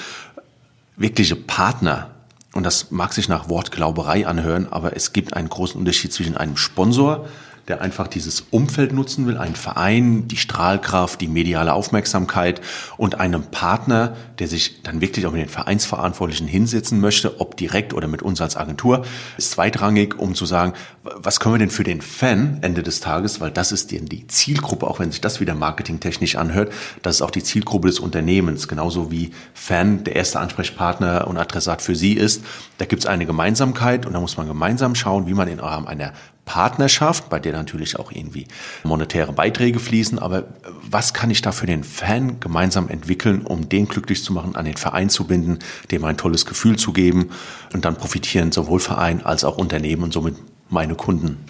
Wirkliche 0.96 1.34
Partner 1.34 2.12
und 2.54 2.64
das 2.64 2.92
mag 2.92 3.12
sich 3.12 3.28
nach 3.28 3.48
Wortglauberei 3.48 4.26
anhören, 4.26 4.68
aber 4.70 4.94
es 4.94 5.12
gibt 5.12 5.34
einen 5.34 5.48
großen 5.48 5.80
Unterschied 5.80 6.12
zwischen 6.12 6.36
einem 6.36 6.56
Sponsor, 6.56 7.26
der 7.68 7.80
einfach 7.80 8.08
dieses 8.08 8.40
Umfeld 8.50 8.92
nutzen 8.92 9.26
will, 9.26 9.36
einen 9.36 9.54
Verein, 9.54 10.26
die 10.26 10.36
Strahlkraft, 10.36 11.20
die 11.20 11.28
mediale 11.28 11.72
Aufmerksamkeit 11.72 12.60
und 12.96 13.20
einem 13.20 13.44
Partner, 13.44 14.16
der 14.38 14.48
sich 14.48 14.82
dann 14.82 15.00
wirklich 15.00 15.26
auch 15.26 15.32
mit 15.32 15.40
den 15.40 15.48
Vereinsverantwortlichen 15.48 16.48
hinsetzen 16.48 17.00
möchte, 17.00 17.40
ob 17.40 17.56
direkt 17.56 17.94
oder 17.94 18.08
mit 18.08 18.22
uns 18.22 18.40
als 18.40 18.56
Agentur, 18.56 19.04
ist 19.36 19.52
zweitrangig, 19.52 20.18
um 20.18 20.34
zu 20.34 20.46
sagen, 20.46 20.72
was 21.02 21.40
können 21.40 21.54
wir 21.54 21.58
denn 21.60 21.70
für 21.70 21.84
den 21.84 22.00
Fan 22.00 22.58
Ende 22.62 22.82
des 22.82 23.00
Tages, 23.00 23.40
weil 23.40 23.50
das 23.50 23.72
ist 23.72 23.90
die 23.90 24.26
Zielgruppe, 24.26 24.86
auch 24.86 24.98
wenn 24.98 25.10
sich 25.10 25.20
das 25.20 25.40
wieder 25.40 25.54
marketingtechnisch 25.54 26.36
anhört, 26.36 26.72
das 27.02 27.16
ist 27.16 27.22
auch 27.22 27.30
die 27.30 27.42
Zielgruppe 27.42 27.88
des 27.88 28.00
Unternehmens, 28.00 28.68
genauso 28.68 29.10
wie 29.10 29.30
Fan 29.54 30.04
der 30.04 30.16
erste 30.16 30.40
Ansprechpartner 30.40 31.26
und 31.28 31.36
Adressat 31.36 31.82
für 31.82 31.94
Sie 31.94 32.14
ist. 32.14 32.44
Da 32.78 32.84
gibt 32.84 33.02
es 33.02 33.06
eine 33.06 33.26
Gemeinsamkeit 33.26 34.06
und 34.06 34.12
da 34.14 34.20
muss 34.20 34.36
man 34.36 34.48
gemeinsam 34.48 34.94
schauen, 34.94 35.26
wie 35.26 35.34
man 35.34 35.48
in 35.48 35.60
einer 35.60 36.12
Partnerschaft, 36.44 37.28
bei 37.28 37.38
der 37.38 37.52
natürlich 37.52 37.98
auch 37.98 38.10
irgendwie 38.10 38.46
monetäre 38.84 39.32
Beiträge 39.32 39.78
fließen. 39.78 40.18
Aber 40.18 40.44
was 40.88 41.14
kann 41.14 41.30
ich 41.30 41.42
da 41.42 41.52
für 41.52 41.66
den 41.66 41.84
Fan 41.84 42.40
gemeinsam 42.40 42.88
entwickeln, 42.88 43.42
um 43.42 43.68
den 43.68 43.86
glücklich 43.86 44.24
zu 44.24 44.32
machen, 44.32 44.56
an 44.56 44.64
den 44.64 44.76
Verein 44.76 45.08
zu 45.08 45.26
binden, 45.26 45.60
dem 45.90 46.04
ein 46.04 46.16
tolles 46.16 46.44
Gefühl 46.46 46.76
zu 46.76 46.92
geben 46.92 47.30
und 47.72 47.84
dann 47.84 47.96
profitieren 47.96 48.52
sowohl 48.52 48.80
Verein 48.80 49.24
als 49.24 49.44
auch 49.44 49.56
Unternehmen 49.56 50.02
und 50.02 50.12
somit 50.12 50.36
meine 50.68 50.94
Kunden. 50.94 51.44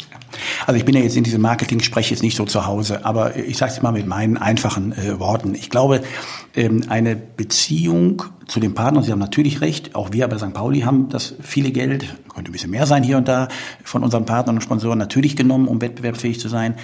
Also 0.67 0.79
ich 0.79 0.85
bin 0.85 0.95
ja 0.95 1.03
jetzt 1.03 1.17
in 1.17 1.25
diesem 1.25 1.43
Marketing, 1.43 1.81
spreche 1.81 2.11
jetzt 2.11 2.23
nicht 2.23 2.37
so 2.37 2.45
zu 2.45 2.67
Hause, 2.67 3.05
aber 3.05 3.37
ich 3.37 3.57
sage 3.57 3.73
es 3.73 3.83
mal 3.83 3.93
mit 3.93 4.07
meinen 4.07 4.37
einfachen 4.37 4.93
äh, 4.93 5.19
Worten. 5.19 5.55
Ich 5.55 5.71
glaube, 5.71 6.03
ähm, 6.55 6.85
eine 6.89 7.17
Beziehung 7.17 8.23
zu 8.47 8.61
dem 8.61 8.75
Partner, 8.75 9.03
Sie 9.03 9.13
haben 9.13 9.19
natürlich 9.19 9.61
recht, 9.61 9.95
auch 9.95 10.13
wir 10.13 10.29
bei 10.29 10.37
St. 10.37 10.53
Pauli 10.53 10.81
haben 10.81 11.09
das 11.09 11.35
viele 11.41 11.71
Geld, 11.71 12.15
könnte 12.35 12.51
ein 12.51 12.53
bisschen 12.53 12.71
mehr 12.71 12.87
sein 12.87 13.03
hier 13.03 13.17
und 13.17 13.29
da, 13.29 13.49
von 13.83 14.03
unseren 14.03 14.27
Partnern 14.27 14.57
und 14.57 14.63
Sponsoren 14.63 14.99
natürlich 14.99 15.37
genommen, 15.37 15.69
um 15.69 15.81
wettbewerbsfähig 15.81 16.41
zu 16.41 16.49
sein. 16.49 16.75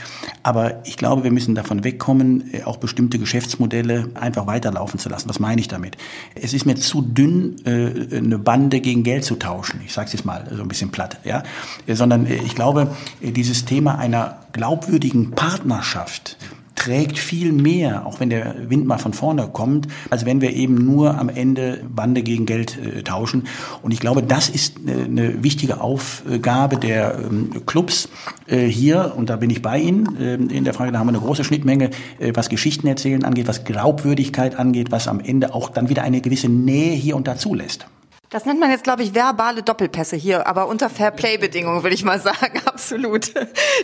Aber 0.42 0.86
ich 0.86 0.96
glaube, 0.96 1.24
wir 1.24 1.30
müssen 1.30 1.54
davon 1.54 1.84
wegkommen, 1.84 2.54
äh, 2.54 2.62
auch 2.62 2.78
bestimmte 2.78 3.18
Geschäftsmodelle 3.18 4.10
einfach 4.14 4.46
weiterlaufen 4.46 4.98
zu 4.98 5.08
lassen. 5.08 5.28
Was 5.28 5.40
meine 5.40 5.60
ich 5.60 5.68
damit? 5.68 5.98
Es 6.34 6.54
ist 6.54 6.64
mir 6.64 6.76
zu 6.76 7.02
dünn, 7.02 7.56
äh, 7.66 8.16
eine 8.16 8.38
Bande 8.38 8.80
gegen 8.80 9.02
Geld 9.02 9.24
zu 9.24 9.34
tauschen. 9.34 9.80
Ich 9.84 9.92
sage 9.92 10.06
es 10.06 10.12
jetzt 10.14 10.24
mal 10.24 10.48
so 10.50 10.62
ein 10.62 10.68
bisschen 10.68 10.90
platt. 10.90 11.20
Ja? 11.24 11.42
Äh, 11.86 11.94
sondern 11.94 12.26
ich 12.26 12.54
glaube, 12.54 12.96
dieses 13.38 13.64
Thema 13.64 13.98
einer 13.98 14.40
glaubwürdigen 14.50 15.30
Partnerschaft, 15.30 16.36
trägt 16.74 17.18
viel 17.18 17.52
mehr, 17.52 18.04
auch 18.04 18.18
wenn 18.18 18.30
der 18.30 18.68
Wind 18.68 18.84
mal 18.84 18.98
von 18.98 19.12
vorne 19.12 19.48
kommt, 19.52 19.86
als 20.10 20.26
wenn 20.26 20.40
wir 20.40 20.54
eben 20.54 20.74
nur 20.74 21.16
am 21.16 21.28
Ende 21.28 21.84
Bande 21.88 22.22
gegen 22.22 22.46
Geld 22.46 22.76
äh, 22.78 23.02
tauschen. 23.02 23.46
Und 23.80 23.92
ich 23.92 24.00
glaube, 24.00 24.24
das 24.24 24.48
ist 24.48 24.76
äh, 24.86 25.04
eine 25.04 25.44
wichtige 25.44 25.80
Aufgabe 25.80 26.78
der 26.78 27.18
ähm, 27.18 27.64
Clubs 27.66 28.08
äh, 28.48 28.66
hier. 28.66 29.14
Und 29.16 29.30
da 29.30 29.36
bin 29.36 29.50
ich 29.50 29.62
bei 29.62 29.78
Ihnen 29.78 30.16
äh, 30.16 30.34
in 30.34 30.64
der 30.64 30.74
Frage. 30.74 30.90
Da 30.90 30.98
haben 30.98 31.06
wir 31.06 31.14
eine 31.14 31.20
große 31.20 31.44
Schnittmenge, 31.44 31.90
äh, 32.18 32.32
was 32.34 32.48
Geschichten 32.48 32.88
erzählen 32.88 33.24
angeht, 33.24 33.46
was 33.46 33.62
Glaubwürdigkeit 33.62 34.56
angeht, 34.58 34.90
was 34.90 35.06
am 35.06 35.20
Ende 35.20 35.54
auch 35.54 35.70
dann 35.70 35.88
wieder 35.88 36.02
eine 36.02 36.20
gewisse 36.20 36.48
Nähe 36.48 36.92
hier 36.92 37.14
und 37.14 37.28
da 37.28 37.36
zulässt. 37.36 37.86
Das 38.30 38.44
nennt 38.44 38.60
man 38.60 38.70
jetzt, 38.70 38.84
glaube 38.84 39.02
ich, 39.02 39.14
verbale 39.14 39.62
Doppelpässe 39.62 40.14
hier, 40.14 40.46
aber 40.46 40.68
unter 40.68 40.90
Fairplay-Bedingungen, 40.90 41.82
würde 41.82 41.94
ich 41.94 42.04
mal 42.04 42.20
sagen, 42.20 42.60
absolut. 42.66 43.32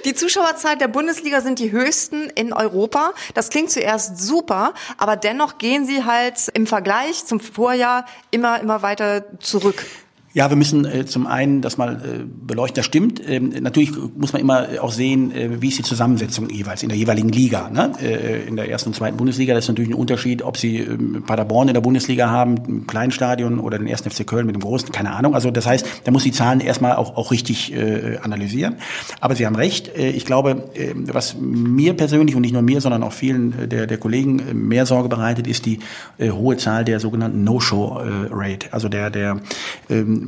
Die 0.04 0.14
Zuschauerzahlen 0.14 0.78
der 0.78 0.88
Bundesliga 0.88 1.40
sind 1.40 1.58
die 1.58 1.72
höchsten 1.72 2.28
in 2.30 2.52
Europa. 2.52 3.14
Das 3.32 3.48
klingt 3.48 3.70
zuerst 3.70 4.18
super, 4.18 4.74
aber 4.98 5.16
dennoch 5.16 5.56
gehen 5.56 5.86
sie 5.86 6.04
halt 6.04 6.48
im 6.52 6.66
Vergleich 6.66 7.24
zum 7.24 7.40
Vorjahr 7.40 8.04
immer, 8.30 8.60
immer 8.60 8.82
weiter 8.82 9.24
zurück. 9.38 9.86
Ja, 10.34 10.50
wir 10.50 10.56
müssen 10.56 10.84
äh, 10.84 11.06
zum 11.06 11.28
einen 11.28 11.62
das 11.62 11.78
mal 11.78 11.94
äh, 11.94 12.24
beleuchten, 12.26 12.74
das 12.74 12.86
stimmt. 12.86 13.22
Ähm, 13.24 13.50
natürlich 13.60 13.92
muss 14.16 14.32
man 14.32 14.42
immer 14.42 14.66
auch 14.80 14.90
sehen, 14.90 15.30
äh, 15.30 15.62
wie 15.62 15.68
ist 15.68 15.78
die 15.78 15.84
Zusammensetzung 15.84 16.50
jeweils 16.50 16.82
in 16.82 16.88
der 16.88 16.98
jeweiligen 16.98 17.28
Liga. 17.28 17.70
Ne? 17.70 17.92
Äh, 18.02 18.48
in 18.48 18.56
der 18.56 18.68
ersten 18.68 18.88
und 18.88 18.94
zweiten 18.94 19.16
Bundesliga, 19.16 19.54
das 19.54 19.66
ist 19.66 19.68
natürlich 19.68 19.92
ein 19.92 19.94
Unterschied, 19.94 20.42
ob 20.42 20.56
Sie 20.56 20.78
ähm, 20.78 21.22
Paderborn 21.24 21.68
in 21.68 21.74
der 21.74 21.82
Bundesliga 21.82 22.30
haben, 22.30 22.56
im 22.66 22.84
kleinen 22.88 23.12
Stadion 23.12 23.60
oder 23.60 23.78
den 23.78 23.86
ersten 23.86 24.10
FC 24.10 24.26
Köln 24.26 24.46
mit 24.46 24.56
dem 24.56 24.62
großen, 24.62 24.90
keine 24.90 25.12
Ahnung. 25.12 25.36
Also 25.36 25.52
das 25.52 25.66
heißt, 25.66 25.86
da 26.02 26.10
muss 26.10 26.24
die 26.24 26.32
Zahlen 26.32 26.58
erstmal 26.58 26.96
auch, 26.96 27.16
auch 27.16 27.30
richtig 27.30 27.72
äh, 27.72 28.18
analysieren. 28.20 28.78
Aber 29.20 29.36
Sie 29.36 29.46
haben 29.46 29.54
recht, 29.54 29.96
äh, 29.96 30.10
ich 30.10 30.24
glaube, 30.24 30.64
äh, 30.74 30.94
was 31.12 31.36
mir 31.38 31.94
persönlich 31.94 32.34
und 32.34 32.42
nicht 32.42 32.54
nur 32.54 32.62
mir, 32.62 32.80
sondern 32.80 33.04
auch 33.04 33.12
vielen 33.12 33.56
äh, 33.56 33.68
der, 33.68 33.86
der 33.86 33.98
Kollegen 33.98 34.40
äh, 34.40 34.52
mehr 34.52 34.84
Sorge 34.84 35.08
bereitet, 35.08 35.46
ist 35.46 35.64
die 35.64 35.78
äh, 36.18 36.30
hohe 36.30 36.56
Zahl 36.56 36.84
der 36.84 36.98
sogenannten 36.98 37.44
No-Show-Rate, 37.44 38.72
also 38.72 38.88
der, 38.88 39.10
der 39.10 39.40
ähm, 39.88 40.23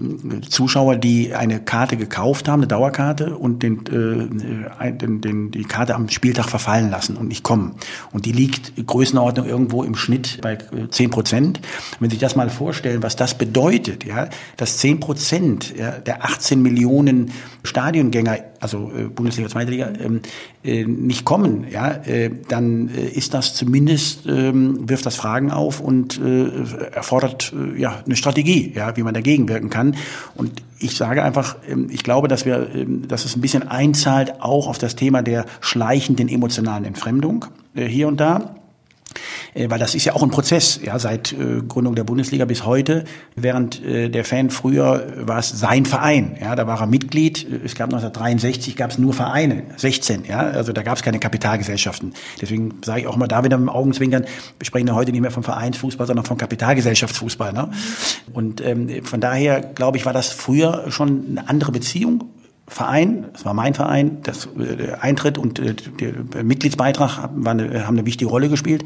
Zuschauer, 0.49 0.97
die 0.97 1.35
eine 1.35 1.61
Karte 1.61 1.97
gekauft 1.97 2.49
haben, 2.49 2.61
eine 2.61 2.67
Dauerkarte 2.67 3.37
und 3.37 3.63
den, 3.63 3.87
äh, 3.87 4.93
den, 4.93 5.21
den, 5.21 5.51
die 5.51 5.65
Karte 5.65 5.95
am 5.95 6.09
Spieltag 6.09 6.49
verfallen 6.49 6.91
lassen 6.91 7.17
und 7.17 7.29
nicht 7.29 7.43
kommen. 7.43 7.75
Und 8.13 8.27
die 8.27 8.33
liegt 8.33 8.73
Größenordnung 8.87 9.47
irgendwo 9.47 9.83
im 9.83 9.95
Schnitt 9.95 10.41
bei 10.43 10.55
äh, 10.55 10.89
zehn 10.91 11.11
Prozent. 11.11 11.61
Wenn 12.01 12.11
Sie 12.11 12.15
sich 12.15 12.21
das 12.21 12.37
mal 12.37 12.51
vorstellen, 12.51 13.03
was 13.03 13.17
das 13.17 13.37
bedeutet, 13.37 14.05
ja, 14.05 14.29
dass 14.57 14.79
zehn 14.79 15.01
Prozent 15.01 15.75
ja, 15.77 15.93
der 15.93 16.25
18 16.25 16.61
Millionen 16.61 17.33
Stadiongänger, 17.63 18.39
also 18.61 18.91
äh, 18.97 19.05
Bundesliga, 19.05 19.49
Zweite 19.49 19.71
Liga, 19.71 19.93
ähm, 20.01 20.21
äh, 20.65 20.85
nicht 20.85 21.25
kommen, 21.25 21.67
ja, 21.71 21.91
äh, 21.91 22.31
dann 22.49 22.89
äh, 22.89 23.07
ist 23.07 23.35
das 23.35 23.55
zumindest, 23.55 24.27
äh, 24.27 24.53
wirft 24.55 25.07
das 25.07 25.17
Fragen 25.17 25.51
auf 25.51 25.81
und 25.81 26.21
äh, 26.21 26.49
erfordert 26.93 27.53
äh, 27.55 27.81
ja 27.81 28.03
eine 28.05 28.17
Strategie, 28.17 28.73
ja, 28.75 28.97
wie 28.97 29.03
man 29.03 29.15
dagegen 29.15 29.49
wirken 29.49 29.71
kann. 29.71 29.97
Und 30.35 30.63
ich 30.79 30.97
sage 30.97 31.23
einfach, 31.23 31.57
ähm, 31.69 31.89
ich 31.91 32.03
glaube, 32.03 32.29
dass 32.29 32.45
wir, 32.45 32.69
ähm, 32.75 33.09
dass 33.09 33.25
es 33.25 33.37
ein 33.37 33.41
bisschen 33.41 33.67
einzahlt 33.69 34.41
auch 34.41 34.69
auf 34.69 34.79
das 34.79 34.97
Thema 34.97 35.23
der 35.23 35.47
schleichenden 35.61 36.29
emotionalen 36.29 36.85
Entfremdung 36.85 37.47
äh, 37.75 37.87
hier 37.87 38.09
und 38.09 38.19
da. 38.19 38.57
Äh, 39.55 39.71
weil 39.71 39.79
das 39.79 39.95
ist 39.95 40.05
ja 40.05 40.15
auch 40.15 40.23
ein 40.23 40.31
Prozess, 40.31 40.81
ja, 40.83 40.99
seit 40.99 41.33
äh, 41.33 41.63
Gründung 41.67 41.95
der 41.95 42.05
Bundesliga 42.05 42.45
bis 42.45 42.65
heute. 42.65 43.05
Während 43.35 43.83
äh, 43.85 44.09
der 44.09 44.25
Fan 44.25 44.51
früher 44.51 45.07
war 45.27 45.39
es 45.39 45.51
sein 45.51 45.87
Verein, 45.87 46.37
ja, 46.41 46.55
da 46.57 46.67
war 46.67 46.81
er 46.81 46.87
Mitglied. 46.87 47.47
Es 47.65 47.75
gab 47.75 47.89
1963 47.89 48.77
gab 48.77 48.91
es 48.91 48.99
nur 48.99 49.13
Vereine, 49.13 49.65
16, 49.77 50.25
ja, 50.29 50.39
also 50.39 50.73
da 50.73 50.83
gab 50.83 50.97
es 50.97 51.03
keine 51.03 51.19
Kapitalgesellschaften. 51.19 52.13
Deswegen 52.41 52.75
sage 52.85 53.01
ich 53.01 53.07
auch 53.07 53.17
mal 53.17 53.29
da 53.29 53.45
wieder 53.45 53.59
mit 53.59 53.69
dem 53.69 53.75
Augenzwinkern, 53.75 54.25
wir 54.59 54.67
sprechen 54.67 54.89
ja 54.89 54.95
heute 54.95 55.13
nicht 55.13 55.21
mehr 55.21 55.31
vom 55.31 55.43
Vereinsfußball, 55.43 56.07
sondern 56.07 56.25
vom 56.25 56.39
Kapitalgesellschaftsfußball. 56.39 57.53
Ne? 57.53 57.71
Und 58.33 58.61
ähm, 58.61 59.05
von 59.05 59.21
daher 59.21 59.61
glaube 59.61 59.97
ich, 59.97 60.07
war 60.07 60.13
das 60.13 60.29
früher 60.29 60.91
schon 60.91 61.25
eine 61.31 61.49
andere 61.49 61.73
Beziehung 61.73 62.25
Verein, 62.69 63.27
das 63.33 63.45
war 63.45 63.55
mein 63.55 63.75
Verein, 63.75 64.23
das 64.23 64.49
äh, 64.59 64.93
Eintritt 65.01 65.39
und 65.39 65.59
äh, 65.59 65.75
der 65.75 66.43
Mitgliedsbeitrag 66.43 67.19
haben 67.19 67.47
eine 67.47 68.07
wichtige 68.07 68.29
Rolle 68.29 68.49
gespielt. 68.49 68.85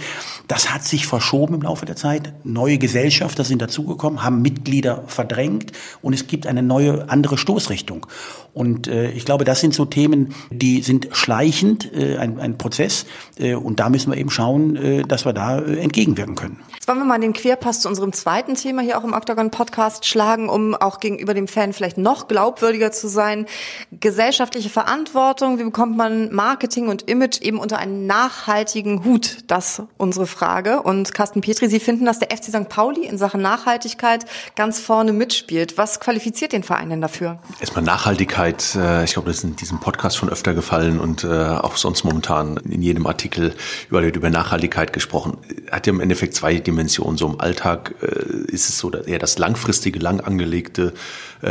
Das 0.49 0.73
hat 0.73 0.85
sich 0.85 1.07
verschoben 1.07 1.55
im 1.55 1.63
Laufe 1.63 1.87
der 1.87 1.97
Zeit. 1.97 2.35
Neue 2.45 2.77
Gesellschafter 2.77 3.45
sind 3.45 3.63
dazugekommen, 3.63 4.23
haben 4.23 4.43
Mitglieder 4.43 5.05
verdrängt 5.07 5.73
und 6.03 6.13
es 6.13 6.27
gibt 6.27 6.47
eine 6.47 6.63
neue, 6.63 7.09
andere 7.09 7.39
Stoßrichtung. 7.39 8.07
Und 8.53 8.89
äh, 8.89 9.11
ich 9.13 9.25
glaube, 9.25 9.45
das 9.45 9.61
sind 9.61 9.75
so 9.75 9.85
Themen, 9.85 10.35
die 10.51 10.83
sind 10.83 11.09
schleichend, 11.13 11.93
äh, 11.95 12.17
ein, 12.17 12.41
ein 12.41 12.59
Prozess. 12.59 13.07
Äh, 13.39 13.55
und 13.55 13.81
da 13.81 13.89
müssen 13.89 14.11
wir 14.11 14.19
eben 14.19 14.31
schauen, 14.31 14.77
äh, 14.77 15.03
dass 15.03 15.25
wir 15.25 15.33
da 15.33 15.61
äh, 15.61 15.79
entgegenwirken 15.79 16.35
können. 16.35 16.61
Jetzt 16.75 16.89
wollen 16.89 16.99
wir 16.99 17.05
mal 17.05 17.21
den 17.21 17.33
Querpass 17.33 17.81
zu 17.81 17.89
unserem 17.89 18.13
zweiten 18.13 18.55
Thema 18.55 18.83
hier 18.83 18.99
auch 18.99 19.05
im 19.05 19.13
Octagon 19.13 19.51
Podcast 19.51 20.07
schlagen, 20.07 20.49
um 20.49 20.75
auch 20.75 20.99
gegenüber 20.99 21.35
dem 21.35 21.47
Fan 21.47 21.73
vielleicht 21.73 21.99
noch 21.99 22.27
glaubwürdiger 22.27 22.91
zu 22.91 23.09
sein. 23.09 23.47
Gesellschaftliche 23.93 24.71
Verantwortung, 24.71 25.59
wie 25.59 25.65
bekommt 25.65 25.97
man 25.97 26.33
Marketing 26.33 26.89
und 26.89 27.09
Image 27.09 27.41
eben 27.41 27.59
unter 27.59 27.79
einen 27.79 28.07
nachhaltigen 28.07 29.05
Hut? 29.05 29.39
Das 29.47 29.83
unsere 29.97 30.27
Frage. 30.27 30.83
Und 30.83 31.15
Carsten 31.15 31.41
Petri, 31.41 31.69
Sie 31.69 31.81
finden, 31.81 32.05
dass 32.05 32.19
der 32.19 32.31
FC 32.31 32.45
St. 32.45 32.69
Pauli 32.69 33.07
in 33.07 33.19
Sachen 33.19 33.43
Nachhaltigkeit 33.43 34.27
ganz 34.57 34.81
vorne 34.81 35.13
mitspielt. 35.13 35.79
Was 35.79 36.01
qualifiziert 36.01 36.53
den 36.53 36.63
Verein 36.63 36.91
denn 36.91 37.01
dafür? 37.01 37.39
Erstmal 37.61 37.85
Nachhaltigkeit. 37.85 38.75
Äh, 38.75 39.05
ich 39.05 39.13
glaube, 39.13 39.29
das 39.29 39.39
ist 39.39 39.45
in 39.45 39.57
diesem 39.57 39.81
Podcast 39.81 40.17
schon 40.17 40.29
öfter 40.29 40.55
gefallen 40.55 40.99
und 40.99 41.25
äh, 41.25 41.29
auch 41.29 41.77
sonst 41.77 42.05
momentan 42.05 42.57
in 42.59 42.83
jedem 42.83 43.07
Artikel 43.07 43.55
überall 43.89 44.05
wird 44.05 44.17
über 44.17 44.31
Nachhaltigkeit 44.31 44.93
gesprochen. 44.93 45.39
Hat 45.71 45.87
ja 45.87 45.93
im 45.93 46.01
Endeffekt 46.01 46.35
zwei 46.35 46.59
Dimensionen. 46.59 47.17
So 47.17 47.27
im 47.27 47.41
Alltag 47.41 47.95
äh, 48.03 48.51
ist 48.51 48.69
es 48.69 48.79
so 48.79 48.91
eher 48.91 49.19
das 49.19 49.39
langfristige, 49.39 49.99
lang 49.99 50.21
angelegte, 50.21 50.93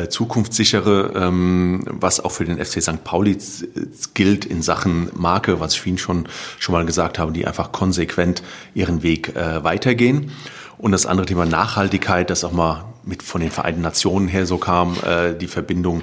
zukunftssichere, 0.10 1.14
ähm, 1.16 1.84
was 2.10 2.19
auch 2.19 2.32
für 2.32 2.43
den 2.43 2.58
FC 2.58 2.82
St. 2.82 3.04
Pauli 3.04 3.38
gilt 4.15 4.43
in 4.43 4.63
Sachen 4.63 5.12
Marke, 5.13 5.60
was 5.60 5.76
ich 5.76 5.86
Ihnen 5.86 6.00
schon, 6.00 6.28
schon 6.58 6.74
mal 6.74 6.84
gesagt 6.84 7.19
habe, 7.19 7.32
die 7.32 7.45
einfach 7.45 7.72
konsequent 7.72 8.41
ihren 8.74 9.04
Weg 9.04 9.36
weitergehen. 9.36 10.32
Und 10.80 10.91
das 10.91 11.06
andere 11.06 11.28
Thema 11.28 11.45
Nachhaltigkeit, 11.45 12.32
das 12.32 12.43
auch 12.43 12.52
mal 12.52 12.86
mit 13.04 13.22
von 13.22 13.41
den 13.41 13.52
Vereinten 13.52 13.82
Nationen 13.82 14.28
her 14.28 14.48
so 14.48 14.58
kam, 14.58 14.95
äh, 15.06 15.34
die 15.36 15.48
Verbindung 15.48 16.02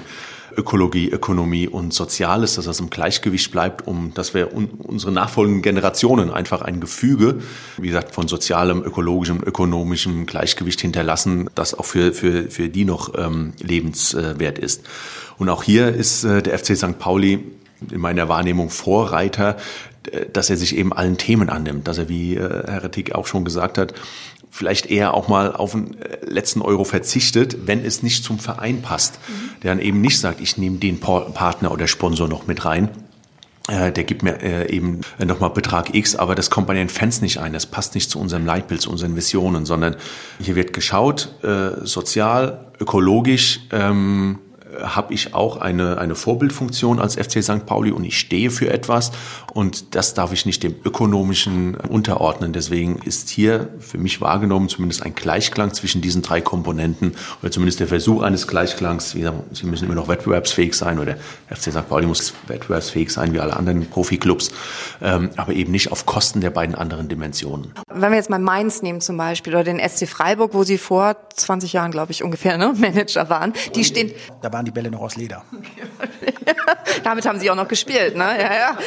Ökologie, 0.57 1.09
Ökonomie 1.09 1.67
und 1.67 1.93
Soziales, 1.93 2.55
dass 2.55 2.65
das 2.65 2.79
im 2.79 2.89
Gleichgewicht 2.89 3.51
bleibt, 3.51 3.87
um 3.87 4.13
dass 4.13 4.33
wir 4.33 4.53
un 4.53 4.67
unsere 4.67 5.11
nachfolgenden 5.11 5.61
Generationen 5.61 6.31
einfach 6.31 6.61
ein 6.61 6.79
Gefüge, 6.79 7.39
wie 7.77 7.87
gesagt, 7.87 8.15
von 8.15 8.27
sozialem, 8.27 8.83
ökologischem, 8.83 9.41
ökonomischem 9.45 10.25
Gleichgewicht 10.25 10.81
hinterlassen, 10.81 11.49
das 11.55 11.73
auch 11.73 11.85
für, 11.85 12.13
für, 12.13 12.49
für 12.49 12.69
die 12.69 12.85
noch 12.85 13.13
ähm, 13.17 13.53
lebenswert 13.59 14.57
ist. 14.57 14.83
Und 15.37 15.49
auch 15.49 15.63
hier 15.63 15.93
ist 15.93 16.23
äh, 16.23 16.41
der 16.41 16.57
FC 16.57 16.75
St. 16.75 16.97
Pauli 16.97 17.45
in 17.91 18.01
meiner 18.01 18.27
Wahrnehmung 18.27 18.69
Vorreiter, 18.69 19.57
dass 20.33 20.49
er 20.49 20.57
sich 20.57 20.75
eben 20.75 20.93
allen 20.93 21.17
Themen 21.17 21.49
annimmt, 21.49 21.87
dass 21.87 21.97
er, 21.97 22.09
wie 22.09 22.35
äh, 22.35 22.39
Herr 22.39 22.83
Rettig 22.83 23.13
auch 23.15 23.27
schon 23.27 23.45
gesagt 23.45 23.77
hat, 23.77 23.93
vielleicht 24.49 24.85
eher 24.87 25.13
auch 25.13 25.27
mal 25.27 25.53
auf 25.53 25.71
den 25.71 25.99
äh, 26.01 26.25
letzten 26.25 26.61
Euro 26.61 26.83
verzichtet, 26.83 27.67
wenn 27.67 27.83
es 27.83 28.03
nicht 28.03 28.23
zum 28.23 28.39
Verein 28.39 28.81
passt. 28.81 29.19
Mhm. 29.27 29.61
Der 29.63 29.71
dann 29.75 29.83
eben 29.83 30.01
nicht 30.01 30.19
sagt, 30.19 30.41
ich 30.41 30.57
nehme 30.57 30.77
den 30.77 30.99
Partner 30.99 31.71
oder 31.71 31.87
Sponsor 31.87 32.27
noch 32.27 32.47
mit 32.47 32.65
rein. 32.65 32.89
Äh, 33.67 33.91
der 33.91 34.03
gibt 34.05 34.23
mir 34.23 34.69
eben 34.69 35.01
nochmal 35.23 35.49
Betrag 35.49 35.93
X, 35.93 36.15
aber 36.15 36.35
das 36.35 36.49
kommt 36.49 36.67
bei 36.67 36.73
den 36.73 36.89
Fans 36.89 37.21
nicht 37.21 37.39
ein. 37.39 37.53
Das 37.53 37.65
passt 37.65 37.95
nicht 37.95 38.09
zu 38.09 38.19
unserem 38.19 38.45
Leitbild, 38.45 38.81
zu 38.81 38.89
unseren 38.89 39.15
Visionen, 39.15 39.65
sondern 39.65 39.97
hier 40.39 40.55
wird 40.55 40.71
geschaut, 40.71 41.35
sozial, 41.83 42.71
ökologisch, 42.79 43.59
ähm, 43.71 44.39
habe 44.81 45.13
ich 45.13 45.33
auch 45.33 45.57
eine, 45.57 45.97
eine 45.97 46.15
Vorbildfunktion 46.15 46.99
als 46.99 47.15
FC 47.15 47.43
St. 47.43 47.65
Pauli 47.65 47.91
und 47.91 48.03
ich 48.03 48.17
stehe 48.17 48.51
für 48.51 48.69
etwas 48.69 49.11
und 49.53 49.95
das 49.95 50.13
darf 50.13 50.33
ich 50.33 50.45
nicht 50.45 50.63
dem 50.63 50.75
ökonomischen 50.83 51.75
unterordnen. 51.75 52.53
Deswegen 52.53 52.97
ist 52.97 53.29
hier 53.29 53.69
für 53.79 53.97
mich 53.97 54.21
wahrgenommen 54.21 54.69
zumindest 54.69 55.03
ein 55.03 55.15
Gleichklang 55.15 55.73
zwischen 55.73 56.01
diesen 56.01 56.21
drei 56.21 56.41
Komponenten 56.41 57.15
oder 57.41 57.51
zumindest 57.51 57.79
der 57.79 57.87
Versuch 57.87 58.21
eines 58.21 58.47
Gleichklangs. 58.47 59.15
Wie 59.15 59.21
gesagt, 59.21 59.55
sie 59.55 59.65
müssen 59.65 59.85
immer 59.85 59.95
noch 59.95 60.07
wettbewerbsfähig 60.07 60.75
sein 60.75 60.99
oder 60.99 61.17
FC 61.49 61.71
St. 61.71 61.89
Pauli 61.89 62.05
muss 62.05 62.33
wettbewerbsfähig 62.47 63.11
sein 63.11 63.33
wie 63.33 63.39
alle 63.39 63.57
anderen 63.57 63.89
Profiklubs, 63.89 64.51
ähm, 65.01 65.29
aber 65.37 65.53
eben 65.53 65.71
nicht 65.71 65.91
auf 65.91 66.05
Kosten 66.05 66.41
der 66.41 66.51
beiden 66.51 66.75
anderen 66.75 67.07
Dimensionen. 67.07 67.73
Wenn 67.91 68.11
wir 68.11 68.17
jetzt 68.17 68.29
mal 68.29 68.39
Mainz 68.39 68.81
nehmen 68.81 69.01
zum 69.01 69.17
Beispiel 69.17 69.53
oder 69.53 69.63
den 69.63 69.79
SC 69.79 70.07
Freiburg, 70.07 70.53
wo 70.53 70.63
Sie 70.63 70.77
vor 70.77 71.15
20 71.35 71.73
Jahren, 71.73 71.91
glaube 71.91 72.11
ich, 72.11 72.23
ungefähr 72.23 72.57
ne, 72.57 72.73
Manager 72.77 73.29
waren, 73.29 73.53
die 73.75 73.83
stehen... 73.83 74.11
Da 74.41 74.53
waren 74.53 74.65
die 74.67 74.71
Bälle 74.71 74.91
noch 74.91 75.01
aus 75.01 75.15
Leder. 75.15 75.43
Damit 77.03 77.25
haben 77.25 77.39
Sie 77.39 77.49
auch 77.49 77.55
noch 77.55 77.67
gespielt, 77.67 78.15
ne? 78.15 78.25
Ja, 78.37 78.53
ja. 78.53 78.77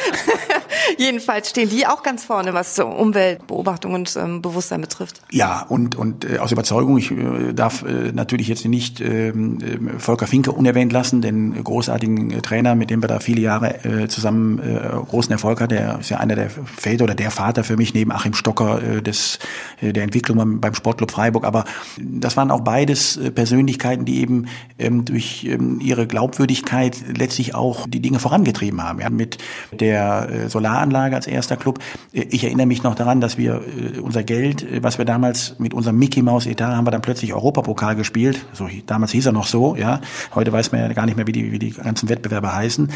Jedenfalls 0.97 1.49
stehen 1.49 1.69
die 1.69 1.87
auch 1.87 2.03
ganz 2.03 2.23
vorne, 2.23 2.53
was 2.53 2.75
so 2.75 2.85
Umweltbeobachtung 2.85 3.93
und 3.93 4.15
ähm, 4.15 4.41
Bewusstsein 4.41 4.81
betrifft. 4.81 5.21
Ja, 5.31 5.65
und, 5.67 5.95
und 5.95 6.25
äh, 6.25 6.37
aus 6.37 6.51
Überzeugung, 6.51 6.97
ich 6.97 7.11
äh, 7.11 7.53
darf 7.53 7.83
äh, 7.83 8.11
natürlich 8.11 8.47
jetzt 8.47 8.65
nicht 8.65 9.01
ähm, 9.01 9.57
äh, 9.61 9.99
Volker 9.99 10.27
Finke 10.27 10.51
unerwähnt 10.51 10.91
lassen, 10.93 11.21
den 11.21 11.63
großartigen 11.63 12.31
äh, 12.31 12.41
Trainer, 12.41 12.75
mit 12.75 12.89
dem 12.89 13.01
wir 13.01 13.07
da 13.07 13.19
viele 13.19 13.41
Jahre 13.41 13.83
äh, 13.83 14.07
zusammen 14.07 14.59
äh, 14.59 14.89
großen 15.09 15.31
Erfolg 15.31 15.59
hatten. 15.61 15.73
Der 15.75 15.99
ist 15.99 16.09
ja 16.09 16.17
einer 16.17 16.35
der 16.35 16.49
Väter 16.49 17.05
oder 17.05 17.15
der 17.15 17.31
Vater 17.31 17.63
für 17.63 17.77
mich 17.77 17.93
neben 17.93 18.11
Achim 18.11 18.33
Stocker 18.33 18.81
äh, 18.81 19.01
des, 19.01 19.39
äh, 19.81 19.93
der 19.93 20.03
Entwicklung 20.03 20.37
beim, 20.37 20.61
beim 20.61 20.75
Sportclub 20.75 21.11
Freiburg. 21.11 21.45
Aber 21.45 21.65
das 21.97 22.37
waren 22.37 22.51
auch 22.51 22.61
beides 22.61 23.17
äh, 23.17 23.31
Persönlichkeiten, 23.31 24.05
die 24.05 24.19
eben 24.19 24.47
ähm, 24.77 25.05
durch 25.05 25.45
ähm, 25.45 25.70
ihre 25.79 26.07
Glaubwürdigkeit 26.07 26.97
letztlich 27.15 27.55
auch 27.55 27.87
die 27.87 28.01
Dinge 28.01 28.19
vorangetrieben 28.19 28.83
haben. 28.83 28.99
Ja, 28.99 29.09
mit 29.09 29.37
der 29.71 30.29
äh, 30.29 30.49
Solaranlage 30.49 31.15
als 31.15 31.27
erster 31.27 31.55
Club. 31.55 31.79
Äh, 32.13 32.25
ich 32.29 32.43
erinnere 32.43 32.67
mich 32.67 32.83
noch 32.83 32.95
daran, 32.95 33.21
dass 33.21 33.37
wir 33.37 33.61
äh, 33.95 33.99
unser 33.99 34.23
Geld, 34.23 34.65
was 34.83 34.97
wir 34.97 35.05
damals 35.05 35.55
mit 35.59 35.73
unserem 35.73 35.97
Mickey 35.97 36.21
Mouse 36.21 36.45
Etat 36.45 36.75
haben 36.75 36.85
wir 36.85 36.91
dann 36.91 37.01
plötzlich 37.01 37.33
Europapokal 37.33 37.95
gespielt. 37.95 38.45
So 38.53 38.67
damals 38.85 39.11
hieß 39.11 39.27
er 39.27 39.31
noch 39.31 39.47
so, 39.47 39.75
ja. 39.75 40.01
Heute 40.35 40.51
weiß 40.51 40.71
man 40.71 40.81
ja 40.81 40.93
gar 40.93 41.05
nicht 41.05 41.15
mehr, 41.15 41.27
wie 41.27 41.31
die 41.31 41.51
wie 41.51 41.59
die 41.59 41.71
ganzen 41.71 42.09
Wettbewerbe 42.09 42.53
heißen 42.53 42.89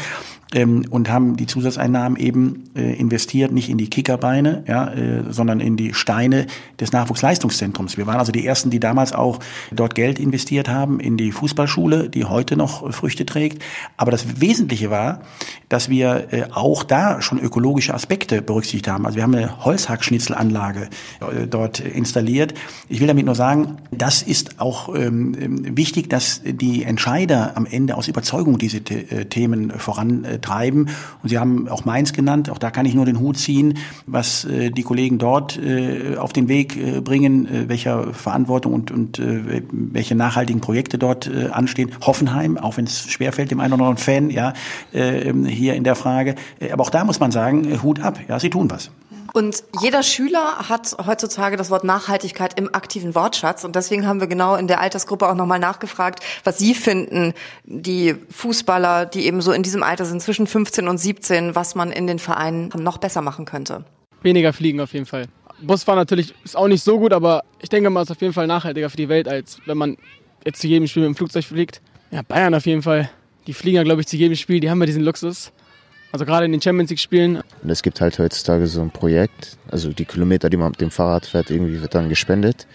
ähm, 0.54 0.84
und 0.90 1.10
haben 1.10 1.36
die 1.36 1.46
Zusatzeinnahmen 1.46 2.18
eben 2.18 2.64
investiert, 2.74 3.52
nicht 3.52 3.68
in 3.68 3.78
die 3.78 3.88
Kickerbeine, 3.88 4.64
ja, 4.66 4.92
sondern 5.30 5.60
in 5.60 5.76
die 5.76 5.94
Steine 5.94 6.46
des 6.80 6.92
Nachwuchsleistungszentrums. 6.92 7.96
Wir 7.96 8.06
waren 8.06 8.18
also 8.18 8.32
die 8.32 8.46
ersten, 8.46 8.70
die 8.70 8.80
damals 8.80 9.12
auch 9.12 9.38
dort 9.72 9.94
Geld 9.94 10.18
investiert 10.18 10.68
haben 10.68 11.00
in 11.00 11.16
die 11.16 11.32
Fußballschule, 11.32 12.08
die 12.08 12.24
heute 12.24 12.56
noch 12.56 12.65
Früchte 12.66 13.26
trägt. 13.26 13.62
Aber 13.96 14.10
das 14.10 14.40
Wesentliche 14.40 14.90
war, 14.90 15.20
dass 15.68 15.88
wir 15.88 16.28
äh, 16.32 16.44
auch 16.52 16.84
da 16.84 17.20
schon 17.20 17.38
ökologische 17.38 17.92
Aspekte 17.94 18.42
berücksichtigt 18.42 18.88
haben. 18.88 19.06
Also 19.06 19.16
wir 19.16 19.22
haben 19.22 19.34
eine 19.34 19.64
Holzhackschnitzelanlage 19.64 20.88
äh, 21.20 21.46
dort 21.46 21.80
installiert. 21.80 22.54
Ich 22.88 23.00
will 23.00 23.08
damit 23.08 23.26
nur 23.26 23.34
sagen, 23.34 23.78
das 23.90 24.22
ist 24.22 24.60
auch 24.60 24.94
ähm, 24.94 25.76
wichtig, 25.76 26.08
dass 26.08 26.42
die 26.44 26.84
Entscheider 26.84 27.56
am 27.56 27.66
Ende 27.66 27.96
aus 27.96 28.08
Überzeugung 28.08 28.58
diese 28.58 28.78
äh, 28.78 29.24
Themen 29.24 29.70
vorantreiben. 29.70 30.88
Und 31.22 31.28
Sie 31.28 31.38
haben 31.38 31.68
auch 31.68 31.84
Mainz 31.84 32.12
genannt. 32.12 32.50
Auch 32.50 32.58
da 32.58 32.70
kann 32.70 32.86
ich 32.86 32.94
nur 32.94 33.04
den 33.04 33.18
Hut 33.18 33.38
ziehen, 33.38 33.78
was 34.06 34.46
die 34.46 34.82
Kollegen 34.82 35.18
dort 35.18 35.58
auf 36.18 36.32
den 36.32 36.48
Weg 36.48 37.04
bringen, 37.04 37.68
welcher 37.68 38.12
Verantwortung 38.12 38.72
und, 38.72 38.90
und 38.90 39.20
welche 39.20 40.14
nachhaltigen 40.14 40.60
Projekte 40.60 40.98
dort 40.98 41.30
anstehen. 41.50 41.90
Hoffenheim, 42.02 42.45
auch 42.58 42.76
wenn 42.76 42.84
es 42.84 43.10
schwerfällt 43.10 43.50
dem 43.50 43.60
einen 43.60 43.72
oder 43.72 43.84
anderen 43.84 43.98
Fan, 43.98 44.30
ja, 44.30 44.52
äh, 44.92 45.32
hier 45.46 45.74
in 45.74 45.84
der 45.84 45.96
Frage. 45.96 46.36
Äh, 46.60 46.72
aber 46.72 46.82
auch 46.82 46.90
da 46.90 47.04
muss 47.04 47.20
man 47.20 47.30
sagen, 47.32 47.70
äh, 47.70 47.78
Hut 47.82 48.00
ab, 48.00 48.18
ja, 48.28 48.38
sie 48.38 48.50
tun 48.50 48.70
was. 48.70 48.90
Und 49.32 49.64
jeder 49.82 50.02
Schüler 50.02 50.68
hat 50.68 50.96
heutzutage 51.04 51.58
das 51.58 51.68
Wort 51.68 51.84
Nachhaltigkeit 51.84 52.58
im 52.58 52.74
aktiven 52.74 53.14
Wortschatz. 53.14 53.64
Und 53.64 53.76
deswegen 53.76 54.06
haben 54.06 54.18
wir 54.18 54.28
genau 54.28 54.54
in 54.54 54.66
der 54.66 54.80
Altersgruppe 54.80 55.28
auch 55.28 55.34
nochmal 55.34 55.58
nachgefragt, 55.58 56.20
was 56.42 56.56
Sie 56.56 56.74
finden, 56.74 57.34
die 57.64 58.14
Fußballer, 58.30 59.04
die 59.04 59.26
eben 59.26 59.42
so 59.42 59.52
in 59.52 59.62
diesem 59.62 59.82
Alter 59.82 60.06
sind, 60.06 60.22
zwischen 60.22 60.46
15 60.46 60.88
und 60.88 60.96
17, 60.96 61.54
was 61.54 61.74
man 61.74 61.92
in 61.92 62.06
den 62.06 62.18
Vereinen 62.18 62.70
noch 62.78 62.96
besser 62.96 63.20
machen 63.20 63.44
könnte. 63.44 63.84
Weniger 64.22 64.54
fliegen 64.54 64.80
auf 64.80 64.94
jeden 64.94 65.04
Fall. 65.04 65.26
Busfahren 65.60 65.98
natürlich 65.98 66.34
ist 66.44 66.56
auch 66.56 66.68
nicht 66.68 66.82
so 66.82 66.98
gut, 66.98 67.12
aber 67.12 67.42
ich 67.60 67.68
denke 67.68 67.90
mal, 67.90 68.00
es 68.00 68.10
ist 68.10 68.16
auf 68.16 68.22
jeden 68.22 68.32
Fall 68.32 68.46
nachhaltiger 68.46 68.90
für 68.90 68.96
die 68.96 69.08
Welt, 69.08 69.28
als 69.28 69.58
wenn 69.66 69.76
man 69.76 69.96
jetzt 70.44 70.60
zu 70.60 70.66
jedem 70.66 70.86
Spiel 70.86 71.02
mit 71.02 71.08
dem 71.08 71.16
Flugzeug 71.16 71.44
fliegt. 71.44 71.80
Ja, 72.10 72.22
Bayern 72.22 72.54
auf 72.54 72.66
jeden 72.66 72.82
Fall. 72.82 73.10
Die 73.46 73.52
fliegen 73.52 73.76
ja, 73.76 73.82
glaube 73.82 74.00
ich, 74.00 74.06
zu 74.06 74.16
jedem 74.16 74.36
Spiel. 74.36 74.60
Die 74.60 74.70
haben 74.70 74.80
ja 74.80 74.86
diesen 74.86 75.02
Luxus. 75.02 75.52
Also 76.12 76.24
gerade 76.24 76.46
in 76.46 76.52
den 76.52 76.62
Champions 76.62 76.90
League 76.90 77.00
Spielen. 77.00 77.42
Und 77.62 77.70
es 77.70 77.82
gibt 77.82 78.00
halt 78.00 78.18
heutzutage 78.18 78.66
so 78.66 78.80
ein 78.80 78.90
Projekt, 78.90 79.58
also 79.68 79.92
die 79.92 80.04
Kilometer, 80.04 80.48
die 80.48 80.56
man 80.56 80.70
mit 80.70 80.80
dem 80.80 80.90
Fahrrad 80.90 81.26
fährt, 81.26 81.50
irgendwie 81.50 81.80
wird 81.80 81.94
dann 81.94 82.08
gespendet. 82.08 82.66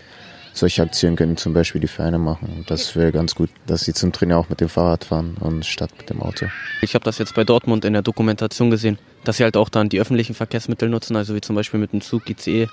Solche 0.54 0.84
Aktionen 0.84 1.16
können 1.16 1.38
zum 1.38 1.54
Beispiel 1.54 1.80
die 1.80 1.88
Vereine 1.88 2.18
machen. 2.18 2.54
Und 2.58 2.70
das 2.70 2.96
wäre 2.96 3.14
ganz 3.14 3.36
gut, 3.36 3.50
dass 3.68 3.86
sie 3.86 3.94
zum 3.94 4.12
Trainer 4.12 4.38
auch 4.38 4.50
mit 4.50 4.60
dem 4.60 4.68
Fahrrad 4.68 5.06
fahren 5.06 5.38
und 5.40 5.66
statt 5.66 5.92
mit 5.98 6.10
dem 6.10 6.22
Auto. 6.22 6.48
Ich 6.82 6.94
habe 6.94 7.06
das 7.06 7.18
jetzt 7.20 7.36
bei 7.36 7.46
Dortmund 7.46 7.86
in 7.86 7.94
der 7.94 8.02
Dokumentation 8.02 8.70
gesehen, 8.70 9.00
dass 9.24 9.38
sie 9.38 9.44
halt 9.44 9.56
auch 9.56 9.70
dann 9.70 9.88
die 9.88 10.02
öffentlichen 10.02 10.36
Verkehrsmittel 10.36 10.90
nutzen, 10.90 11.16
also 11.16 11.34
wie 11.36 11.42
zum 11.42 11.56
Beispiel 11.56 11.80
mit 11.80 11.94
dem 11.94 12.02
Zug, 12.02 12.30
ICE, 12.30 12.68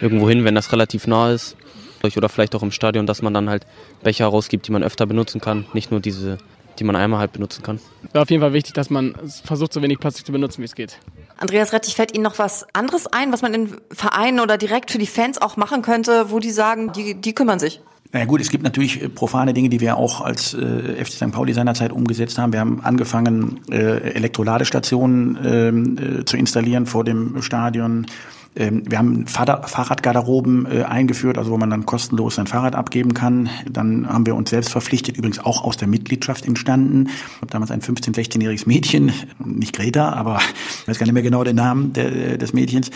irgendwo 0.00 0.28
hin, 0.28 0.44
wenn 0.44 0.54
das 0.54 0.72
relativ 0.72 1.06
nah 1.06 1.32
ist. 1.32 1.56
Oder 2.16 2.28
vielleicht 2.28 2.54
auch 2.54 2.62
im 2.62 2.70
Stadion, 2.70 3.06
dass 3.06 3.22
man 3.22 3.34
dann 3.34 3.48
halt 3.48 3.66
Becher 4.02 4.26
rausgibt, 4.26 4.66
die 4.66 4.72
man 4.72 4.82
öfter 4.82 5.06
benutzen 5.06 5.40
kann. 5.40 5.66
Nicht 5.72 5.90
nur 5.90 6.00
diese 6.00 6.38
die 6.78 6.84
man 6.84 6.96
einmal 6.96 7.20
halt 7.20 7.32
benutzen 7.32 7.62
kann. 7.62 7.80
Ja, 8.14 8.22
auf 8.22 8.30
jeden 8.30 8.40
Fall 8.40 8.52
wichtig, 8.52 8.74
dass 8.74 8.90
man 8.90 9.14
versucht, 9.44 9.72
so 9.72 9.82
wenig 9.82 9.98
Plastik 9.98 10.26
zu 10.26 10.32
benutzen, 10.32 10.60
wie 10.60 10.64
es 10.64 10.74
geht. 10.74 10.98
Andreas 11.38 11.72
Rettich, 11.72 11.94
fällt 11.94 12.14
Ihnen 12.14 12.24
noch 12.24 12.38
was 12.38 12.66
anderes 12.72 13.06
ein, 13.06 13.32
was 13.32 13.42
man 13.42 13.54
in 13.54 13.76
Vereinen 13.90 14.40
oder 14.40 14.58
direkt 14.58 14.90
für 14.90 14.98
die 14.98 15.06
Fans 15.06 15.40
auch 15.40 15.56
machen 15.56 15.82
könnte, 15.82 16.30
wo 16.30 16.38
die 16.38 16.50
sagen, 16.50 16.92
die, 16.92 17.14
die 17.14 17.34
kümmern 17.34 17.58
sich? 17.58 17.80
Naja 18.12 18.26
gut, 18.26 18.42
es 18.42 18.50
gibt 18.50 18.62
natürlich 18.62 19.02
äh, 19.02 19.08
profane 19.08 19.54
Dinge, 19.54 19.70
die 19.70 19.80
wir 19.80 19.96
auch 19.96 20.20
als 20.20 20.52
äh, 20.54 21.02
FC 21.02 21.12
St. 21.12 21.32
Pauli 21.32 21.54
seinerzeit 21.54 21.92
umgesetzt 21.92 22.36
haben. 22.38 22.52
Wir 22.52 22.60
haben 22.60 22.80
angefangen, 22.82 23.60
äh, 23.70 24.12
Elektroladestationen 24.12 25.38
ähm, 25.44 26.20
äh, 26.20 26.24
zu 26.24 26.36
installieren 26.36 26.86
vor 26.86 27.04
dem 27.04 27.40
Stadion. 27.40 28.06
Ähm, 28.54 28.82
wir 28.86 28.98
haben 28.98 29.26
Fahrradgarderoben 29.26 30.66
äh, 30.66 30.82
eingeführt, 30.82 31.38
also 31.38 31.50
wo 31.52 31.56
man 31.56 31.70
dann 31.70 31.86
kostenlos 31.86 32.34
sein 32.34 32.46
Fahrrad 32.46 32.74
abgeben 32.74 33.14
kann. 33.14 33.48
Dann 33.70 34.06
haben 34.06 34.26
wir 34.26 34.34
uns 34.34 34.50
selbst 34.50 34.70
verpflichtet, 34.70 35.16
übrigens 35.16 35.38
auch 35.38 35.64
aus 35.64 35.78
der 35.78 35.88
Mitgliedschaft 35.88 36.46
entstanden. 36.46 37.08
Ich 37.08 37.36
habe 37.40 37.50
damals 37.50 37.70
ein 37.70 37.80
15-, 37.80 38.14
16-jähriges 38.14 38.68
Mädchen, 38.68 39.12
nicht 39.42 39.74
Greta, 39.74 40.12
aber 40.12 40.38
ich 40.82 40.88
weiß 40.88 40.98
gar 40.98 41.06
nicht 41.06 41.14
mehr 41.14 41.22
genau 41.22 41.44
den 41.44 41.56
Namen 41.56 41.94
des 41.94 42.52
Mädchens, 42.52 42.90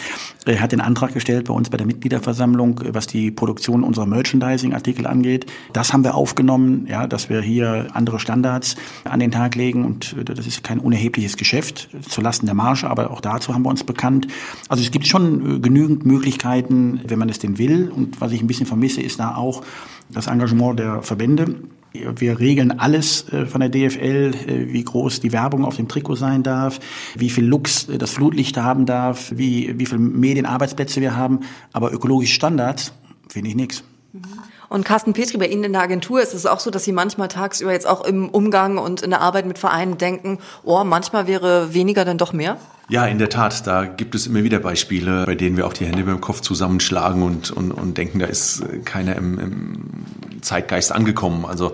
äh, 0.44 0.58
hat 0.58 0.72
den 0.72 0.82
Antrag 0.82 1.14
gestellt 1.14 1.46
bei 1.46 1.54
uns 1.54 1.70
bei 1.70 1.78
der 1.78 1.86
Mitgliederversammlung, 1.86 2.80
was 2.92 3.06
die 3.06 3.30
Produktion 3.30 3.82
unserer 3.82 4.06
Merchandising-Artikel 4.06 5.06
angeht. 5.06 5.46
Das 5.72 5.94
haben 5.94 6.04
wir 6.04 6.14
aufgenommen, 6.14 6.86
ja, 6.86 7.06
dass 7.06 7.30
wir 7.30 7.40
hier 7.40 7.86
andere 7.94 8.20
Standards 8.20 8.76
an 9.04 9.20
den 9.20 9.30
Tag 9.30 9.54
legen 9.54 9.86
und 9.86 10.16
das 10.24 10.46
ist 10.46 10.62
kein 10.64 10.80
unerhebliches 10.80 11.38
Geschäft 11.38 11.88
zulasten 12.06 12.46
der 12.46 12.54
Marge, 12.54 12.88
aber 12.88 13.10
auch 13.10 13.22
dazu 13.22 13.54
haben 13.54 13.62
wir 13.62 13.70
uns 13.70 13.84
bekannt. 13.84 14.26
Also 14.68 14.82
es 14.82 14.90
gibt 14.90 15.06
schon 15.06 15.45
äh, 15.45 15.45
genügend 15.60 16.04
Möglichkeiten, 16.06 17.00
wenn 17.06 17.18
man 17.18 17.28
es 17.28 17.38
denn 17.38 17.58
will. 17.58 17.90
Und 17.94 18.20
was 18.20 18.32
ich 18.32 18.40
ein 18.40 18.46
bisschen 18.46 18.66
vermisse, 18.66 19.00
ist 19.00 19.20
da 19.20 19.36
auch 19.36 19.62
das 20.10 20.26
Engagement 20.26 20.78
der 20.78 21.02
Verbände. 21.02 21.56
Wir 21.92 22.38
regeln 22.38 22.78
alles 22.78 23.28
äh, 23.32 23.46
von 23.46 23.60
der 23.60 23.70
DFL, 23.70 24.32
äh, 24.46 24.72
wie 24.72 24.84
groß 24.84 25.20
die 25.20 25.32
Werbung 25.32 25.64
auf 25.64 25.76
dem 25.76 25.88
Trikot 25.88 26.16
sein 26.16 26.42
darf, 26.42 26.78
wie 27.16 27.30
viel 27.30 27.44
Lux 27.46 27.86
das 27.86 28.10
Flutlicht 28.10 28.58
haben 28.58 28.84
darf, 28.84 29.32
wie, 29.34 29.78
wie 29.78 29.86
viele 29.86 30.00
Medienarbeitsplätze 30.00 31.00
wir 31.00 31.16
haben. 31.16 31.40
Aber 31.72 31.92
ökologische 31.92 32.34
Standards 32.34 32.92
finde 33.28 33.50
ich 33.50 33.56
nichts. 33.56 33.84
Mhm. 34.12 34.20
Und 34.68 34.84
Carsten 34.84 35.12
Petri, 35.12 35.38
bei 35.38 35.46
Ihnen 35.46 35.64
in 35.64 35.72
der 35.72 35.82
Agentur 35.82 36.20
ist 36.20 36.34
es 36.34 36.46
auch 36.46 36.60
so, 36.60 36.70
dass 36.70 36.84
Sie 36.84 36.92
manchmal 36.92 37.28
tagsüber 37.28 37.72
jetzt 37.72 37.86
auch 37.86 38.04
im 38.04 38.28
Umgang 38.28 38.78
und 38.78 39.02
in 39.02 39.10
der 39.10 39.20
Arbeit 39.20 39.46
mit 39.46 39.58
Vereinen 39.58 39.98
denken, 39.98 40.38
oh, 40.64 40.82
manchmal 40.84 41.26
wäre 41.26 41.72
weniger 41.72 42.04
dann 42.04 42.18
doch 42.18 42.32
mehr? 42.32 42.56
Ja, 42.88 43.04
in 43.06 43.18
der 43.18 43.28
Tat. 43.28 43.66
Da 43.66 43.84
gibt 43.84 44.14
es 44.14 44.26
immer 44.26 44.44
wieder 44.44 44.60
Beispiele, 44.60 45.24
bei 45.26 45.34
denen 45.34 45.56
wir 45.56 45.66
auch 45.66 45.72
die 45.72 45.86
Hände 45.86 46.04
beim 46.04 46.20
Kopf 46.20 46.40
zusammenschlagen 46.40 47.22
und, 47.22 47.50
und, 47.50 47.72
und 47.72 47.98
denken, 47.98 48.20
da 48.20 48.26
ist 48.26 48.62
keiner 48.84 49.16
im, 49.16 49.38
im 49.38 50.42
Zeitgeist 50.42 50.92
angekommen. 50.92 51.44
Also 51.44 51.72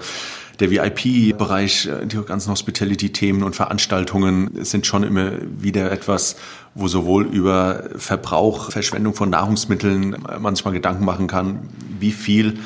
der 0.61 0.71
VIP-Bereich, 0.71 1.89
die 2.05 2.17
ganzen 2.23 2.51
Hospitality-Themen 2.51 3.43
und 3.43 3.57
Veranstaltungen 3.57 4.65
sind 4.65 4.87
schon 4.87 5.03
immer 5.03 5.33
wieder 5.59 5.91
etwas, 5.91 6.37
wo 6.75 6.89
sowohl 6.89 7.27
über 7.27 7.85
Verbrauch, 7.97 8.71
Verschwendung 8.71 9.15
von 9.15 9.31
Nahrungsmitteln 9.31 10.17
manchmal 10.39 10.73
Gedanken 10.73 11.05
machen 11.05 11.27
kann, 11.27 11.69
wie 11.99 12.13
viel 12.13 12.59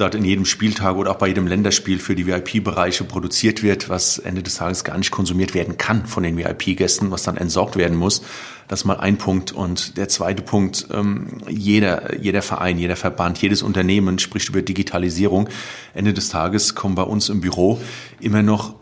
dort 0.00 0.14
in 0.14 0.24
jedem 0.24 0.44
Spieltag 0.44 0.96
oder 0.96 1.10
auch 1.10 1.18
bei 1.18 1.28
jedem 1.28 1.46
Länderspiel 1.46 1.98
für 1.98 2.14
die 2.14 2.26
VIP-Bereiche 2.26 3.04
produziert 3.04 3.62
wird, 3.62 3.88
was 3.88 4.18
Ende 4.18 4.42
des 4.42 4.54
Tages 4.54 4.84
gar 4.84 4.96
nicht 4.98 5.10
konsumiert 5.10 5.54
werden 5.54 5.76
kann 5.76 6.06
von 6.06 6.22
den 6.22 6.36
VIP-Gästen, 6.36 7.10
was 7.10 7.22
dann 7.22 7.36
entsorgt 7.36 7.76
werden 7.76 7.96
muss. 7.96 8.22
Das 8.68 8.80
ist 8.80 8.84
mal 8.84 9.00
ein 9.00 9.18
Punkt. 9.18 9.52
Und 9.52 9.96
der 9.96 10.08
zweite 10.08 10.42
Punkt, 10.42 10.86
ähm, 10.92 11.26
jeder, 11.48 12.20
jeder 12.20 12.42
Verein, 12.42 12.78
jeder 12.78 12.96
Verband, 12.96 13.38
jedes 13.38 13.62
Unternehmen 13.62 14.18
spricht 14.18 14.48
über 14.48 14.62
Digitalisierung. 14.62 15.48
Ende 15.92 16.14
des 16.14 16.28
Tages 16.28 16.74
kommen 16.74 16.94
bei 16.94 17.02
uns 17.02 17.28
im 17.28 17.40
Büro 17.40 17.80
immer 18.20 18.42
noch 18.42 18.74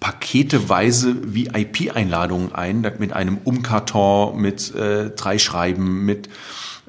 paketeweise 0.00 1.16
VIP-Einladungen 1.34 2.54
ein, 2.54 2.92
mit 2.98 3.12
einem 3.12 3.38
Umkarton, 3.44 4.40
mit 4.40 4.74
äh, 4.74 5.10
drei 5.10 5.38
Schreiben, 5.38 6.04
mit 6.04 6.28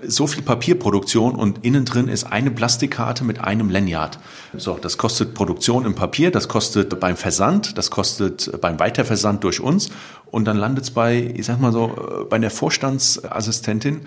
so 0.05 0.27
viel 0.27 0.43
Papierproduktion 0.43 1.35
und 1.35 1.65
innen 1.65 1.85
drin 1.85 2.07
ist 2.07 2.25
eine 2.25 2.51
Plastikkarte 2.51 3.23
mit 3.23 3.41
einem 3.41 3.69
Lanyard. 3.69 4.19
So, 4.55 4.77
das 4.79 4.97
kostet 4.97 5.33
Produktion 5.33 5.85
im 5.85 5.95
Papier, 5.95 6.29
das 6.31 6.47
kostet 6.47 6.99
beim 6.99 7.17
Versand, 7.17 7.77
das 7.77 7.89
kostet 7.89 8.61
beim 8.61 8.79
Weiterversand 8.79 9.43
durch 9.43 9.59
uns 9.59 9.89
und 10.29 10.45
dann 10.45 10.57
landet 10.57 10.85
es 10.85 10.91
bei, 10.91 11.33
ich 11.35 11.45
sag 11.45 11.59
mal 11.59 11.71
so, 11.71 12.27
bei 12.29 12.37
der 12.37 12.51
Vorstandsassistentin 12.51 14.01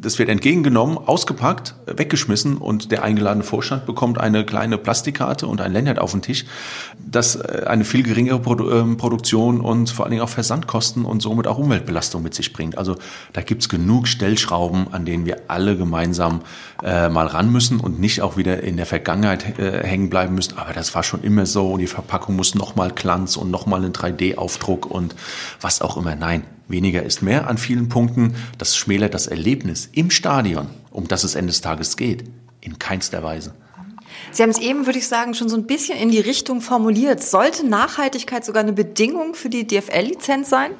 das 0.00 0.18
wird 0.18 0.28
entgegengenommen, 0.28 0.98
ausgepackt, 0.98 1.74
weggeschmissen 1.86 2.56
und 2.56 2.90
der 2.90 3.02
eingeladene 3.02 3.44
Vorstand 3.44 3.86
bekommt 3.86 4.18
eine 4.18 4.44
kleine 4.44 4.78
Plastikkarte 4.78 5.46
und 5.46 5.60
ein 5.60 5.72
Lanyard 5.72 5.98
auf 5.98 6.12
den 6.12 6.22
Tisch, 6.22 6.44
das 6.98 7.36
äh, 7.36 7.64
eine 7.66 7.84
viel 7.84 8.02
geringere 8.02 8.38
Produ 8.38 8.70
ähm, 8.70 8.96
Produktion 8.96 9.60
und 9.60 9.90
vor 9.90 10.04
allen 10.04 10.12
Dingen 10.12 10.22
auch 10.22 10.28
Versandkosten 10.28 11.04
und 11.04 11.20
somit 11.20 11.46
auch 11.46 11.58
Umweltbelastung 11.58 12.22
mit 12.22 12.34
sich 12.34 12.52
bringt. 12.52 12.78
Also 12.78 12.96
da 13.32 13.42
gibt's 13.42 13.68
genug 13.68 14.08
Stellschrauben, 14.08 14.92
an 14.92 15.04
denen 15.04 15.26
wir 15.26 15.42
alle 15.48 15.76
gemeinsam 15.76 16.42
äh, 16.82 17.08
mal 17.08 17.26
ran 17.26 17.52
müssen 17.52 17.80
und 17.80 18.00
nicht 18.00 18.22
auch 18.22 18.36
wieder 18.36 18.62
in 18.62 18.76
der 18.76 18.86
Vergangenheit 18.86 19.58
äh, 19.58 19.86
hängen 19.86 20.10
bleiben 20.10 20.34
müssen. 20.34 20.56
Aber 20.58 20.72
das 20.72 20.94
war 20.94 21.02
schon 21.02 21.22
immer 21.22 21.46
so 21.46 21.72
und 21.72 21.80
die 21.80 21.86
Verpackung 21.86 22.36
muss 22.36 22.54
nochmal 22.54 22.90
Glanz 22.90 23.36
und 23.36 23.50
nochmal 23.50 23.84
einen 23.84 23.92
3D-Aufdruck 23.92 24.86
und 24.86 25.14
was 25.60 25.82
auch 25.82 25.96
immer. 25.96 26.16
Nein, 26.16 26.44
Weniger 26.70 27.02
ist 27.02 27.20
mehr 27.20 27.48
an 27.48 27.58
vielen 27.58 27.88
Punkten. 27.88 28.34
Das 28.56 28.76
schmälert 28.76 29.14
das 29.14 29.26
Erlebnis 29.26 29.88
im 29.92 30.10
Stadion, 30.10 30.68
um 30.90 31.08
das 31.08 31.24
es 31.24 31.34
Ende 31.34 31.50
des 31.50 31.60
Tages 31.60 31.96
geht, 31.96 32.24
in 32.60 32.78
keinster 32.78 33.22
Weise. 33.22 33.54
Sie 34.32 34.42
haben 34.42 34.50
es 34.50 34.58
eben, 34.58 34.86
würde 34.86 34.98
ich 34.98 35.08
sagen, 35.08 35.34
schon 35.34 35.48
so 35.48 35.56
ein 35.56 35.66
bisschen 35.66 35.98
in 35.98 36.10
die 36.10 36.20
Richtung 36.20 36.60
formuliert. 36.60 37.22
Sollte 37.22 37.66
Nachhaltigkeit 37.66 38.44
sogar 38.44 38.62
eine 38.62 38.72
Bedingung 38.72 39.34
für 39.34 39.48
die 39.48 39.66
DFL-Lizenz 39.66 40.48
sein? 40.48 40.72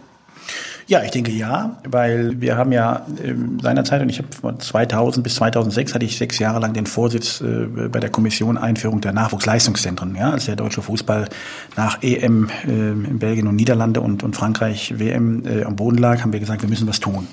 Ja, 0.90 1.04
ich 1.04 1.12
denke 1.12 1.30
ja, 1.30 1.76
weil 1.88 2.40
wir 2.40 2.56
haben 2.56 2.72
ja 2.72 3.06
äh, 3.22 3.32
seinerzeit, 3.62 4.02
und 4.02 4.08
ich 4.08 4.18
habe 4.18 4.26
von 4.32 4.58
2000 4.58 5.22
bis 5.22 5.36
2006 5.36 5.94
hatte 5.94 6.04
ich 6.04 6.18
sechs 6.18 6.40
Jahre 6.40 6.58
lang 6.58 6.72
den 6.72 6.84
Vorsitz 6.86 7.40
äh, 7.40 7.66
bei 7.88 8.00
der 8.00 8.10
Kommission 8.10 8.58
Einführung 8.58 9.00
der 9.00 9.12
Nachwuchsleistungszentren, 9.12 10.16
ja, 10.16 10.30
als 10.32 10.46
der 10.46 10.56
deutsche 10.56 10.82
Fußball 10.82 11.28
nach 11.76 12.02
EM 12.02 12.50
äh, 12.66 12.70
in 12.70 13.20
Belgien 13.20 13.46
und 13.46 13.54
Niederlande 13.54 14.00
und, 14.00 14.24
und 14.24 14.34
Frankreich 14.34 14.98
WM 14.98 15.46
äh, 15.46 15.62
am 15.62 15.76
Boden 15.76 15.96
lag, 15.96 16.22
haben 16.22 16.32
wir 16.32 16.40
gesagt, 16.40 16.62
wir 16.62 16.68
müssen 16.68 16.88
was 16.88 16.98
tun. 16.98 17.28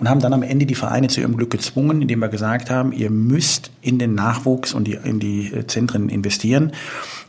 Und 0.00 0.08
haben 0.08 0.20
dann 0.20 0.32
am 0.32 0.42
Ende 0.42 0.64
die 0.64 0.74
Vereine 0.74 1.08
zu 1.08 1.20
ihrem 1.20 1.36
Glück 1.36 1.50
gezwungen, 1.50 2.00
indem 2.00 2.20
wir 2.20 2.28
gesagt 2.28 2.70
haben, 2.70 2.90
ihr 2.90 3.10
müsst 3.10 3.70
in 3.82 3.98
den 3.98 4.14
Nachwuchs 4.14 4.72
und 4.72 4.84
die, 4.84 4.94
in 5.04 5.20
die 5.20 5.52
äh, 5.52 5.66
Zentren 5.66 6.08
investieren 6.08 6.72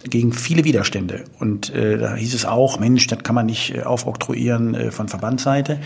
gegen 0.10 0.34
viele 0.34 0.64
Widerstände. 0.64 1.24
Und 1.40 1.74
äh, 1.74 1.98
da 1.98 2.16
hieß 2.16 2.34
es 2.34 2.46
auch, 2.46 2.80
Mensch, 2.80 3.08
das 3.08 3.24
kann 3.24 3.36
man 3.36 3.46
nicht 3.46 3.76
äh, 3.76 3.84
aufoktroyieren 3.84 4.76
äh, 4.76 4.92
von 4.92 5.08
Verbandsseite. 5.08 5.80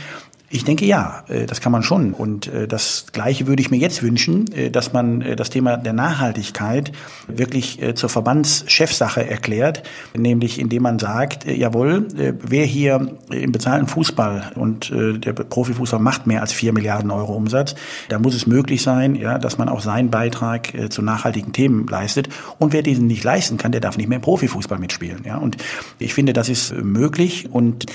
Ich 0.52 0.64
denke 0.64 0.86
ja, 0.86 1.24
äh, 1.28 1.46
das 1.46 1.62
kann 1.62 1.72
man 1.72 1.84
schon. 1.84 2.14
Und 2.14 2.48
äh, 2.48 2.68
das 2.68 3.06
Gleiche 3.12 3.48
würde 3.48 3.62
ich 3.62 3.70
mir 3.70 3.78
jetzt 3.78 4.02
wünschen, 4.02 4.52
äh, 4.52 4.72
dass 4.72 4.94
man 4.94 5.20
das 5.36 5.50
Thema 5.50 5.78
der 5.78 5.94
Nachhaltigkeit 5.94 6.92
wirklich 7.28 7.80
zur 7.96 8.10
Verbandschefsache 8.10 9.28
erklärt, 9.28 9.84
nämlich 10.16 10.60
indem 10.60 10.84
man 10.84 11.00
sagt, 11.00 11.46
jawohl, 11.46 12.08
wer 12.14 12.66
hier 12.66 13.18
im 13.30 13.52
bezahlten 13.52 13.88
Fußball 13.88 14.52
und 14.56 14.92
der 14.92 15.34
Profifußball 15.34 16.00
macht 16.00 16.28
mehr 16.28 16.42
als 16.42 16.54
vier 16.54 16.74
Milliarden 16.74 17.12
Euro 17.12 17.34
Umsatz, 17.34 17.76
da 18.10 18.20
muss 18.20 18.36
es 18.36 18.48
möglich 18.48 18.82
sein, 18.82 19.16
ja, 19.16 19.38
dass 19.38 19.58
man 19.58 19.70
auch 19.70 19.82
seinen 19.82 20.10
Beitrag 20.10 20.74
zu 20.90 21.02
nachhaltigen 21.02 21.54
Themen 21.54 21.88
leistet. 21.88 22.30
Und 22.58 22.74
wer 22.74 22.82
diesen 22.82 23.08
nicht 23.08 23.24
leisten 23.24 23.58
kann, 23.58 23.72
der 23.72 23.82
darf 23.82 23.98
nicht 23.98 24.08
mehr 24.08 24.18
im 24.18 24.22
Profifußball 24.24 24.80
mitspielen. 24.80 25.24
Ja. 25.26 25.38
Und 25.38 25.58
ich 26.00 26.14
finde, 26.14 26.34
das 26.34 26.50
ist 26.50 26.74
möglich. 26.74 27.50
Und 27.52 27.86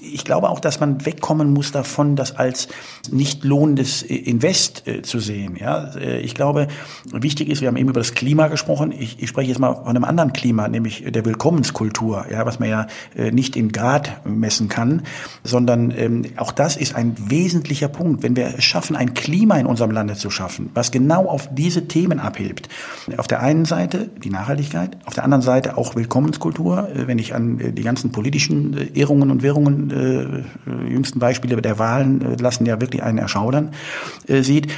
ich 0.00 0.24
glaube 0.24 0.48
auch, 0.48 0.60
dass 0.60 0.80
man 0.80 1.04
wegkommen 1.06 1.52
muss 1.52 1.72
davon, 1.72 1.89
das 2.16 2.36
als 2.36 2.68
nicht 3.10 3.44
lohnendes 3.44 4.02
Invest 4.02 4.86
äh, 4.86 5.02
zu 5.02 5.20
sehen. 5.20 5.56
Ja, 5.58 5.92
äh, 5.94 6.20
ich 6.20 6.34
glaube, 6.34 6.68
wichtig 7.12 7.48
ist, 7.48 7.60
wir 7.60 7.68
haben 7.68 7.76
eben 7.76 7.88
über 7.88 8.00
das 8.00 8.14
Klima 8.14 8.48
gesprochen. 8.48 8.92
Ich, 8.92 9.22
ich 9.22 9.28
spreche 9.28 9.48
jetzt 9.48 9.58
mal 9.58 9.74
von 9.74 9.88
einem 9.88 10.04
anderen 10.04 10.32
Klima, 10.32 10.68
nämlich 10.68 11.04
der 11.06 11.24
Willkommenskultur, 11.24 12.26
ja, 12.30 12.46
was 12.46 12.58
man 12.60 12.68
ja 12.68 12.86
äh, 13.16 13.30
nicht 13.30 13.56
in 13.56 13.72
Grad 13.72 14.24
messen 14.26 14.68
kann, 14.68 15.02
sondern 15.44 15.90
ähm, 15.96 16.24
auch 16.36 16.52
das 16.52 16.76
ist 16.76 16.94
ein 16.94 17.14
wesentlicher 17.28 17.88
Punkt. 17.88 18.22
Wenn 18.22 18.36
wir 18.36 18.54
es 18.58 18.64
schaffen, 18.64 18.96
ein 18.96 19.14
Klima 19.14 19.56
in 19.56 19.66
unserem 19.66 19.90
Lande 19.90 20.14
zu 20.14 20.30
schaffen, 20.30 20.70
was 20.74 20.90
genau 20.90 21.26
auf 21.26 21.48
diese 21.52 21.88
Themen 21.88 22.20
abhebt. 22.20 22.68
Auf 23.16 23.26
der 23.26 23.40
einen 23.40 23.64
Seite 23.64 24.10
die 24.22 24.30
Nachhaltigkeit, 24.30 24.96
auf 25.04 25.14
der 25.14 25.24
anderen 25.24 25.42
Seite 25.42 25.76
auch 25.76 25.96
Willkommenskultur. 25.96 26.88
Wenn 26.94 27.18
ich 27.18 27.34
an 27.34 27.74
die 27.74 27.82
ganzen 27.82 28.12
politischen 28.12 28.76
Irrungen 28.94 29.30
und 29.30 29.42
Währungen 29.42 29.90
äh, 29.90 30.90
jüngsten 30.90 31.18
Beispiele 31.18 31.60
der 31.60 31.78
Wahlen 31.80 32.22
äh, 32.22 32.36
lassen 32.36 32.64
ja 32.66 32.80
wirklich 32.80 33.02
einen 33.02 33.18
erschaudern, 33.18 33.72
äh, 34.28 34.42
sieht, 34.42 34.68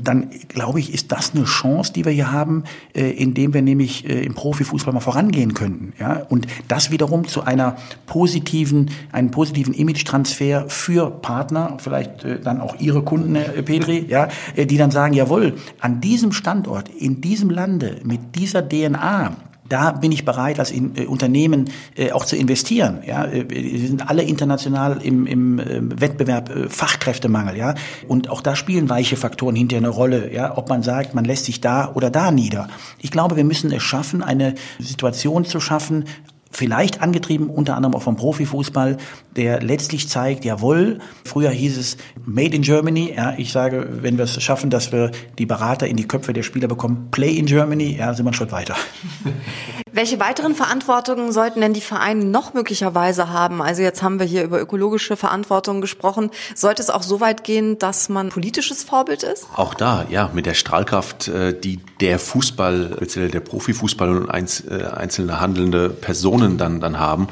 dann 0.00 0.30
glaube 0.48 0.80
ich, 0.80 0.94
ist 0.94 1.12
das 1.12 1.34
eine 1.34 1.44
Chance, 1.44 1.92
die 1.92 2.06
wir 2.06 2.12
hier 2.12 2.32
haben, 2.32 2.64
äh, 2.94 3.10
indem 3.10 3.52
wir 3.52 3.60
nämlich 3.60 4.06
im 4.06 4.34
Profifußball 4.34 4.94
mal 4.94 5.00
vorangehen 5.00 5.52
könnten. 5.52 5.92
Ja? 5.98 6.22
Und 6.28 6.46
das 6.68 6.90
wiederum 6.90 7.28
zu 7.28 7.42
einer 7.42 7.76
positiven, 8.06 8.90
einen 9.12 9.30
positiven 9.30 9.74
Image-Transfer 9.74 10.64
für 10.68 11.10
Partner, 11.10 11.76
vielleicht 11.78 12.24
dann 12.44 12.60
auch 12.60 12.78
Ihre 12.80 13.02
Kunden, 13.02 13.36
äh, 13.36 13.62
Petri, 13.62 14.06
ja, 14.08 14.28
äh, 14.56 14.66
die 14.66 14.76
dann 14.76 14.90
sagen, 14.90 15.14
jawohl, 15.14 15.54
an 15.80 16.00
diesem 16.00 16.32
Standort, 16.32 16.88
in 16.88 17.20
diesem 17.20 17.50
Lande, 17.50 18.00
mit 18.04 18.36
dieser 18.36 18.66
DNA, 18.66 19.36
da 19.72 19.92
bin 19.92 20.12
ich 20.12 20.24
bereit, 20.26 20.58
als 20.58 20.70
in, 20.70 20.96
äh, 20.96 21.06
Unternehmen 21.06 21.70
äh, 21.96 22.12
auch 22.12 22.26
zu 22.26 22.36
investieren. 22.36 22.98
Ja, 23.06 23.24
äh, 23.24 23.46
wir 23.48 23.88
sind 23.88 24.08
alle 24.08 24.22
international 24.22 25.00
im, 25.02 25.26
im 25.26 25.58
äh, 25.58 26.00
Wettbewerb 26.00 26.50
äh, 26.50 26.68
Fachkräftemangel. 26.68 27.56
Ja, 27.56 27.74
und 28.06 28.28
auch 28.28 28.42
da 28.42 28.54
spielen 28.54 28.90
weiche 28.90 29.16
Faktoren 29.16 29.56
hinter 29.56 29.78
eine 29.78 29.88
Rolle. 29.88 30.32
Ja, 30.32 30.58
ob 30.58 30.68
man 30.68 30.82
sagt, 30.82 31.14
man 31.14 31.24
lässt 31.24 31.46
sich 31.46 31.62
da 31.62 31.90
oder 31.94 32.10
da 32.10 32.30
nieder. 32.30 32.68
Ich 32.98 33.10
glaube, 33.10 33.36
wir 33.36 33.44
müssen 33.44 33.72
es 33.72 33.82
schaffen, 33.82 34.22
eine 34.22 34.54
Situation 34.78 35.46
zu 35.46 35.58
schaffen, 35.58 36.04
vielleicht 36.52 37.00
angetrieben 37.00 37.48
unter 37.48 37.76
anderem 37.76 37.94
auch 37.94 38.02
vom 38.02 38.16
Profifußball, 38.16 38.98
der 39.36 39.62
letztlich 39.62 40.08
zeigt, 40.08 40.44
jawohl, 40.44 40.98
früher 41.24 41.50
hieß 41.50 41.78
es 41.78 41.96
Made 42.24 42.54
in 42.54 42.62
Germany, 42.62 43.14
ja, 43.16 43.34
ich 43.36 43.52
sage, 43.52 43.88
wenn 44.02 44.18
wir 44.18 44.24
es 44.24 44.42
schaffen, 44.42 44.70
dass 44.70 44.92
wir 44.92 45.10
die 45.38 45.46
Berater 45.46 45.86
in 45.86 45.96
die 45.96 46.06
Köpfe 46.06 46.32
der 46.32 46.42
Spieler 46.42 46.68
bekommen, 46.68 47.08
Play 47.10 47.32
in 47.32 47.46
Germany, 47.46 47.96
ja, 47.96 48.14
sind 48.14 48.24
wir 48.24 48.28
einen 48.28 48.34
Schritt 48.34 48.52
weiter. 48.52 48.76
Welche 49.94 50.18
weiteren 50.20 50.54
Verantwortungen 50.54 51.32
sollten 51.32 51.60
denn 51.60 51.74
die 51.74 51.82
Vereine 51.82 52.24
noch 52.24 52.54
möglicherweise 52.54 53.28
haben? 53.28 53.60
Also 53.60 53.82
jetzt 53.82 54.02
haben 54.02 54.18
wir 54.18 54.24
hier 54.24 54.42
über 54.42 54.58
ökologische 54.58 55.16
Verantwortung 55.16 55.82
gesprochen. 55.82 56.30
Sollte 56.54 56.80
es 56.80 56.88
auch 56.88 57.02
so 57.02 57.20
weit 57.20 57.44
gehen, 57.44 57.78
dass 57.78 58.08
man 58.08 58.30
politisches 58.30 58.84
Vorbild 58.84 59.22
ist? 59.22 59.46
Auch 59.54 59.74
da, 59.74 60.06
ja, 60.08 60.30
mit 60.32 60.46
der 60.46 60.54
Strahlkraft, 60.54 61.28
äh, 61.28 61.58
die 61.58 61.78
der 62.00 62.18
Fußball, 62.18 62.92
speziell 62.96 63.30
der 63.30 63.40
Profifußball 63.40 64.16
und 64.16 64.30
äh, 64.30 64.84
einzelne 64.86 65.40
handelnde 65.40 65.90
Personen 65.90 66.41
dann, 66.58 66.80
dann 66.80 66.98
haben, 66.98 67.28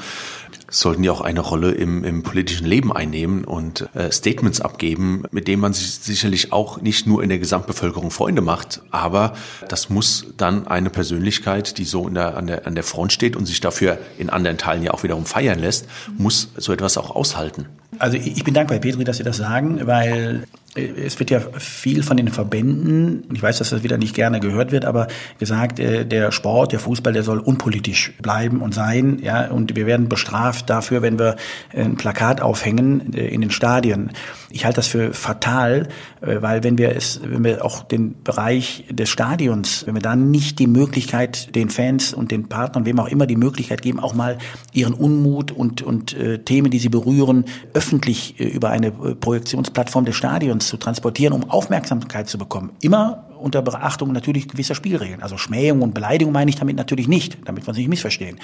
sollten 0.70 1.02
die 1.02 1.10
auch 1.10 1.20
eine 1.20 1.40
Rolle 1.40 1.72
im, 1.72 2.04
im 2.04 2.22
politischen 2.22 2.66
Leben 2.66 2.92
einnehmen 2.92 3.44
und 3.44 3.88
äh, 3.94 4.10
Statements 4.10 4.60
abgeben, 4.60 5.24
mit 5.32 5.48
denen 5.48 5.60
man 5.60 5.72
sich 5.72 5.94
sicherlich 5.94 6.52
auch 6.52 6.80
nicht 6.80 7.06
nur 7.06 7.22
in 7.22 7.28
der 7.28 7.38
Gesamtbevölkerung 7.38 8.10
Freunde 8.10 8.40
macht, 8.40 8.80
aber 8.90 9.34
das 9.68 9.90
muss 9.90 10.26
dann 10.36 10.66
eine 10.68 10.90
Persönlichkeit, 10.90 11.78
die 11.78 11.84
so 11.84 12.06
in 12.06 12.14
der, 12.14 12.36
an, 12.36 12.46
der, 12.46 12.66
an 12.66 12.74
der 12.74 12.84
Front 12.84 13.12
steht 13.12 13.36
und 13.36 13.46
sich 13.46 13.60
dafür 13.60 13.98
in 14.18 14.30
anderen 14.30 14.58
Teilen 14.58 14.82
ja 14.82 14.92
auch 14.92 15.02
wiederum 15.02 15.26
feiern 15.26 15.58
lässt, 15.58 15.86
muss 16.16 16.52
so 16.56 16.72
etwas 16.72 16.96
auch 16.96 17.10
aushalten. 17.10 17.66
Also 17.98 18.16
ich 18.16 18.44
bin 18.44 18.54
dankbar, 18.54 18.78
Petri, 18.78 19.04
dass 19.04 19.16
Sie 19.16 19.24
das 19.24 19.36
sagen, 19.36 19.86
weil 19.86 20.46
es 20.76 21.18
wird 21.18 21.30
ja 21.30 21.40
viel 21.58 22.04
von 22.04 22.16
den 22.16 22.28
Verbänden, 22.28 23.24
ich 23.34 23.42
weiß, 23.42 23.58
dass 23.58 23.70
das 23.70 23.82
wieder 23.82 23.98
nicht 23.98 24.14
gerne 24.14 24.38
gehört 24.38 24.70
wird, 24.70 24.84
aber 24.84 25.08
gesagt, 25.40 25.80
äh, 25.80 26.06
der 26.06 26.30
Sport, 26.30 26.70
der 26.70 26.78
Fußball, 26.78 27.12
der 27.12 27.24
soll 27.24 27.40
unpolitisch 27.40 28.12
bleiben 28.22 28.60
und 28.62 28.72
sein, 28.72 29.18
ja, 29.20 29.48
und 29.48 29.74
wir 29.74 29.86
werden 29.86 30.08
bestraft 30.08 30.70
dafür, 30.70 31.02
wenn 31.02 31.18
wir 31.18 31.34
ein 31.74 31.96
Plakat 31.96 32.40
aufhängen 32.40 33.12
äh, 33.14 33.26
in 33.26 33.40
den 33.40 33.50
Stadien. 33.50 34.12
Ich 34.50 34.64
halte 34.64 34.76
das 34.76 34.86
für 34.86 35.12
fatal, 35.12 35.88
äh, 36.20 36.40
weil 36.40 36.62
wenn 36.62 36.78
wir 36.78 36.94
es, 36.94 37.20
wenn 37.24 37.42
wir 37.42 37.64
auch 37.64 37.82
den 37.82 38.22
Bereich 38.22 38.84
des 38.90 39.08
Stadions, 39.08 39.86
wenn 39.86 39.94
wir 39.94 40.02
da 40.02 40.14
nicht 40.14 40.60
die 40.60 40.68
Möglichkeit 40.68 41.54
den 41.56 41.70
Fans 41.70 42.14
und 42.14 42.30
den 42.30 42.48
Partnern, 42.48 42.86
wem 42.86 43.00
auch 43.00 43.08
immer 43.08 43.26
die 43.26 43.36
Möglichkeit 43.36 43.82
geben, 43.82 43.98
auch 43.98 44.14
mal 44.14 44.38
ihren 44.72 44.94
Unmut 44.94 45.50
und, 45.50 45.82
und 45.82 46.16
äh, 46.16 46.38
Themen, 46.38 46.70
die 46.70 46.78
sie 46.78 46.90
berühren, 46.90 47.44
öffentlich 47.74 48.38
äh, 48.38 48.44
über 48.44 48.70
eine 48.70 48.92
Projektionsplattform 48.92 50.04
des 50.04 50.14
Stadions 50.14 50.59
uns 50.60 50.68
zu 50.68 50.76
transportieren, 50.76 51.32
um 51.32 51.48
Aufmerksamkeit 51.50 52.28
zu 52.28 52.36
bekommen. 52.36 52.72
Immer 52.82 53.24
unter 53.38 53.62
Beachtung 53.62 54.12
natürlich 54.12 54.46
gewisser 54.46 54.74
Spielregeln. 54.74 55.22
Also 55.22 55.38
Schmähung 55.38 55.80
und 55.80 55.94
Beleidigung 55.94 56.32
meine 56.32 56.50
ich 56.50 56.56
damit 56.56 56.76
natürlich 56.76 57.08
nicht, 57.08 57.38
damit 57.46 57.64
wir 57.64 57.68
uns 57.70 57.78
nicht 57.78 57.88
missverstehen. 57.88 58.38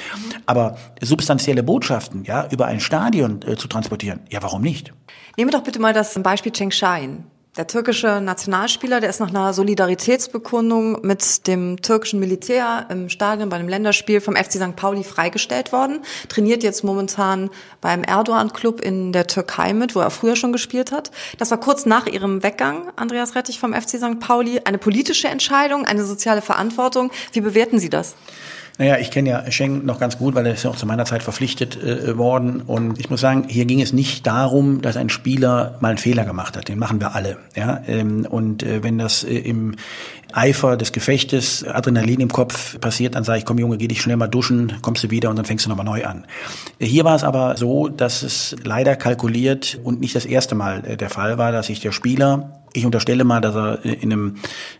Aber 0.46 0.78
substanzielle 1.02 1.62
Botschaften, 1.62 2.24
ja, 2.24 2.48
über 2.50 2.66
ein 2.66 2.80
Stadion 2.80 3.42
äh, 3.42 3.56
zu 3.56 3.68
transportieren, 3.68 4.20
ja, 4.30 4.42
warum 4.42 4.62
nicht? 4.62 4.94
Nehmen 5.36 5.50
wir 5.50 5.58
doch 5.58 5.64
bitte 5.64 5.78
mal 5.78 5.92
das 5.92 6.18
Beispiel 6.22 6.52
Cheng 6.52 6.70
Shain. 6.70 7.24
Der 7.56 7.66
türkische 7.66 8.20
Nationalspieler, 8.20 9.00
der 9.00 9.08
ist 9.08 9.18
nach 9.18 9.30
einer 9.30 9.54
Solidaritätsbekundung 9.54 11.00
mit 11.00 11.46
dem 11.46 11.80
türkischen 11.80 12.20
Militär 12.20 12.84
im 12.90 13.08
Stadion 13.08 13.48
bei 13.48 13.56
einem 13.56 13.68
Länderspiel 13.68 14.20
vom 14.20 14.36
FC 14.36 14.52
St. 14.52 14.76
Pauli 14.76 15.02
freigestellt 15.02 15.72
worden, 15.72 16.00
trainiert 16.28 16.62
jetzt 16.62 16.84
momentan 16.84 17.48
beim 17.80 18.04
Erdogan-Club 18.04 18.82
in 18.82 19.10
der 19.12 19.26
Türkei 19.26 19.72
mit, 19.72 19.94
wo 19.94 20.00
er 20.00 20.10
früher 20.10 20.36
schon 20.36 20.52
gespielt 20.52 20.92
hat. 20.92 21.10
Das 21.38 21.50
war 21.50 21.58
kurz 21.58 21.86
nach 21.86 22.06
ihrem 22.06 22.42
Weggang, 22.42 22.90
Andreas 22.94 23.34
Rettich 23.34 23.58
vom 23.58 23.72
FC 23.72 23.96
St. 23.96 24.20
Pauli. 24.20 24.60
Eine 24.64 24.76
politische 24.76 25.28
Entscheidung, 25.28 25.86
eine 25.86 26.04
soziale 26.04 26.42
Verantwortung. 26.42 27.10
Wie 27.32 27.40
bewerten 27.40 27.78
Sie 27.78 27.88
das? 27.88 28.16
Naja, 28.78 28.98
ich 28.98 29.10
kenne 29.10 29.30
ja 29.30 29.50
Schengen 29.50 29.86
noch 29.86 29.98
ganz 29.98 30.18
gut, 30.18 30.34
weil 30.34 30.44
er 30.44 30.52
ist 30.52 30.64
ja 30.64 30.70
auch 30.70 30.76
zu 30.76 30.84
meiner 30.84 31.06
Zeit 31.06 31.22
verpflichtet 31.22 31.82
äh, 31.82 32.18
worden. 32.18 32.60
Und 32.60 33.00
ich 33.00 33.08
muss 33.08 33.22
sagen, 33.22 33.44
hier 33.48 33.64
ging 33.64 33.80
es 33.80 33.94
nicht 33.94 34.26
darum, 34.26 34.82
dass 34.82 34.98
ein 34.98 35.08
Spieler 35.08 35.78
mal 35.80 35.88
einen 35.88 35.98
Fehler 35.98 36.24
gemacht 36.24 36.56
hat. 36.56 36.68
Den 36.68 36.78
machen 36.78 37.00
wir 37.00 37.14
alle. 37.14 37.38
Ja? 37.54 37.80
Ähm, 37.86 38.26
und 38.28 38.62
äh, 38.62 38.82
wenn 38.82 38.98
das 38.98 39.24
äh, 39.24 39.38
im 39.38 39.76
Eifer 40.32 40.76
des 40.76 40.92
Gefechtes, 40.92 41.64
Adrenalin 41.64 42.20
im 42.20 42.30
Kopf 42.30 42.78
passiert, 42.78 43.14
dann 43.14 43.24
sage 43.24 43.38
ich, 43.38 43.44
komm 43.46 43.58
Junge, 43.58 43.78
geh 43.78 43.88
dich 43.88 44.02
schnell 44.02 44.16
mal 44.16 44.26
duschen, 44.26 44.74
kommst 44.82 45.02
du 45.04 45.10
wieder 45.10 45.30
und 45.30 45.36
dann 45.36 45.46
fängst 45.46 45.64
du 45.64 45.70
nochmal 45.70 45.86
neu 45.86 46.04
an. 46.04 46.26
Hier 46.78 47.04
war 47.04 47.16
es 47.16 47.24
aber 47.24 47.56
so, 47.56 47.88
dass 47.88 48.22
es 48.22 48.56
leider 48.62 48.96
kalkuliert 48.96 49.78
und 49.82 50.00
nicht 50.00 50.14
das 50.14 50.26
erste 50.26 50.54
Mal 50.54 50.84
äh, 50.84 50.96
der 50.98 51.08
Fall 51.08 51.38
war, 51.38 51.52
dass 51.52 51.68
sich 51.68 51.80
der 51.80 51.92
Spieler 51.92 52.60
ich 52.76 52.84
unterstelle 52.84 53.24
mal, 53.24 53.40
dass 53.40 53.54
er 53.54 53.84
in 53.84 54.12
einem, 54.12 54.34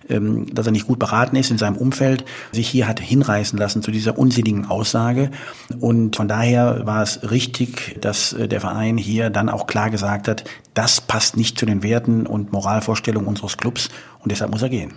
ähm, 0.08 0.54
dass 0.54 0.66
er 0.66 0.72
nicht 0.72 0.86
gut 0.86 0.98
beraten 0.98 1.36
ist 1.36 1.50
in 1.50 1.58
seinem 1.58 1.76
Umfeld, 1.76 2.24
sich 2.52 2.68
hier 2.68 2.86
hat 2.86 3.00
hinreißen 3.00 3.58
lassen 3.58 3.82
zu 3.82 3.90
dieser 3.90 4.18
unsinnigen 4.18 4.66
Aussage. 4.66 5.30
Und 5.80 6.16
von 6.16 6.28
daher 6.28 6.82
war 6.84 7.02
es 7.02 7.30
richtig, 7.30 7.96
dass 8.00 8.32
äh, 8.32 8.48
der 8.48 8.60
Verein 8.60 8.98
hier 8.98 9.30
dann 9.30 9.48
auch 9.48 9.66
klar 9.66 9.90
gesagt 9.90 10.28
hat, 10.28 10.44
das 10.74 11.00
passt 11.00 11.36
nicht 11.36 11.58
zu 11.58 11.66
den 11.66 11.82
Werten 11.82 12.26
und 12.26 12.52
Moralvorstellungen 12.52 13.28
unseres 13.28 13.56
Clubs 13.56 13.88
und 14.22 14.30
deshalb 14.30 14.50
muss 14.50 14.62
er 14.62 14.68
gehen. 14.68 14.92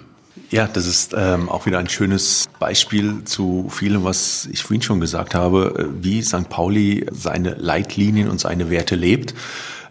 Ja, 0.52 0.68
das 0.68 0.88
ist 0.88 1.14
ähm, 1.16 1.48
auch 1.48 1.66
wieder 1.66 1.78
ein 1.78 1.90
schönes 1.90 2.50
Beispiel 2.60 3.24
zu 3.24 3.68
vielem, 3.70 4.04
was 4.04 4.48
ich 4.52 4.64
vorhin 4.64 4.82
schon 4.82 5.00
gesagt 5.00 5.36
habe, 5.36 5.76
äh, 5.78 6.04
wie 6.04 6.22
St. 6.24 6.50
Pauli 6.50 7.06
seine 7.12 7.56
Leitlinien 7.56 8.30
und 8.30 8.40
seine 8.40 8.70
Werte 8.70 8.96
lebt, 8.96 9.32
äh, 9.32 9.36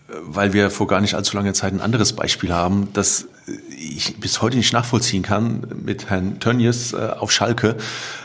weil 0.08 0.52
wir 0.54 0.70
vor 0.70 0.86
gar 0.86 1.00
nicht 1.00 1.14
allzu 1.14 1.36
langer 1.36 1.52
Zeit 1.52 1.72
ein 1.72 1.80
anderes 1.80 2.14
Beispiel 2.14 2.52
haben, 2.52 2.88
das 2.94 3.26
ich 3.78 4.16
bis 4.16 4.40
heute 4.40 4.56
nicht 4.56 4.72
nachvollziehen 4.72 5.22
kann 5.22 5.66
mit 5.84 6.08
Herrn 6.08 6.40
Tönnies 6.40 6.92
äh, 6.92 7.10
auf 7.18 7.30
Schalke. 7.30 7.76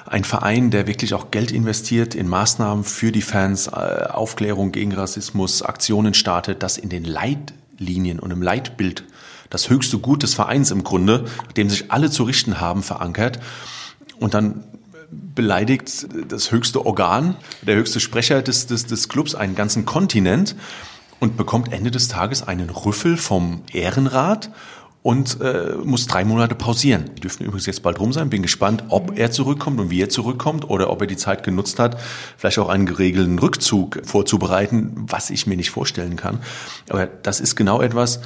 Ein 0.06 0.24
Verein, 0.24 0.72
der 0.72 0.88
wirklich 0.88 1.14
auch 1.14 1.32
Geld 1.32 1.52
investiert 1.52 2.16
in 2.16 2.28
Maßnahmen 2.28 2.84
für 2.84 3.12
die 3.12 3.22
Fans, 3.22 3.68
Aufklärung 3.68 4.72
gegen 4.72 4.94
Rassismus, 4.94 5.62
Aktionen 5.62 6.14
startet, 6.14 6.64
das 6.64 6.78
in 6.78 6.90
den 6.90 7.04
Leitlinien 7.04 8.20
und 8.20 8.32
im 8.32 8.42
Leitbild 8.42 9.04
das 9.50 9.70
höchste 9.70 9.98
Gut 10.00 10.24
des 10.24 10.34
Vereins 10.34 10.72
im 10.72 10.84
Grunde, 10.84 11.26
dem 11.58 11.70
sich 11.70 11.92
alle 11.92 12.10
zu 12.10 12.24
richten 12.24 12.60
haben, 12.60 12.84
verankert. 12.84 13.40
Und 14.20 14.34
dann 14.34 14.64
beleidigt 15.12 16.08
das 16.28 16.52
höchste 16.52 16.86
Organ, 16.86 17.36
der 17.62 17.76
höchste 17.76 18.00
Sprecher 18.00 18.42
des, 18.42 18.68
des, 18.68 18.86
des 18.86 19.10
Clubs 19.10 19.36
einen 19.36 19.56
ganzen 19.56 19.86
Kontinent 19.86 20.56
und 21.24 21.38
bekommt 21.38 21.72
Ende 21.72 21.90
des 21.90 22.10
Tages 22.10 22.46
einen 22.46 22.70
Rüffel 22.70 23.16
vom 23.16 23.62
Ehrenrat 23.72 24.52
und 25.04 25.42
äh, 25.42 25.76
muss 25.84 26.08
drei 26.08 26.24
Monate 26.24 26.56
pausieren. 26.56 27.12
Die 27.18 27.22
dürfen 27.22 27.46
übrigens 27.46 27.66
jetzt 27.66 27.84
bald 27.84 28.00
rum 28.00 28.14
sein. 28.14 28.30
Bin 28.30 28.42
gespannt, 28.42 28.86
ob 28.88 29.18
er 29.18 29.32
zurückkommt 29.32 29.80
und 29.80 29.90
wie 29.90 30.02
er 30.02 30.10
zurückkommt 30.10 30.70
oder 30.70 30.90
ob 30.90 31.02
er 31.02 31.08
die 31.08 31.18
Zeit 31.18 31.44
genutzt 31.44 31.78
hat, 31.78 32.00
vielleicht 32.38 32.58
auch 32.58 32.70
einen 32.70 32.86
geregelten 32.86 33.38
Rückzug 33.38 34.02
vorzubereiten, 34.06 34.94
was 34.96 35.30
ich 35.30 35.46
mir 35.46 35.58
nicht 35.58 35.72
vorstellen 35.72 36.16
kann. 36.16 36.40
Aber 36.90 37.06
das 37.06 37.42
ist 37.42 37.56
genau 37.58 37.82
etwas, 37.82 38.22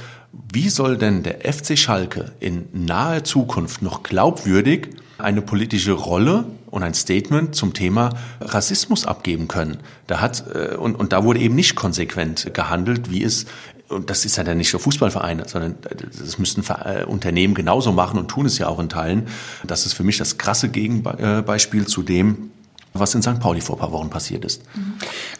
wie 0.52 0.68
soll 0.68 0.96
denn 0.96 1.24
der 1.24 1.52
FC 1.52 1.76
Schalke 1.76 2.32
in 2.38 2.68
naher 2.72 3.24
Zukunft 3.24 3.82
noch 3.82 4.04
glaubwürdig 4.04 4.90
eine 5.18 5.42
politische 5.42 5.92
Rolle 5.92 6.44
und 6.70 6.84
ein 6.84 6.94
Statement 6.94 7.56
zum 7.56 7.74
Thema 7.74 8.10
Rassismus 8.40 9.04
abgeben 9.04 9.48
können. 9.48 9.78
Da 10.06 10.20
hat 10.20 10.44
äh, 10.54 10.76
und, 10.76 10.94
und 10.94 11.12
da 11.12 11.24
wurde 11.24 11.40
eben 11.40 11.56
nicht 11.56 11.74
konsequent 11.74 12.54
gehandelt, 12.54 13.10
wie 13.10 13.24
es 13.24 13.46
und 13.88 14.10
das 14.10 14.24
ist 14.24 14.36
ja 14.36 14.44
dann 14.44 14.58
nicht 14.58 14.72
nur 14.72 14.80
Fußballvereine, 14.80 15.48
sondern 15.48 15.76
das 16.18 16.38
müssten 16.38 16.62
äh, 16.84 17.04
Unternehmen 17.04 17.54
genauso 17.54 17.92
machen 17.92 18.18
und 18.18 18.28
tun 18.28 18.46
es 18.46 18.58
ja 18.58 18.68
auch 18.68 18.78
in 18.78 18.88
Teilen. 18.88 19.28
Das 19.66 19.86
ist 19.86 19.94
für 19.94 20.04
mich 20.04 20.18
das 20.18 20.38
krasse 20.38 20.68
Gegenbeispiel 20.68 21.86
zu 21.86 22.02
dem, 22.02 22.50
was 22.94 23.14
in 23.14 23.22
St. 23.22 23.40
Pauli 23.40 23.60
vor 23.60 23.76
ein 23.76 23.80
paar 23.80 23.92
Wochen 23.92 24.10
passiert 24.10 24.44
ist. 24.44 24.62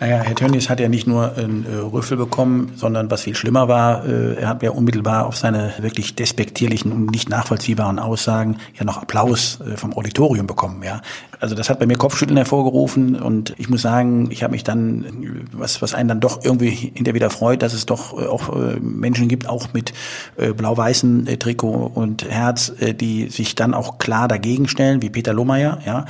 Naja, 0.01 0.18
Herr 0.18 0.34
Tönnies 0.34 0.68
hat 0.68 0.80
ja 0.80 0.88
nicht 0.88 1.07
nur 1.07 1.36
einen 1.36 1.66
äh, 1.66 1.76
Rüffel 1.76 2.16
bekommen, 2.16 2.72
sondern 2.76 3.11
was 3.11 3.22
viel 3.22 3.34
schlimmer 3.34 3.68
war, 3.68 4.05
äh, 4.05 4.34
er 4.34 4.49
hat 4.49 4.62
ja 4.62 4.70
unmittelbar 4.70 5.26
auf 5.26 5.36
seine 5.36 5.72
wirklich 5.78 6.14
despektierlichen 6.14 6.92
und 6.92 7.11
nicht 7.11 7.28
nachvollziehbaren 7.28 7.99
Aussagen 7.99 8.59
ja 8.78 8.84
noch 8.84 8.99
Applaus 8.99 9.61
äh, 9.61 9.76
vom 9.76 9.96
Auditorium 9.96 10.46
bekommen. 10.46 10.82
Ja, 10.84 11.03
also 11.40 11.55
das 11.55 11.68
hat 11.70 11.80
bei 11.80 11.86
mir 11.86 11.96
Kopfschütteln 11.96 12.36
hervorgerufen 12.36 13.16
und 13.16 13.55
ich 13.59 13.68
muss 13.68 13.82
sagen, 13.82 14.30
ich 14.30 14.42
habe 14.42 14.53
mich 14.53 14.64
dann, 14.64 15.46
was 15.53 15.82
was 15.82 15.94
einen 15.94 16.09
dann 16.09 16.20
doch 16.20 16.44
irgendwie 16.44 16.70
hinterher 16.70 17.14
wieder 17.14 17.30
freut, 17.30 17.62
dass 17.62 17.72
es 17.72 17.86
doch 17.86 18.12
auch 18.12 18.55
Menschen 18.80 19.28
gibt, 19.28 19.49
auch 19.49 19.72
mit 19.72 19.92
blau-weißen 20.36 21.26
Trikot 21.38 21.92
und 21.94 22.28
Herz, 22.28 22.72
die 23.01 23.28
sich 23.28 23.55
dann 23.55 23.74
auch 23.74 23.99
klar 23.99 24.28
dagegen 24.28 24.68
stellen, 24.68 25.03
wie 25.03 25.11
Peter 25.11 25.32
Lohmeier. 25.32 25.78
Ja, 25.86 26.07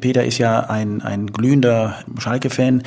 Peter 0.00 0.24
ist 0.24 0.38
ja 0.38 0.60
ein 0.60 0.81
ein, 0.82 1.02
ein 1.02 1.26
glühender 1.28 1.96
Schalke-Fan, 2.18 2.82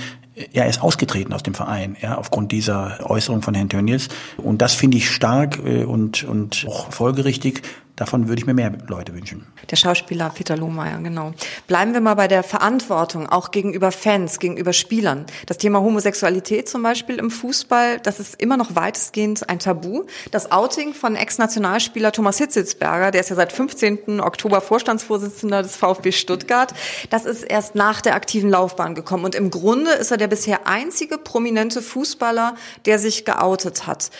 er 0.53 0.67
ist 0.67 0.81
ausgetreten 0.81 1.33
aus 1.33 1.43
dem 1.43 1.53
Verein, 1.53 1.95
ja, 2.01 2.17
aufgrund 2.17 2.51
dieser 2.51 3.09
Äußerung 3.09 3.41
von 3.41 3.53
Herrn 3.53 3.69
Tönnies. 3.69 4.09
Und 4.37 4.61
das 4.61 4.73
finde 4.73 4.97
ich 4.97 5.09
stark 5.09 5.59
äh, 5.65 5.85
und, 5.85 6.23
und 6.23 6.65
auch 6.67 6.91
folgerichtig. 6.91 7.61
Davon 7.95 8.27
würde 8.27 8.41
ich 8.41 8.45
mir 8.45 8.53
mehr 8.53 8.73
Leute 8.87 9.13
wünschen. 9.13 9.47
Der 9.71 9.77
Schauspieler 9.77 10.29
Peter 10.29 10.57
Lohmeier, 10.57 10.99
genau. 10.99 11.33
Bleiben 11.67 11.93
wir 11.93 12.01
mal 12.01 12.15
bei 12.15 12.27
der 12.27 12.43
Verantwortung, 12.43 13.29
auch 13.29 13.51
gegenüber 13.51 13.91
Fans, 13.91 14.39
gegenüber 14.39 14.73
Spielern. 14.73 15.25
Das 15.45 15.57
Thema 15.57 15.79
Homosexualität 15.79 16.67
zum 16.67 16.83
Beispiel 16.83 17.15
im 17.15 17.31
Fußball, 17.31 17.99
das 18.01 18.19
ist 18.19 18.41
immer 18.41 18.57
noch 18.57 18.75
weitestgehend 18.75 19.49
ein 19.49 19.59
Tabu. 19.59 20.03
Das 20.31 20.51
Outing 20.51 20.93
von 20.93 21.15
Ex-Nationalspieler 21.15 22.11
Thomas 22.11 22.37
Hitzitzberger, 22.37 23.11
der 23.11 23.21
ist 23.21 23.29
ja 23.29 23.37
seit 23.37 23.53
15. 23.53 24.19
Oktober 24.19 24.59
Vorstandsvorsitzender 24.59 25.63
des 25.63 25.77
VfB 25.77 26.11
Stuttgart, 26.11 26.73
das 27.09 27.25
ist 27.25 27.43
erst 27.43 27.75
nach 27.75 28.01
der 28.01 28.15
aktiven 28.15 28.49
Laufbahn 28.49 28.93
gekommen. 28.93 29.23
Und 29.23 29.35
im 29.35 29.51
Grunde 29.51 29.91
ist 29.91 30.11
er 30.11 30.17
der 30.17 30.27
bisher 30.27 30.67
einzige 30.67 31.17
prominente 31.17 31.81
Fußballer, 31.81 32.55
der 32.85 32.99
sich 32.99 33.23
geoutet 33.23 33.87
hat. 33.87 34.11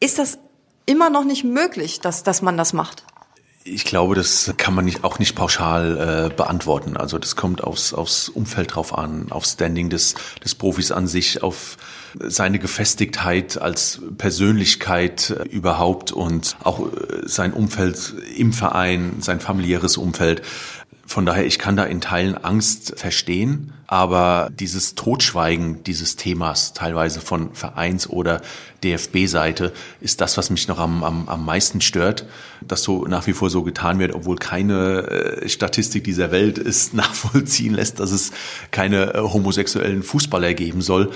Ist 0.00 0.18
das 0.18 0.38
immer 0.86 1.10
noch 1.10 1.24
nicht 1.24 1.44
möglich, 1.44 2.00
dass, 2.00 2.24
dass 2.24 2.42
man 2.42 2.56
das 2.56 2.72
macht? 2.72 3.04
Ich 3.72 3.84
glaube, 3.84 4.16
das 4.16 4.52
kann 4.56 4.74
man 4.74 4.84
nicht, 4.84 5.04
auch 5.04 5.20
nicht 5.20 5.36
pauschal 5.36 6.30
äh, 6.32 6.34
beantworten. 6.34 6.96
Also 6.96 7.18
das 7.18 7.36
kommt 7.36 7.62
aufs, 7.62 7.94
aufs 7.94 8.28
Umfeld 8.28 8.74
drauf 8.74 8.96
an, 8.98 9.26
auf 9.30 9.44
Standing 9.44 9.90
des, 9.90 10.16
des 10.44 10.56
Profis 10.56 10.90
an 10.90 11.06
sich, 11.06 11.44
auf 11.44 11.76
seine 12.18 12.58
Gefestigtheit 12.58 13.58
als 13.62 14.00
Persönlichkeit 14.18 15.30
äh, 15.30 15.44
überhaupt 15.44 16.10
und 16.10 16.56
auch 16.64 16.80
äh, 16.80 16.92
sein 17.26 17.52
Umfeld 17.52 18.14
im 18.36 18.52
Verein, 18.52 19.18
sein 19.20 19.38
familiäres 19.38 19.96
Umfeld. 19.96 20.42
Von 21.06 21.24
daher, 21.24 21.46
ich 21.46 21.60
kann 21.60 21.76
da 21.76 21.84
in 21.84 22.00
Teilen 22.00 22.36
Angst 22.36 22.94
verstehen, 22.96 23.72
aber 23.90 24.50
dieses 24.54 24.94
Totschweigen 24.94 25.82
dieses 25.82 26.14
Themas, 26.14 26.74
teilweise 26.74 27.20
von 27.20 27.52
Vereins- 27.54 28.08
oder 28.08 28.40
DFB-Seite, 28.84 29.72
ist 30.00 30.20
das, 30.20 30.38
was 30.38 30.48
mich 30.48 30.68
noch 30.68 30.78
am, 30.78 31.02
am, 31.02 31.28
am 31.28 31.44
meisten 31.44 31.80
stört, 31.80 32.24
dass 32.66 32.84
so 32.84 33.04
nach 33.06 33.26
wie 33.26 33.32
vor 33.32 33.50
so 33.50 33.64
getan 33.64 33.98
wird, 33.98 34.14
obwohl 34.14 34.36
keine 34.36 35.42
äh, 35.42 35.48
Statistik 35.48 36.04
dieser 36.04 36.30
Welt 36.30 36.56
es 36.70 36.92
nachvollziehen 36.92 37.74
lässt, 37.74 37.98
dass 37.98 38.12
es 38.12 38.30
keine 38.70 39.14
äh, 39.14 39.18
homosexuellen 39.18 40.04
Fußballer 40.04 40.54
geben 40.54 40.82
soll. 40.82 41.10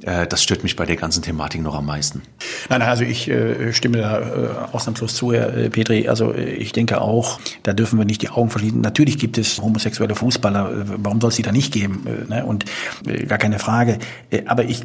Äh, 0.00 0.26
das 0.26 0.42
stört 0.42 0.62
mich 0.62 0.76
bei 0.76 0.86
der 0.86 0.96
ganzen 0.96 1.22
Thematik 1.22 1.60
noch 1.60 1.74
am 1.74 1.84
meisten. 1.84 2.22
Nein, 2.70 2.80
also 2.80 3.04
ich 3.04 3.30
stimme 3.72 3.98
da 3.98 4.68
ausnahmslos 4.72 5.14
zu, 5.14 5.34
Herr 5.34 5.68
Petri. 5.68 6.08
Also 6.08 6.34
ich 6.34 6.72
denke 6.72 7.02
auch, 7.02 7.38
da 7.62 7.74
dürfen 7.74 7.98
wir 7.98 8.06
nicht 8.06 8.22
die 8.22 8.30
Augen 8.30 8.48
verschließen. 8.48 8.80
Natürlich 8.80 9.18
gibt 9.18 9.36
es 9.36 9.60
homosexuelle 9.60 10.14
Fußballer. 10.14 10.86
Warum 10.96 11.20
soll 11.20 11.28
es 11.28 11.36
die 11.36 11.42
da 11.42 11.52
nicht 11.52 11.72
geben? 11.72 12.06
Ne? 12.28 12.44
und 12.44 12.64
äh, 13.06 13.26
gar 13.26 13.38
keine 13.38 13.58
Frage. 13.58 13.98
Äh, 14.30 14.42
aber 14.46 14.64
ich 14.64 14.82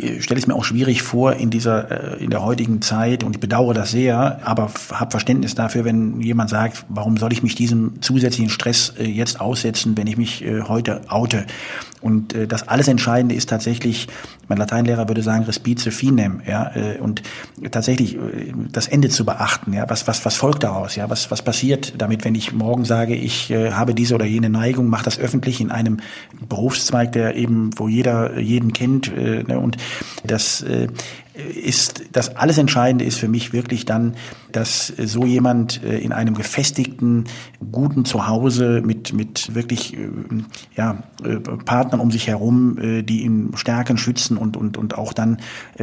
äh, 0.00 0.20
stelle 0.20 0.40
es 0.40 0.46
mir 0.46 0.54
auch 0.54 0.64
schwierig 0.64 1.02
vor 1.02 1.34
in 1.34 1.50
dieser 1.50 2.18
äh, 2.18 2.24
in 2.24 2.30
der 2.30 2.42
heutigen 2.42 2.82
Zeit 2.82 3.24
und 3.24 3.36
ich 3.36 3.40
bedauere 3.40 3.74
das 3.74 3.90
sehr, 3.90 4.40
aber 4.44 4.70
habe 4.92 5.10
Verständnis 5.10 5.54
dafür, 5.54 5.84
wenn 5.84 6.20
jemand 6.20 6.50
sagt, 6.50 6.84
warum 6.88 7.16
soll 7.16 7.32
ich 7.32 7.42
mich 7.42 7.54
diesem 7.54 8.00
zusätzlichen 8.02 8.50
Stress 8.50 8.94
äh, 8.98 9.04
jetzt 9.04 9.40
aussetzen, 9.40 9.96
wenn 9.96 10.06
ich 10.06 10.16
mich 10.16 10.44
äh, 10.44 10.62
heute 10.62 11.02
oute? 11.08 11.46
Und 12.00 12.34
äh, 12.34 12.46
das 12.46 12.68
alles 12.68 12.88
Entscheidende 12.88 13.34
ist 13.34 13.48
tatsächlich, 13.48 14.08
mein 14.48 14.58
Lateinlehrer 14.58 15.08
würde 15.08 15.22
sagen, 15.22 15.44
respice 15.44 15.88
finem, 15.94 16.40
ja, 16.46 16.74
äh, 16.74 16.98
und 16.98 17.22
tatsächlich 17.70 18.16
äh, 18.16 18.52
das 18.72 18.88
Ende 18.88 19.08
zu 19.08 19.24
beachten, 19.24 19.72
ja, 19.72 19.88
was, 19.88 20.06
was, 20.06 20.24
was 20.24 20.36
folgt 20.36 20.64
daraus, 20.64 20.96
ja, 20.96 21.08
was, 21.10 21.30
was 21.30 21.42
passiert 21.42 21.94
damit, 21.98 22.24
wenn 22.24 22.34
ich 22.34 22.52
morgen 22.52 22.84
sage, 22.84 23.14
ich 23.14 23.50
äh, 23.50 23.72
habe 23.72 23.94
diese 23.94 24.14
oder 24.14 24.24
jene 24.24 24.50
Neigung, 24.50 24.88
mache 24.88 25.04
das 25.04 25.18
öffentlich 25.18 25.60
in 25.60 25.70
einem 25.70 25.98
Berufszweig, 26.48 27.12
der 27.12 27.36
eben, 27.36 27.70
wo 27.78 27.88
jeder 27.88 28.38
jeden 28.38 28.72
kennt, 28.72 29.14
ne, 29.16 29.58
und 29.58 29.76
das 30.24 30.64
ist 31.38 32.04
das 32.12 32.36
alles 32.36 32.58
Entscheidende 32.58 33.04
ist 33.04 33.18
für 33.18 33.28
mich 33.28 33.52
wirklich 33.52 33.84
dann, 33.84 34.14
dass 34.50 34.88
so 34.88 35.24
jemand 35.24 35.82
äh, 35.84 35.98
in 35.98 36.12
einem 36.12 36.34
gefestigten, 36.34 37.24
guten 37.70 38.04
Zuhause 38.04 38.82
mit 38.84 39.12
mit 39.12 39.54
wirklich 39.54 39.96
äh, 39.96 40.08
ja 40.74 41.04
äh, 41.24 41.36
Partnern 41.36 42.00
um 42.00 42.10
sich 42.10 42.26
herum, 42.26 42.76
die 42.78 43.22
ihn 43.22 43.52
stärken, 43.54 43.98
schützen 43.98 44.36
und 44.36 44.56
und 44.56 44.76
und 44.76 44.98
auch 44.98 45.12
dann 45.12 45.38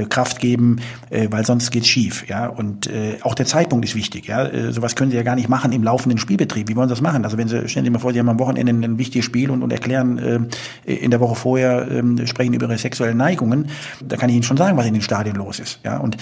Kraft 0.10 0.40
geben, 0.40 0.78
weil 1.10 1.46
sonst 1.46 1.72
geht's 1.72 1.88
schief, 1.88 2.28
ja 2.28 2.48
und 2.48 2.90
auch 3.22 3.36
der 3.36 3.46
Zeitpunkt 3.46 3.86
ist 3.86 3.96
wichtig, 3.96 4.28
ja 4.28 4.72
sowas 4.72 4.96
können 4.96 5.12
Sie 5.12 5.18
ja 5.18 5.24
gar 5.24 5.36
nicht 5.36 5.50
machen 5.50 5.72
im 5.72 5.84
laufenden 5.84 6.18
Spielbetrieb. 6.18 6.70
Wie 6.70 6.76
wollen 6.76 6.88
Sie 6.88 6.94
das 6.94 7.02
machen? 7.02 7.24
Also 7.24 7.38
wenn 7.38 7.48
Sie 7.48 7.68
stellen 7.68 7.86
Sie 7.86 7.90
mal 7.90 8.00
vor, 8.00 8.14
Sie 8.14 8.20
haben 8.20 8.30
am 8.30 8.40
Wochenende 8.40 8.72
ein 8.72 8.98
wichtiges 8.98 9.26
Spiel 9.26 9.50
und 9.50 9.64
und 9.64 9.72
erklären 9.72 10.50
in 10.86 11.12
der 11.12 11.20
Woche 11.20 11.36
vorher 11.36 11.90
ähm, 11.92 12.26
sprechen 12.28 12.54
über 12.54 12.68
Ihre 12.68 12.78
sexuellen 12.78 13.18
Neigungen, 13.18 13.68
da 14.06 14.18
kann 14.18 14.30
ich 14.30 14.36
Ihnen 14.36 14.44
schon 14.44 14.58
sagen, 14.58 14.78
was 14.78 14.86
in 14.86 14.94
den 14.94 15.02
Stadien 15.02 15.36
los 15.36 15.45
ist. 15.50 15.80
Ja, 15.84 15.98
und 15.98 16.18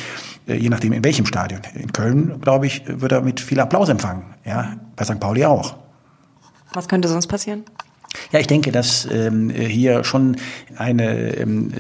äh, 0.48 0.56
je 0.56 0.70
nachdem 0.70 0.94
in 0.94 1.04
welchem 1.04 1.26
Stadion. 1.26 1.62
In 1.76 1.92
Köln, 1.92 2.40
glaube 2.42 2.68
ich, 2.68 2.84
wird 2.86 3.12
er 3.12 3.22
mit 3.22 3.40
viel 3.40 3.60
Applaus 3.60 3.90
empfangen. 3.90 4.26
Ja, 4.46 4.74
bei 4.96 5.06
St. 5.06 5.20
Pauli 5.20 5.46
auch. 5.46 5.76
Was 6.74 6.88
könnte 6.88 7.08
sonst 7.08 7.28
passieren? 7.28 7.64
Ja, 8.32 8.40
ich 8.40 8.48
denke, 8.48 8.72
dass 8.72 9.08
ähm, 9.12 9.50
hier 9.50 10.04
schon 10.04 10.38
eine 10.76 11.36
ähm, 11.38 11.72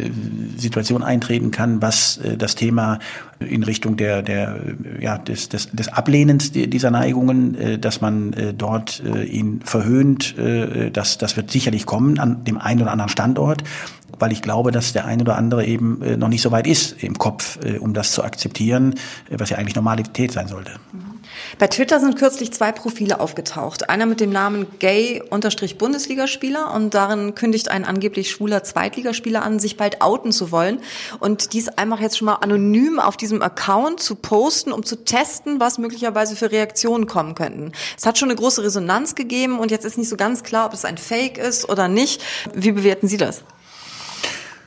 Situation 0.57 1.03
eintreten 1.03 1.51
kann, 1.51 1.82
was 1.82 2.17
äh, 2.17 2.38
das 2.38 2.55
Thema 2.55 2.99
in 3.39 3.63
Richtung 3.63 3.97
der, 3.97 4.21
der 4.21 4.59
ja, 4.99 5.17
des, 5.17 5.49
des, 5.49 5.69
des 5.71 5.89
Ablehnens 5.89 6.51
dieser 6.51 6.91
Neigungen, 6.91 7.55
äh, 7.55 7.80
dass 7.80 8.01
man 8.01 8.34
äh, 8.34 8.53
dort 8.53 9.03
äh, 9.05 9.24
ihn 9.24 9.61
verhöhnt, 9.63 10.38
äh, 10.38 10.91
das, 10.91 11.17
das 11.17 11.38
wird 11.38 11.51
sicherlich 11.51 11.86
kommen 11.86 12.19
an 12.19 12.43
dem 12.43 12.57
einen 12.57 12.82
oder 12.82 12.91
anderen 12.91 13.09
Standort 13.09 13.63
weil 14.19 14.32
ich 14.32 14.41
glaube, 14.41 14.71
dass 14.71 14.93
der 14.93 15.05
eine 15.05 15.24
oder 15.24 15.38
andere 15.38 15.65
eben 15.65 16.01
äh, 16.01 16.17
noch 16.17 16.30
nicht 16.30 16.41
so 16.41 16.51
weit 16.51 16.67
ist 16.67 17.03
im 17.03 17.17
Kopf, 17.17 17.59
äh, 17.65 17.78
um 17.78 17.93
das 17.93 18.11
zu 18.11 18.24
akzeptieren, 18.24 18.93
äh, 19.30 19.38
was 19.39 19.49
ja 19.49 19.57
eigentlich 19.57 19.76
Normalität 19.76 20.32
sein 20.32 20.47
sollte. 20.47 20.71
Bei 21.59 21.67
Twitter 21.67 21.99
sind 21.99 22.17
kürzlich 22.17 22.51
zwei 22.53 22.71
Profile 22.71 23.19
aufgetaucht. 23.19 23.89
Einer 23.89 24.05
mit 24.05 24.19
dem 24.19 24.31
Namen 24.31 24.67
Gay-Bundesligaspieler 24.79 26.73
und 26.73 26.93
darin 26.93 27.36
kündigt 27.36 27.69
ein 27.69 27.86
angeblich 27.86 28.31
schwuler 28.31 28.63
Zweitligaspieler 28.63 29.43
an, 29.43 29.59
sich 29.59 29.77
bald 29.77 30.01
outen 30.01 30.31
zu 30.31 30.51
wollen 30.51 30.79
und 31.19 31.53
dies 31.53 31.69
einfach 31.69 31.99
jetzt 31.99 32.17
schon 32.17 32.25
mal 32.25 32.36
anonym 32.36 32.99
auf 32.99 33.17
diesem 33.17 33.41
Account 33.41 33.99
zu 33.99 34.15
posten, 34.15 34.71
um 34.71 34.84
zu 34.84 35.03
testen, 35.03 35.59
was 35.59 35.77
möglicherweise 35.77 36.36
für 36.36 36.51
Reaktionen 36.51 37.07
kommen 37.07 37.36
könnten. 37.36 37.71
Es 37.97 38.05
hat 38.05 38.17
schon 38.17 38.29
eine 38.29 38.38
große 38.38 38.63
Resonanz 38.63 39.15
gegeben 39.15 39.59
und 39.59 39.71
jetzt 39.71 39.86
ist 39.86 39.97
nicht 39.97 40.09
so 40.09 40.17
ganz 40.17 40.43
klar, 40.43 40.67
ob 40.67 40.73
es 40.73 40.86
ein 40.86 40.97
Fake 40.97 41.38
ist 41.38 41.69
oder 41.69 41.88
nicht. 41.88 42.21
Wie 42.53 42.71
bewerten 42.71 43.07
Sie 43.07 43.17
das? 43.17 43.43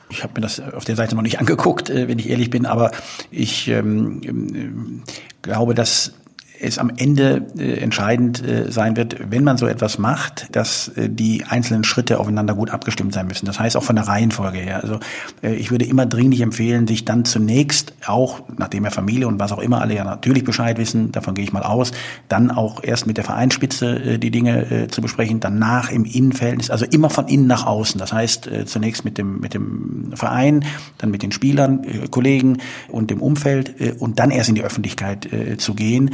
Ich 0.09 0.23
habe 0.23 0.33
mir 0.35 0.41
das 0.41 0.59
auf 0.59 0.85
der 0.85 0.95
Seite 0.95 1.15
noch 1.15 1.21
nicht 1.21 1.39
angeguckt, 1.39 1.89
äh, 1.89 2.07
wenn 2.07 2.17
ich 2.17 2.29
ehrlich 2.29 2.49
bin, 2.49 2.65
aber 2.65 2.91
ich 3.29 3.67
ähm, 3.67 4.21
ähm 4.23 5.03
glaube, 5.41 5.73
dass 5.73 6.13
es 6.59 6.77
am 6.77 6.91
Ende 6.95 7.47
äh, 7.57 7.79
entscheidend 7.79 8.45
äh, 8.45 8.71
sein 8.71 8.97
wird, 8.97 9.31
wenn 9.31 9.43
man 9.43 9.57
so 9.57 9.67
etwas 9.67 9.97
macht, 9.97 10.55
dass 10.55 10.89
äh, 10.89 11.09
die 11.09 11.43
einzelnen 11.45 11.83
Schritte 11.83 12.19
aufeinander 12.19 12.55
gut 12.55 12.71
abgestimmt 12.71 13.13
sein 13.13 13.27
müssen. 13.27 13.45
Das 13.45 13.59
heißt 13.59 13.77
auch 13.77 13.83
von 13.83 13.95
der 13.95 14.07
Reihenfolge 14.07 14.59
her. 14.59 14.81
Also 14.81 14.99
äh, 15.43 15.55
ich 15.55 15.71
würde 15.71 15.85
immer 15.85 16.05
dringlich 16.05 16.41
empfehlen, 16.41 16.87
sich 16.87 17.05
dann 17.05 17.25
zunächst 17.25 17.93
auch, 18.05 18.41
nachdem 18.57 18.85
er 18.85 18.91
Familie 18.91 19.27
und 19.27 19.39
was 19.39 19.51
auch 19.51 19.59
immer 19.59 19.81
alle 19.81 19.95
ja 19.95 20.03
natürlich 20.03 20.43
Bescheid 20.43 20.77
wissen, 20.77 21.11
davon 21.11 21.33
gehe 21.33 21.43
ich 21.43 21.53
mal 21.53 21.63
aus, 21.63 21.91
dann 22.29 22.51
auch 22.51 22.83
erst 22.83 23.07
mit 23.07 23.17
der 23.17 23.23
Vereinsspitze 23.23 23.95
äh, 23.95 24.17
die 24.17 24.31
Dinge 24.31 24.71
äh, 24.71 24.87
zu 24.87 25.01
besprechen, 25.01 25.39
danach 25.39 25.91
im 25.91 26.05
Innenverhältnis, 26.05 26.69
also 26.69 26.85
immer 26.85 27.09
von 27.09 27.27
innen 27.27 27.47
nach 27.47 27.65
außen. 27.65 27.99
Das 27.99 28.13
heißt 28.13 28.47
äh, 28.47 28.65
zunächst 28.65 29.05
mit 29.05 29.17
dem 29.17 29.39
mit 29.39 29.53
dem 29.53 30.11
Verein, 30.15 30.65
dann 30.97 31.11
mit 31.11 31.23
den 31.23 31.31
Spielern, 31.31 31.83
äh, 31.83 32.07
Kollegen 32.07 32.57
und 32.89 33.11
dem 33.11 33.21
Umfeld 33.21 33.79
äh, 33.79 33.93
und 33.97 34.19
dann 34.19 34.31
erst 34.31 34.49
in 34.49 34.55
die 34.55 34.63
Öffentlichkeit 34.63 35.31
äh, 35.31 35.57
zu 35.57 35.73
gehen. 35.73 36.11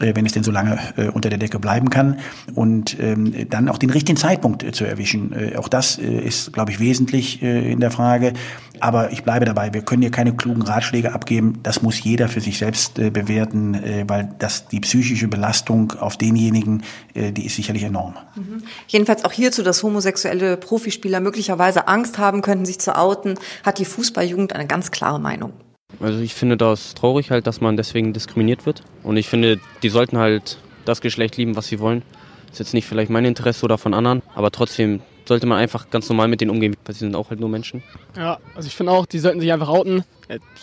Äh, 0.00 0.14
wenn 0.16 0.26
es 0.26 0.32
denn 0.32 0.42
so 0.42 0.50
lange 0.50 0.78
äh, 0.96 1.08
unter 1.08 1.28
der 1.28 1.38
Decke 1.38 1.58
bleiben 1.58 1.90
kann. 1.90 2.18
Und 2.54 2.98
ähm, 2.98 3.48
dann 3.48 3.68
auch 3.68 3.78
den 3.78 3.90
richtigen 3.90 4.16
Zeitpunkt 4.16 4.62
äh, 4.62 4.72
zu 4.72 4.84
erwischen. 4.84 5.10
Auch 5.56 5.68
das 5.68 5.96
ist, 5.96 6.52
glaube 6.52 6.70
ich, 6.70 6.80
wesentlich 6.80 7.42
in 7.42 7.80
der 7.80 7.90
Frage. 7.90 8.32
Aber 8.80 9.12
ich 9.12 9.22
bleibe 9.24 9.44
dabei, 9.44 9.72
wir 9.74 9.82
können 9.82 10.02
hier 10.02 10.10
keine 10.10 10.34
klugen 10.34 10.62
Ratschläge 10.62 11.12
abgeben. 11.12 11.58
Das 11.62 11.82
muss 11.82 12.02
jeder 12.02 12.28
für 12.28 12.40
sich 12.40 12.58
selbst 12.58 12.94
bewerten, 12.94 13.78
weil 14.06 14.30
das 14.38 14.68
die 14.68 14.80
psychische 14.80 15.28
Belastung 15.28 15.92
auf 15.92 16.16
denjenigen, 16.16 16.82
die 17.14 17.46
ist 17.46 17.56
sicherlich 17.56 17.82
enorm. 17.82 18.14
Mhm. 18.34 18.62
Jedenfalls 18.88 19.24
auch 19.24 19.32
hierzu, 19.32 19.62
dass 19.62 19.82
homosexuelle 19.82 20.56
Profispieler 20.56 21.20
möglicherweise 21.20 21.88
Angst 21.88 22.18
haben 22.18 22.42
könnten, 22.42 22.64
sich 22.64 22.78
zu 22.78 22.96
outen, 22.96 23.38
hat 23.64 23.78
die 23.78 23.84
Fußballjugend 23.84 24.54
eine 24.54 24.66
ganz 24.66 24.90
klare 24.90 25.20
Meinung. 25.20 25.52
Also 25.98 26.20
ich 26.20 26.34
finde 26.34 26.56
das 26.56 26.94
traurig 26.94 27.30
halt, 27.30 27.46
dass 27.46 27.60
man 27.60 27.76
deswegen 27.76 28.12
diskriminiert 28.12 28.66
wird. 28.66 28.82
Und 29.02 29.16
ich 29.16 29.28
finde, 29.28 29.60
die 29.82 29.88
sollten 29.88 30.18
halt 30.18 30.58
das 30.84 31.00
Geschlecht 31.00 31.36
lieben, 31.36 31.56
was 31.56 31.66
sie 31.66 31.80
wollen. 31.80 32.02
Das 32.46 32.54
ist 32.54 32.58
jetzt 32.60 32.74
nicht 32.74 32.86
vielleicht 32.86 33.10
mein 33.10 33.24
Interesse 33.24 33.64
oder 33.64 33.78
von 33.78 33.94
anderen, 33.94 34.22
aber 34.34 34.50
trotzdem 34.50 35.00
sollte 35.26 35.46
man 35.46 35.58
einfach 35.58 35.90
ganz 35.90 36.08
normal 36.08 36.26
mit 36.26 36.40
denen 36.40 36.50
umgehen, 36.50 36.76
weil 36.84 36.94
sie 36.94 37.00
sind 37.00 37.14
auch 37.14 37.30
halt 37.30 37.38
nur 37.38 37.48
Menschen. 37.48 37.82
Ja, 38.16 38.38
also 38.54 38.66
ich 38.66 38.74
finde 38.74 38.92
auch, 38.92 39.06
die 39.06 39.20
sollten 39.20 39.40
sich 39.40 39.52
einfach 39.52 39.68
outen. 39.68 40.04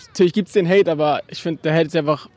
Natürlich 0.07 0.34
gibt 0.34 0.47
es 0.47 0.53
den 0.53 0.67
Hate, 0.67 0.91
aber 0.91 1.21
ich 1.30 1.41
finde, 1.41 1.61
der 1.63 1.73
Hate 1.73 1.88
ist 1.88 1.95
einfach 1.95 2.28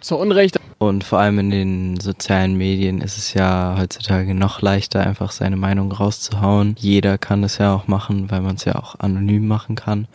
zu 0.00 0.16
Unrecht. 0.16 0.58
Und 0.78 1.04
vor 1.04 1.18
allem 1.18 1.38
in 1.40 1.50
den 1.50 2.00
sozialen 2.00 2.56
Medien 2.56 3.00
ist 3.00 3.18
es 3.18 3.34
ja 3.34 3.76
heutzutage 3.78 4.34
noch 4.34 4.62
leichter, 4.62 5.00
einfach 5.00 5.30
seine 5.30 5.56
Meinung 5.56 5.92
rauszuhauen. 5.92 6.76
Jeder 6.78 7.18
kann 7.18 7.44
es 7.44 7.58
ja 7.58 7.74
auch 7.74 7.86
machen, 7.86 8.30
weil 8.30 8.40
man 8.40 8.56
es 8.56 8.64
ja 8.64 8.76
auch 8.76 8.98
anonym 8.98 9.46
machen 9.46 9.74
kann. 9.74 10.06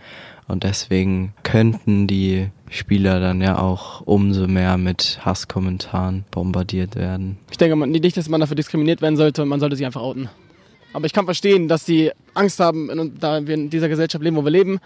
Und 0.47 0.63
deswegen 0.63 1.33
könnten 1.43 2.07
die 2.07 2.49
Spieler 2.69 3.19
dann 3.19 3.41
ja 3.41 3.57
auch 3.57 4.01
umso 4.01 4.47
mehr 4.47 4.77
mit 4.77 5.19
Hasskommentaren 5.23 6.25
bombardiert 6.29 6.95
werden. 6.95 7.37
Ich 7.49 7.57
denke 7.57 7.75
nicht, 7.87 8.17
dass 8.17 8.29
man 8.29 8.41
dafür 8.41 8.55
diskriminiert 8.55 9.01
werden 9.01 9.17
sollte, 9.17 9.45
man 9.45 9.59
sollte 9.59 9.75
sich 9.75 9.85
einfach 9.85 10.01
outen. 10.01 10.29
Aber 10.93 11.05
ich 11.05 11.13
kann 11.13 11.25
verstehen, 11.25 11.67
dass 11.67 11.85
sie 11.85 12.11
Angst 12.33 12.59
haben, 12.59 13.13
da 13.19 13.45
wir 13.45 13.53
in 13.55 13.69
dieser 13.69 13.89
Gesellschaft 13.89 14.23
leben, 14.23 14.37
wo 14.37 14.43
wir 14.43 14.51
leben. 14.51 14.79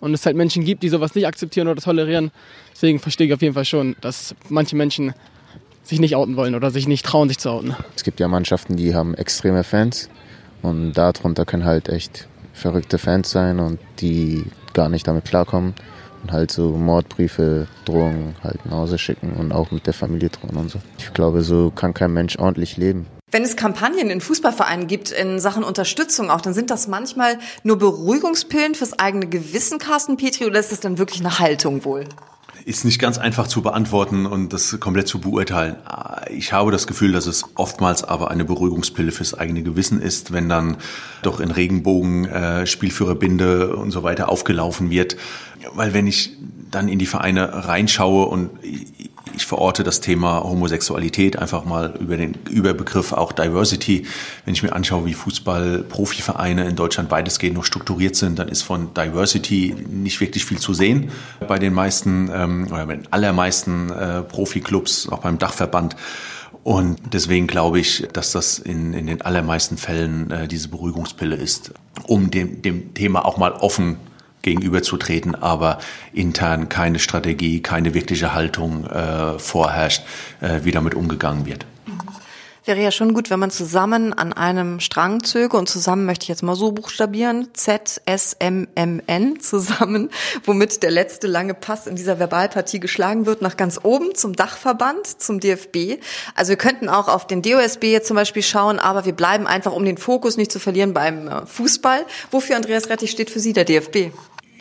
Und 0.00 0.12
es 0.12 0.26
halt 0.26 0.36
Menschen 0.36 0.64
gibt, 0.64 0.82
die 0.82 0.90
sowas 0.90 1.14
nicht 1.14 1.26
akzeptieren 1.26 1.68
oder 1.68 1.80
tolerieren. 1.80 2.30
Deswegen 2.72 2.98
verstehe 2.98 3.28
ich 3.28 3.32
auf 3.32 3.40
jeden 3.40 3.54
Fall 3.54 3.64
schon, 3.64 3.96
dass 4.02 4.34
manche 4.50 4.76
Menschen 4.76 5.14
sich 5.82 6.00
nicht 6.00 6.16
outen 6.16 6.36
wollen 6.36 6.54
oder 6.54 6.70
sich 6.70 6.86
nicht 6.86 7.06
trauen, 7.06 7.28
sich 7.28 7.38
zu 7.38 7.50
outen. 7.50 7.74
Es 7.94 8.04
gibt 8.04 8.20
ja 8.20 8.28
Mannschaften, 8.28 8.76
die 8.76 8.94
haben 8.94 9.14
extreme 9.14 9.64
Fans. 9.64 10.10
Und 10.60 10.92
darunter 10.94 11.46
können 11.46 11.64
halt 11.64 11.88
echt 11.88 12.28
verrückte 12.52 12.98
Fans 12.98 13.30
sein 13.30 13.60
und 13.60 13.78
die 14.00 14.44
gar 14.76 14.88
nicht 14.88 15.08
damit 15.08 15.24
klarkommen 15.24 15.74
und 16.22 16.32
halt 16.32 16.52
so 16.52 16.70
Mordbriefe, 16.70 17.66
Drohungen 17.86 18.36
halt 18.44 18.64
nach 18.66 18.72
Hause 18.72 18.98
schicken 18.98 19.32
und 19.32 19.50
auch 19.52 19.70
mit 19.70 19.86
der 19.86 19.94
Familie 19.94 20.28
drohen 20.28 20.56
und 20.56 20.70
so. 20.70 20.78
Ich 20.98 21.12
glaube, 21.12 21.42
so 21.42 21.72
kann 21.74 21.94
kein 21.94 22.12
Mensch 22.12 22.38
ordentlich 22.38 22.76
leben. 22.76 23.06
Wenn 23.32 23.42
es 23.42 23.56
Kampagnen 23.56 24.10
in 24.10 24.20
Fußballvereinen 24.20 24.86
gibt 24.86 25.10
in 25.10 25.40
Sachen 25.40 25.64
Unterstützung 25.64 26.30
auch, 26.30 26.40
dann 26.40 26.54
sind 26.54 26.70
das 26.70 26.88
manchmal 26.88 27.38
nur 27.64 27.78
Beruhigungspillen 27.78 28.74
fürs 28.74 28.98
eigene 28.98 29.26
Gewissen, 29.26 29.78
Carsten 29.78 30.16
Petri, 30.16 30.46
oder 30.46 30.60
ist 30.60 30.70
das 30.70 30.80
dann 30.80 30.98
wirklich 30.98 31.20
eine 31.20 31.38
Haltung 31.38 31.84
wohl? 31.84 32.04
Ist 32.66 32.84
nicht 32.84 32.98
ganz 32.98 33.16
einfach 33.16 33.46
zu 33.46 33.62
beantworten 33.62 34.26
und 34.26 34.52
das 34.52 34.80
komplett 34.80 35.06
zu 35.06 35.20
beurteilen. 35.20 35.76
Ich 36.30 36.52
habe 36.52 36.72
das 36.72 36.88
Gefühl, 36.88 37.12
dass 37.12 37.26
es 37.26 37.44
oftmals 37.54 38.02
aber 38.02 38.32
eine 38.32 38.44
Beruhigungspille 38.44 39.12
fürs 39.12 39.34
eigene 39.34 39.62
Gewissen 39.62 40.02
ist, 40.02 40.32
wenn 40.32 40.48
dann 40.48 40.76
doch 41.22 41.38
in 41.38 41.52
Regenbogen, 41.52 42.24
äh, 42.24 42.66
Spielführerbinde 42.66 43.76
und 43.76 43.92
so 43.92 44.02
weiter 44.02 44.28
aufgelaufen 44.28 44.90
wird. 44.90 45.16
Weil 45.74 45.94
wenn 45.94 46.08
ich 46.08 46.36
dann 46.72 46.88
in 46.88 46.98
die 46.98 47.06
Vereine 47.06 47.68
reinschaue 47.68 48.26
und 48.26 48.50
ich 48.62 49.10
verorte 49.46 49.84
das 49.84 50.00
Thema 50.00 50.42
Homosexualität 50.42 51.38
einfach 51.38 51.64
mal 51.64 51.94
über 52.00 52.16
den 52.16 52.34
Überbegriff 52.50 53.12
auch 53.12 53.32
Diversity. 53.32 54.06
Wenn 54.44 54.54
ich 54.54 54.62
mir 54.62 54.72
anschaue, 54.72 55.06
wie 55.06 55.14
Fußball-Profivereine 55.14 56.66
in 56.66 56.76
Deutschland 56.76 57.10
weitestgehend 57.10 57.56
noch 57.56 57.64
strukturiert 57.64 58.16
sind, 58.16 58.38
dann 58.38 58.48
ist 58.48 58.62
von 58.62 58.94
Diversity 58.94 59.74
nicht 59.88 60.20
wirklich 60.20 60.44
viel 60.44 60.58
zu 60.58 60.74
sehen. 60.74 61.10
Bei 61.46 61.58
den 61.58 61.74
meisten 61.74 62.30
ähm, 62.32 62.66
oder 62.70 62.86
bei 62.86 62.96
den 62.96 63.12
allermeisten 63.12 63.90
äh, 63.90 64.22
Profiklubs, 64.22 65.08
auch 65.08 65.18
beim 65.18 65.38
Dachverband. 65.38 65.96
Und 66.64 66.98
deswegen 67.12 67.46
glaube 67.46 67.78
ich, 67.78 68.08
dass 68.12 68.32
das 68.32 68.58
in, 68.58 68.92
in 68.92 69.06
den 69.06 69.22
allermeisten 69.22 69.76
Fällen 69.76 70.30
äh, 70.32 70.48
diese 70.48 70.68
Beruhigungspille 70.68 71.36
ist, 71.36 71.72
um 72.08 72.30
dem, 72.30 72.60
dem 72.62 72.92
Thema 72.92 73.24
auch 73.24 73.36
mal 73.36 73.52
offen 73.52 73.98
gegenüberzutreten, 74.46 75.34
aber 75.34 75.80
intern 76.12 76.68
keine 76.68 77.00
Strategie, 77.00 77.60
keine 77.60 77.94
wirkliche 77.94 78.32
Haltung 78.32 78.86
äh, 78.86 79.38
vorherrscht, 79.40 80.04
äh, 80.40 80.60
wie 80.62 80.70
damit 80.70 80.94
umgegangen 80.94 81.46
wird. 81.46 81.66
Wäre 82.66 82.82
ja 82.82 82.90
schon 82.90 83.14
gut, 83.14 83.30
wenn 83.30 83.38
man 83.38 83.52
zusammen 83.52 84.12
an 84.12 84.32
einem 84.32 84.80
Strang 84.80 85.22
zöge 85.22 85.56
und 85.56 85.68
zusammen 85.68 86.04
möchte 86.04 86.24
ich 86.24 86.28
jetzt 86.28 86.42
mal 86.42 86.56
so 86.56 86.72
buchstabieren, 86.72 87.46
Z, 87.52 88.02
S, 88.06 88.34
M, 88.40 88.66
M, 88.74 89.00
N 89.06 89.38
zusammen, 89.38 90.10
womit 90.44 90.82
der 90.82 90.90
letzte 90.90 91.28
lange 91.28 91.54
Pass 91.54 91.86
in 91.86 91.94
dieser 91.94 92.18
Verbalpartie 92.18 92.80
geschlagen 92.80 93.24
wird, 93.24 93.40
nach 93.40 93.56
ganz 93.56 93.78
oben 93.84 94.16
zum 94.16 94.34
Dachverband, 94.34 95.06
zum 95.06 95.38
DFB. 95.38 96.02
Also 96.34 96.50
wir 96.50 96.56
könnten 96.56 96.88
auch 96.88 97.06
auf 97.06 97.28
den 97.28 97.40
DOSB 97.40 97.84
jetzt 97.84 98.08
zum 98.08 98.16
Beispiel 98.16 98.42
schauen, 98.42 98.80
aber 98.80 99.04
wir 99.04 99.12
bleiben 99.12 99.46
einfach, 99.46 99.72
um 99.72 99.84
den 99.84 99.96
Fokus 99.96 100.36
nicht 100.36 100.50
zu 100.50 100.58
verlieren 100.58 100.92
beim 100.92 101.28
äh, 101.28 101.46
Fußball. 101.46 102.04
Wofür 102.32 102.56
Andreas 102.56 102.88
Rettich 102.88 103.12
steht 103.12 103.30
für 103.30 103.38
Sie 103.38 103.52
der 103.52 103.64
DFB? 103.64 104.10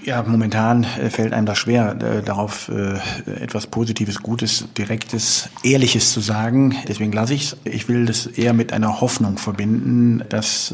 Ja, 0.05 0.21
momentan 0.21 0.83
äh, 0.83 1.09
fällt 1.09 1.33
einem 1.33 1.47
das 1.47 1.57
schwer, 1.57 1.97
äh, 1.99 2.21
darauf 2.21 2.69
äh, 2.69 2.99
etwas 3.41 3.65
Positives, 3.65 4.21
Gutes, 4.21 4.67
Direktes, 4.77 5.49
Ehrliches 5.63 6.13
zu 6.13 6.19
sagen. 6.19 6.75
Deswegen 6.87 7.11
lasse 7.11 7.33
ich 7.33 7.45
es. 7.45 7.57
Ich 7.63 7.89
will 7.89 8.05
das 8.05 8.27
eher 8.27 8.53
mit 8.53 8.71
einer 8.71 9.01
Hoffnung 9.01 9.39
verbinden, 9.39 10.23
dass 10.29 10.73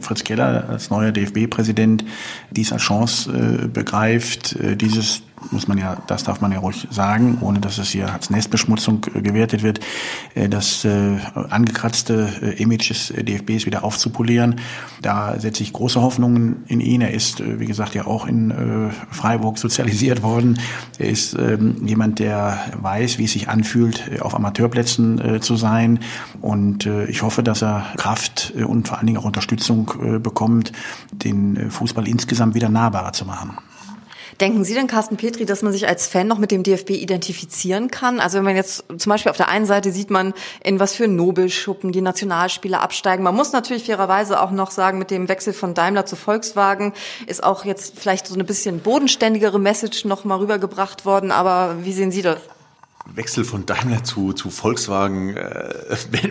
Fritz 0.00 0.24
Keller 0.24 0.68
als 0.68 0.90
neuer 0.90 1.10
DFB-Präsident 1.10 2.04
dies 2.50 2.72
als 2.72 2.82
Chance 2.82 3.68
begreift, 3.72 4.56
dieses 4.80 5.22
muss 5.50 5.68
man 5.68 5.78
ja, 5.78 5.96
das 6.06 6.24
darf 6.24 6.40
man 6.40 6.52
ja 6.52 6.58
ruhig 6.58 6.86
sagen, 6.90 7.38
ohne 7.40 7.60
dass 7.60 7.78
es 7.78 7.90
hier 7.90 8.12
als 8.12 8.30
Nestbeschmutzung 8.30 9.06
äh, 9.14 9.22
gewertet 9.22 9.62
wird, 9.62 9.80
äh, 10.34 10.48
das 10.48 10.84
äh, 10.84 11.18
angekratzte 11.50 12.54
Image 12.58 12.90
des 12.90 13.08
DFBs 13.08 13.66
wieder 13.66 13.84
aufzupolieren. 13.84 14.60
Da 15.00 15.38
setze 15.38 15.62
ich 15.62 15.72
große 15.72 16.00
Hoffnungen 16.00 16.64
in 16.68 16.80
ihn. 16.80 17.00
Er 17.00 17.12
ist, 17.12 17.42
wie 17.58 17.66
gesagt, 17.66 17.94
ja 17.94 18.06
auch 18.06 18.26
in 18.26 18.92
Freiburg 19.10 19.58
sozialisiert 19.58 20.22
worden. 20.22 20.58
Er 20.98 21.08
ist 21.08 21.34
ähm, 21.34 21.86
jemand, 21.86 22.18
der 22.18 22.58
weiß, 22.80 23.18
wie 23.18 23.24
es 23.24 23.32
sich 23.32 23.48
anfühlt, 23.48 24.20
auf 24.20 24.34
Amateurplätzen 24.34 25.40
zu 25.40 25.56
sein. 25.56 26.00
Und 26.40 26.86
ich 26.86 27.22
hoffe, 27.22 27.42
dass 27.42 27.62
er 27.62 27.86
Kraft 27.96 28.52
und 28.56 28.88
vor 28.88 28.98
allen 28.98 29.06
Dingen 29.06 29.18
auch 29.18 29.24
Unterstützung 29.24 30.20
bekommt, 30.22 30.72
den 31.12 31.70
Fußball 31.70 32.06
insgesamt 32.06 32.54
wieder 32.54 32.68
nahbarer 32.68 33.12
zu 33.12 33.24
machen. 33.24 33.56
Denken 34.42 34.64
Sie 34.64 34.74
denn, 34.74 34.88
Carsten 34.88 35.16
Petri, 35.16 35.46
dass 35.46 35.62
man 35.62 35.72
sich 35.72 35.86
als 35.86 36.08
Fan 36.08 36.26
noch 36.26 36.38
mit 36.38 36.50
dem 36.50 36.64
DFB 36.64 36.90
identifizieren 36.90 37.92
kann? 37.92 38.18
Also 38.18 38.38
wenn 38.38 38.44
man 38.44 38.56
jetzt 38.56 38.82
zum 38.98 39.10
Beispiel 39.10 39.30
auf 39.30 39.36
der 39.36 39.48
einen 39.48 39.66
Seite 39.66 39.92
sieht 39.92 40.10
man, 40.10 40.34
in 40.64 40.80
was 40.80 40.96
für 40.96 41.06
Nobelschuppen 41.06 41.92
die 41.92 42.00
Nationalspieler 42.00 42.80
absteigen. 42.80 43.22
Man 43.22 43.36
muss 43.36 43.52
natürlich 43.52 43.84
fairerweise 43.84 44.40
auch 44.40 44.50
noch 44.50 44.72
sagen, 44.72 44.98
mit 44.98 45.12
dem 45.12 45.28
Wechsel 45.28 45.52
von 45.52 45.74
Daimler 45.74 46.06
zu 46.06 46.16
Volkswagen 46.16 46.92
ist 47.28 47.44
auch 47.44 47.64
jetzt 47.64 48.00
vielleicht 48.00 48.26
so 48.26 48.34
eine 48.34 48.42
bisschen 48.42 48.80
bodenständigere 48.80 49.60
Message 49.60 50.06
noch 50.06 50.24
mal 50.24 50.38
rübergebracht 50.38 51.04
worden. 51.04 51.30
Aber 51.30 51.76
wie 51.84 51.92
sehen 51.92 52.10
Sie 52.10 52.22
das? 52.22 52.38
Wechsel 53.06 53.44
von 53.44 53.66
Daimler 53.66 54.04
zu, 54.04 54.32
zu 54.32 54.50
Volkswagen, 54.50 55.36
äh, 55.36 55.74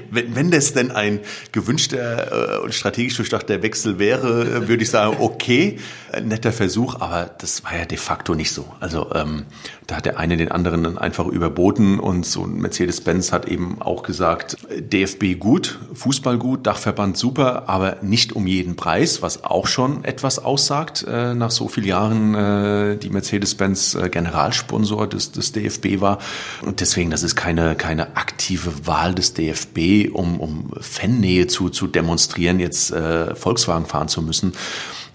wenn, 0.09 0.35
wenn, 0.35 0.51
das 0.51 0.73
denn 0.73 0.91
ein 0.91 1.19
gewünschter 1.51 2.59
äh, 2.59 2.63
und 2.63 2.73
strategisch 2.73 3.17
durchdachter 3.17 3.61
Wechsel 3.61 3.99
wäre, 3.99 4.43
äh, 4.43 4.67
würde 4.67 4.83
ich 4.83 4.89
sagen, 4.89 5.17
okay, 5.19 5.79
ein 6.11 6.27
netter 6.27 6.51
Versuch, 6.51 6.95
aber 6.95 7.29
das 7.37 7.63
war 7.63 7.77
ja 7.77 7.85
de 7.85 7.97
facto 7.97 8.35
nicht 8.35 8.51
so. 8.51 8.65
Also 8.79 9.11
ähm, 9.13 9.45
da 9.87 9.97
hat 9.97 10.05
der 10.05 10.17
eine 10.17 10.37
den 10.37 10.51
anderen 10.51 10.97
einfach 10.97 11.27
überboten 11.27 11.99
und 11.99 12.25
so 12.25 12.43
Mercedes-Benz 12.43 13.31
hat 13.31 13.47
eben 13.47 13.81
auch 13.81 14.03
gesagt, 14.03 14.57
DFB 14.69 15.39
gut, 15.39 15.79
Fußball 15.93 16.37
gut, 16.37 16.65
Dachverband 16.67 17.17
super, 17.17 17.67
aber 17.67 17.97
nicht 18.01 18.33
um 18.33 18.47
jeden 18.47 18.75
Preis, 18.75 19.21
was 19.21 19.43
auch 19.43 19.67
schon 19.67 20.03
etwas 20.03 20.39
aussagt 20.39 21.05
äh, 21.07 21.33
nach 21.33 21.51
so 21.51 21.67
vielen 21.67 21.87
Jahren, 21.87 22.35
äh, 22.35 22.97
die 22.97 23.09
Mercedes-Benz 23.09 23.95
äh, 23.95 24.09
Generalsponsor 24.09 25.07
des, 25.07 25.31
des 25.31 25.51
DFB 25.51 25.99
war. 25.99 26.19
Und 26.63 26.79
deswegen, 26.79 27.09
das 27.09 27.23
ist 27.23 27.35
keine, 27.35 27.75
keine 27.75 28.15
aktive 28.17 28.85
Wahl 28.85 29.15
des 29.15 29.33
DFB, 29.33 30.13
um, 30.13 30.39
um 30.39 30.71
Fannähe 30.79 31.47
zu, 31.47 31.69
zu 31.69 31.87
demonstrieren, 31.87 32.59
jetzt 32.59 32.91
äh, 32.91 33.35
Volkswagen 33.35 33.85
fahren 33.85 34.07
zu 34.07 34.21
müssen. 34.21 34.53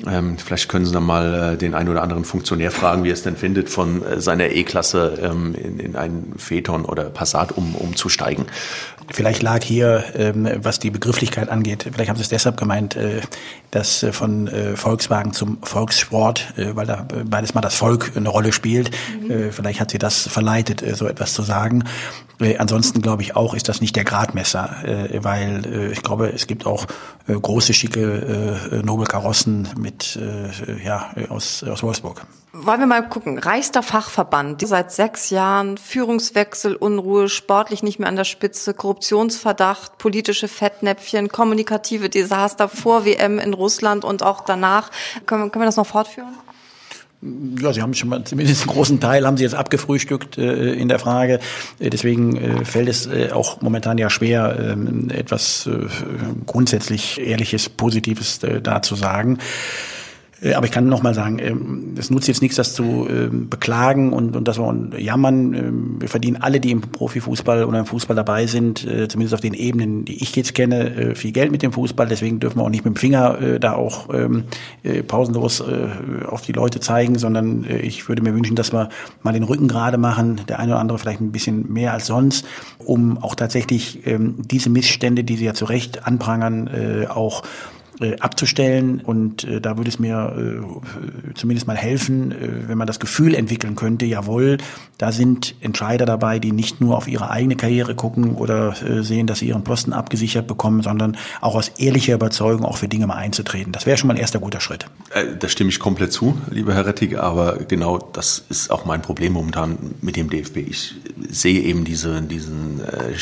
Ähm, 0.07 0.37
vielleicht 0.37 0.69
können 0.69 0.85
Sie 0.85 0.93
dann 0.93 1.05
mal 1.05 1.55
äh, 1.55 1.57
den 1.57 1.75
einen 1.75 1.89
oder 1.89 2.03
anderen 2.03 2.25
Funktionär 2.25 2.71
fragen, 2.71 3.05
wie 3.05 3.09
er 3.09 3.15
es 3.15 3.23
denn 3.23 3.37
findet, 3.37 3.71
von 3.71 4.05
äh, 4.05 4.21
seiner 4.21 4.51
E-Klasse 4.51 5.19
ähm, 5.23 5.55
in, 5.55 5.79
in 5.79 5.97
einen 5.97 6.35
Phaeton 6.37 6.85
oder 6.85 7.05
Passat 7.05 7.53
um, 7.53 7.75
umzusteigen. 7.75 8.47
Vielleicht 9.11 9.43
lag 9.43 9.63
hier, 9.63 10.05
ähm, 10.15 10.49
was 10.63 10.79
die 10.79 10.91
Begrifflichkeit 10.91 11.49
angeht, 11.49 11.89
vielleicht 11.93 12.09
haben 12.09 12.17
Sie 12.17 12.23
es 12.23 12.29
deshalb 12.29 12.57
gemeint, 12.57 12.97
äh, 12.97 13.21
dass 13.71 14.03
äh, 14.03 14.13
von 14.13 14.49
äh, 14.49 14.77
Volkswagen 14.77 15.33
zum 15.33 15.59
Volkssport, 15.63 16.55
weil 16.57 16.87
da 16.87 17.07
beides 17.25 17.55
mal 17.55 17.61
das 17.61 17.75
Volk 17.75 18.13
eine 18.17 18.29
Rolle 18.29 18.53
spielt. 18.53 18.91
Mhm. 19.21 19.53
Vielleicht 19.53 19.81
hat 19.81 19.91
sie 19.91 19.99
das 19.99 20.29
verleitet, 20.29 20.83
so 20.97 21.07
etwas 21.07 21.35
zu 21.35 21.43
sagen. 21.43 21.85
Ansonsten 22.59 23.03
glaube 23.03 23.23
ich 23.23 23.37
auch, 23.37 23.55
ist 23.55 23.69
das 23.69 23.81
nicht 23.81 23.97
der 23.97 24.05
Gradmesser, 24.05 24.77
weil 25.21 25.91
ich 25.93 26.03
glaube, 26.03 26.33
es 26.35 26.47
gibt 26.47 26.67
auch 26.67 26.87
große, 27.27 27.73
schicke 27.73 28.83
Nobelkarossen 28.85 29.69
mit, 29.79 30.19
ja, 30.85 31.11
aus, 31.29 31.65
aus 31.65 31.83
Wolfsburg. 31.83 32.27
Wollen 32.59 32.81
wir 32.81 32.87
mal 32.87 33.07
gucken. 33.07 33.39
Reichster 33.39 33.83
Fachverband, 33.83 34.67
seit 34.67 34.91
sechs 34.91 35.29
Jahren, 35.29 35.77
Führungswechsel, 35.77 36.75
Unruhe, 36.75 37.29
sportlich 37.29 37.83
nicht 37.83 37.99
mehr 37.99 38.09
an 38.09 38.17
der 38.17 38.25
Spitze, 38.25 38.73
Korruptionsverdacht, 38.73 39.99
politische 39.99 40.49
Fettnäpfchen, 40.49 41.29
kommunikative 41.29 42.09
Desaster 42.09 42.69
vor 42.69 43.05
WM 43.05 43.39
in 43.39 43.53
Russland 43.53 44.07
und 44.07 44.23
auch 44.23 44.41
danach. 44.41 44.91
Können, 45.27 45.53
können 45.53 45.63
wir 45.63 45.67
das 45.67 45.77
noch 45.77 45.87
fortführen? 45.87 46.35
Ja, 47.61 47.75
Sie 47.75 47.83
haben 47.83 47.93
schon 47.93 48.09
mal 48.09 48.25
zumindest 48.25 48.63
einen 48.63 48.71
großen 48.71 49.01
Teil 49.01 49.27
haben 49.27 49.37
Sie 49.37 49.43
jetzt 49.43 49.55
abgefrühstückt 49.55 50.39
äh, 50.39 50.73
in 50.73 50.89
der 50.89 50.99
Frage. 50.99 51.41
Äh, 51.79 51.91
deswegen 51.91 52.37
äh, 52.37 52.65
fällt 52.65 52.89
es 52.89 53.07
äh, 53.07 53.33
auch 53.33 53.61
momentan 53.61 53.99
ja 53.99 54.09
schwer, 54.09 54.57
ähm, 54.59 55.11
etwas 55.11 55.67
äh, 55.67 55.87
grundsätzlich 56.47 57.21
Ehrliches, 57.21 57.69
Positives 57.69 58.43
äh, 58.43 58.63
da 58.63 58.81
zu 58.81 58.95
sagen. 58.95 59.39
Äh, 60.43 60.55
aber 60.55 60.67
ich 60.67 60.73
kann 60.73 60.87
noch 60.87 61.03
mal 61.03 61.15
sagen, 61.15 61.39
ähm, 61.39 61.95
es 61.97 62.11
nutzt 62.11 62.29
jetzt 62.29 62.43
nichts, 62.43 62.57
das 62.57 62.75
zu 62.75 63.07
ähm, 63.09 63.49
beklagen 63.49 64.13
und, 64.13 64.37
und 64.37 64.47
das 64.47 64.59
wir 64.59 64.99
jammern. 64.99 65.55
Ähm, 65.55 65.97
wir 66.01 66.09
verdienen 66.09 66.37
alle, 66.37 66.61
die 66.61 66.71
im 66.71 66.81
Profifußball 66.81 67.65
oder 67.65 67.79
im 67.79 67.87
Fußball 67.87 68.17
dabei 68.17 68.47
sind, 68.47 68.85
äh, 68.85 69.09
zumindest 69.09 69.35
auf 69.35 69.41
den 69.41 69.55
Ebenen, 69.55 70.05
die 70.05 70.23
ich 70.23 70.35
jetzt 70.37 70.55
kenne, 70.55 70.95
äh, 70.95 71.15
viel 71.15 71.33
Geld 71.33 71.53
mit 71.53 71.63
dem 71.63 71.73
Fußball. 71.73 72.07
Deswegen 72.07 72.41
dürfen 72.41 72.59
wir 72.59 72.65
auch 72.65 72.71
nicht 72.71 72.85
mit 72.85 72.95
dem 72.95 72.97
Finger 72.97 73.59
da 73.61 73.75
auch 73.75 74.09
pausenlos 75.07 75.63
auf 76.27 76.43
die 76.43 76.53
Leute 76.53 76.81
zeigen, 76.81 77.19
sondern 77.19 77.67
ich 77.83 78.09
würde 78.09 78.23
mir 78.23 78.35
wünschen, 78.35 78.57
dass 78.57 78.73
wir 78.73 78.89
mal 79.23 79.33
den 79.33 79.43
Rücken 79.43 79.69
gerade 79.69 79.99
machen, 79.99 80.41
der 80.49 80.59
eine 80.59 80.73
oder 80.73 80.81
andere 80.81 80.99
vielleicht 80.99 81.21
ein 81.21 81.33
bisschen 81.33 81.73
mehr 81.73 81.93
als 81.93 82.07
sonst, 82.07 82.47
um 82.79 83.19
auch 83.19 83.35
tatsächlich 83.35 84.01
diese 84.05 84.71
Missstände, 84.71 85.25
die 85.25 85.37
Sie 85.37 85.45
ja 85.45 85.55
zu 85.55 85.65
Recht 85.65 86.07
anprangern, 86.07 86.71
auch 87.09 87.43
abzustellen. 88.21 89.01
Und 89.01 89.45
äh, 89.45 89.61
da 89.61 89.77
würde 89.77 89.89
es 89.89 89.99
mir 89.99 90.35
äh, 90.37 91.35
zumindest 91.35 91.67
mal 91.67 91.77
helfen, 91.77 92.33
äh, 92.33 92.69
wenn 92.69 92.79
man 92.79 92.87
das 92.87 93.01
Gefühl 93.01 93.35
entwickeln 93.35 93.77
könnte, 93.77 94.07
jawohl, 94.07 94.59
da 94.99 95.13
sind 95.13 95.55
Entscheider 95.61 96.07
dabei, 96.07 96.39
die 96.39 96.53
nicht 96.53 96.81
nur 96.81 96.97
auf 96.97 97.09
ihre 97.09 97.31
eigene 97.31 97.57
Karriere 97.57 97.95
gucken 97.95 98.35
oder 98.35 98.75
äh, 98.83 99.03
sehen, 99.03 99.27
dass 99.27 99.41
sie 99.41 99.49
ihren 99.49 99.65
Posten 99.65 99.93
abgesichert 99.93 100.47
bekommen, 100.47 100.83
sondern 100.83 101.17
auch 101.41 101.55
aus 101.55 101.69
ehrlicher 101.79 102.15
Überzeugung 102.15 102.65
auch 102.65 102.77
für 102.77 102.89
Dinge 102.89 103.07
mal 103.07 103.17
einzutreten. 103.17 103.73
Das 103.73 103.87
wäre 103.87 103.97
schon 103.97 104.09
mal 104.09 104.15
ein 104.15 104.21
erster 104.21 104.39
guter 104.39 104.61
Schritt. 104.61 104.87
Äh, 105.13 105.37
da 105.39 105.49
stimme 105.49 105.71
ich 105.71 105.79
komplett 105.79 106.13
zu, 106.13 106.39
lieber 106.51 106.75
Herr 106.75 106.87
Rettig, 106.87 107.19
aber 107.19 107.59
genau 107.69 107.99
das 107.99 108.45
ist 108.49 108.71
auch 108.71 108.85
mein 108.85 109.03
Problem 109.03 109.33
momentan 109.33 109.77
mit 110.01 110.17
dem 110.17 110.31
DFB. 110.31 110.59
Ich 110.59 110.95
sehe 111.29 111.61
eben 111.61 111.85
diese, 111.85 112.23
diesen 112.23 112.81
äh, 112.81 113.15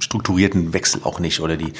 strukturierten 0.00 0.72
Wechsel 0.72 1.02
auch 1.04 1.20
nicht 1.20 1.40
oder 1.40 1.56
die, 1.56 1.72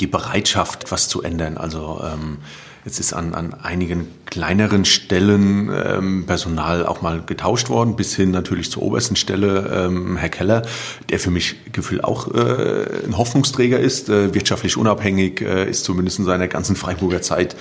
die 0.00 0.06
Bereitschaft, 0.06 0.90
was 0.90 1.08
zu 1.08 1.22
ändern. 1.22 1.58
Also 1.58 2.02
ähm, 2.04 2.38
Jetzt 2.86 3.00
ist 3.00 3.12
an, 3.14 3.34
an 3.34 3.52
einigen 3.52 4.06
kleineren 4.26 4.84
Stellen 4.84 5.68
ähm, 5.74 6.24
Personal 6.24 6.86
auch 6.86 7.02
mal 7.02 7.20
getauscht 7.20 7.68
worden, 7.68 7.96
bis 7.96 8.14
hin 8.14 8.30
natürlich 8.30 8.70
zur 8.70 8.84
obersten 8.84 9.16
Stelle 9.16 9.88
ähm, 9.88 10.16
Herr 10.16 10.28
Keller, 10.28 10.62
der 11.10 11.18
für 11.18 11.32
mich 11.32 11.56
gefühlt 11.72 12.04
auch 12.04 12.32
äh, 12.32 12.86
ein 13.04 13.18
Hoffnungsträger 13.18 13.80
ist, 13.80 14.08
äh, 14.08 14.34
wirtschaftlich 14.34 14.76
unabhängig, 14.76 15.40
äh, 15.40 15.68
ist 15.68 15.82
zumindest 15.84 16.20
in 16.20 16.26
seiner 16.26 16.46
ganzen 16.46 16.76
Freiburger 16.76 17.22
Zeit 17.22 17.56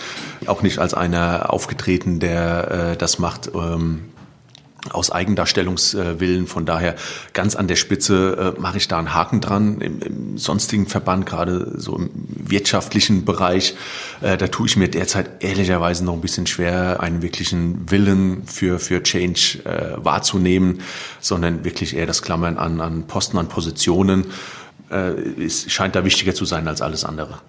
auch 0.46 0.62
nicht 0.62 0.78
als 0.78 0.94
einer 0.94 1.52
aufgetreten, 1.52 2.20
der 2.20 2.92
äh, 2.92 2.96
das 2.96 3.18
macht. 3.18 3.50
Ähm, 3.56 4.02
aus 4.92 5.12
Eigendarstellungswillen. 5.12 6.48
Von 6.48 6.66
daher 6.66 6.96
ganz 7.34 7.56
an 7.56 7.68
der 7.68 7.76
Spitze 7.76 8.56
äh, 8.58 8.62
mache 8.62 8.78
ich 8.78 8.88
da 8.88 9.00
einen 9.00 9.14
Haken 9.14 9.42
dran. 9.42 9.82
Im, 9.82 10.02
Im, 10.02 10.38
sonstigen 10.38 10.88
Verband, 10.88 11.26
gerade 11.26 11.74
so 11.78 11.96
im 11.98 12.10
wirtschaftlichen 12.14 13.26
Bereich, 13.26 13.76
äh, 14.22 14.38
da 14.38 14.48
tue 14.48 14.68
ich 14.68 14.78
mir 14.78 14.90
derzeit 14.90 15.44
ehrlicherweise 15.44 16.04
noch 16.04 16.14
ein 16.14 16.22
bisschen 16.22 16.48
schwer, 16.48 17.00
einen 17.00 17.22
wirklichen 17.22 17.90
Willen 17.90 18.44
für, 18.46 18.80
für 18.80 19.02
Change 19.02 19.60
äh, 19.66 20.04
wahrzunehmen, 20.04 20.82
sondern 21.20 21.64
wirklich 21.64 21.96
eher 21.96 22.06
das 22.06 22.22
Klammern 22.22 22.58
an, 22.58 22.82
an 22.82 23.08
Posten, 23.08 23.38
an 23.38 23.48
Positionen. 23.48 24.26
Äh, 24.90 25.44
es 25.44 25.72
scheint 25.72 25.96
da 25.96 26.04
wichtiger 26.06 26.34
zu 26.34 26.46
sein 26.46 26.68
als 26.68 26.82
alles 26.82 27.06
andere. 27.06 27.40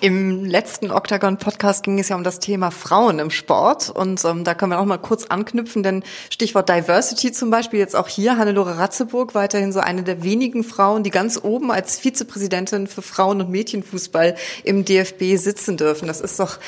Im 0.00 0.44
letzten 0.44 0.90
Octagon-Podcast 0.90 1.82
ging 1.82 1.98
es 1.98 2.08
ja 2.08 2.16
um 2.16 2.22
das 2.22 2.38
Thema 2.38 2.70
Frauen 2.70 3.18
im 3.18 3.30
Sport 3.30 3.90
und 3.90 4.24
ähm, 4.24 4.44
da 4.44 4.54
können 4.54 4.72
wir 4.72 4.78
auch 4.78 4.84
mal 4.84 4.98
kurz 4.98 5.26
anknüpfen, 5.26 5.82
denn 5.82 6.04
Stichwort 6.30 6.68
Diversity 6.68 7.32
zum 7.32 7.50
Beispiel 7.50 7.80
jetzt 7.80 7.96
auch 7.96 8.08
hier, 8.08 8.36
Hannelore 8.36 8.78
Ratzeburg, 8.78 9.34
weiterhin 9.34 9.72
so 9.72 9.80
eine 9.80 10.02
der 10.04 10.22
wenigen 10.22 10.62
Frauen, 10.62 11.02
die 11.02 11.10
ganz 11.10 11.40
oben 11.42 11.72
als 11.72 11.98
Vizepräsidentin 11.98 12.86
für 12.86 13.02
Frauen- 13.02 13.40
und 13.40 13.50
Mädchenfußball 13.50 14.36
im 14.62 14.84
DFB 14.84 15.36
sitzen 15.36 15.76
dürfen. 15.76 16.06
Das 16.06 16.20
ist 16.20 16.38
doch 16.38 16.58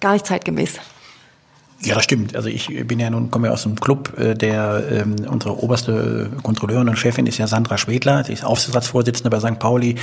gar 0.00 0.14
nicht 0.14 0.26
zeitgemäß. 0.26 0.78
Ja, 1.84 1.94
das 1.94 2.04
stimmt. 2.04 2.34
Also 2.34 2.48
ich 2.48 2.86
bin 2.86 2.98
ja 2.98 3.10
nun, 3.10 3.30
komme 3.30 3.48
ja 3.48 3.52
aus 3.52 3.66
einem 3.66 3.78
Club, 3.78 4.18
äh, 4.18 4.34
der 4.34 4.84
ähm, 4.90 5.16
unsere 5.28 5.62
oberste 5.62 6.30
Kontrolleurin 6.42 6.88
und 6.88 6.98
Chefin 6.98 7.26
ist 7.26 7.38
ja 7.38 7.46
Sandra 7.46 7.76
Schwedler, 7.76 8.24
sie 8.24 8.32
ist 8.32 8.44
Aufsichtsratsvorsitzende 8.44 9.30
bei 9.30 9.40
St. 9.40 9.58
Pauli. 9.58 9.96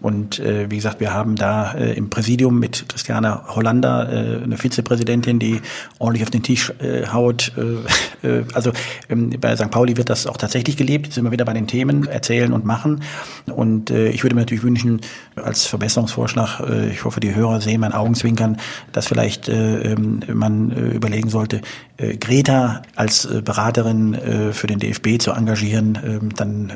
Und 0.00 0.38
äh, 0.40 0.70
wie 0.70 0.76
gesagt, 0.76 1.00
wir 1.00 1.12
haben 1.12 1.36
da 1.36 1.72
äh, 1.74 1.92
im 1.92 2.10
Präsidium 2.10 2.58
mit 2.58 2.88
Christiane 2.88 3.42
Hollander 3.54 4.08
äh, 4.10 4.42
eine 4.42 4.56
Vizepräsidentin, 4.56 5.38
die 5.38 5.60
ordentlich 5.98 6.24
auf 6.24 6.30
den 6.30 6.42
Tisch 6.42 6.72
äh, 6.80 7.06
haut. 7.06 7.52
Äh, 7.56 8.28
äh, 8.28 8.44
also 8.52 8.72
ähm, 9.08 9.30
bei 9.40 9.54
St. 9.56 9.70
Pauli 9.70 9.96
wird 9.96 10.10
das 10.10 10.26
auch 10.26 10.36
tatsächlich 10.36 10.76
gelebt. 10.76 11.06
Jetzt 11.06 11.14
sind 11.14 11.24
wir 11.24 11.30
wieder 11.30 11.44
bei 11.44 11.54
den 11.54 11.66
Themen 11.66 12.06
erzählen 12.06 12.52
und 12.52 12.64
machen. 12.64 13.02
Und 13.46 13.90
äh, 13.90 14.08
ich 14.08 14.24
würde 14.24 14.34
mir 14.34 14.42
natürlich 14.42 14.64
wünschen, 14.64 15.00
als 15.36 15.66
Verbesserungsvorschlag, 15.66 16.60
äh, 16.60 16.90
ich 16.90 17.04
hoffe, 17.04 17.20
die 17.20 17.34
Hörer 17.34 17.60
sehen 17.60 17.80
mein 17.80 17.92
Augenzwinkern, 17.92 18.56
dass 18.92 19.06
vielleicht 19.06 19.48
äh, 19.48 19.92
ähm, 19.92 20.20
man 20.32 20.70
äh, 20.72 20.96
überlegen 20.96 21.27
überlegen 21.28 21.30
sollte, 21.30 21.60
äh, 21.96 22.16
Greta 22.16 22.82
als 22.96 23.24
äh, 23.24 23.42
Beraterin 23.42 24.14
äh, 24.14 24.52
für 24.52 24.66
den 24.66 24.78
DFB 24.78 25.20
zu 25.20 25.32
engagieren, 25.32 25.98
ähm, 26.04 26.34
dann 26.34 26.72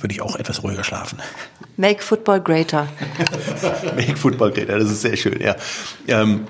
würde 0.00 0.14
ich 0.14 0.20
auch 0.20 0.36
etwas 0.36 0.62
ruhiger 0.62 0.84
schlafen. 0.84 1.18
Make 1.76 2.02
Football 2.02 2.40
greater. 2.40 2.86
Make 3.96 4.16
Football 4.16 4.52
greater, 4.52 4.78
das 4.78 4.90
ist 4.90 5.02
sehr 5.02 5.16
schön, 5.16 5.40
ja. 5.40 5.56
Ähm, 6.06 6.46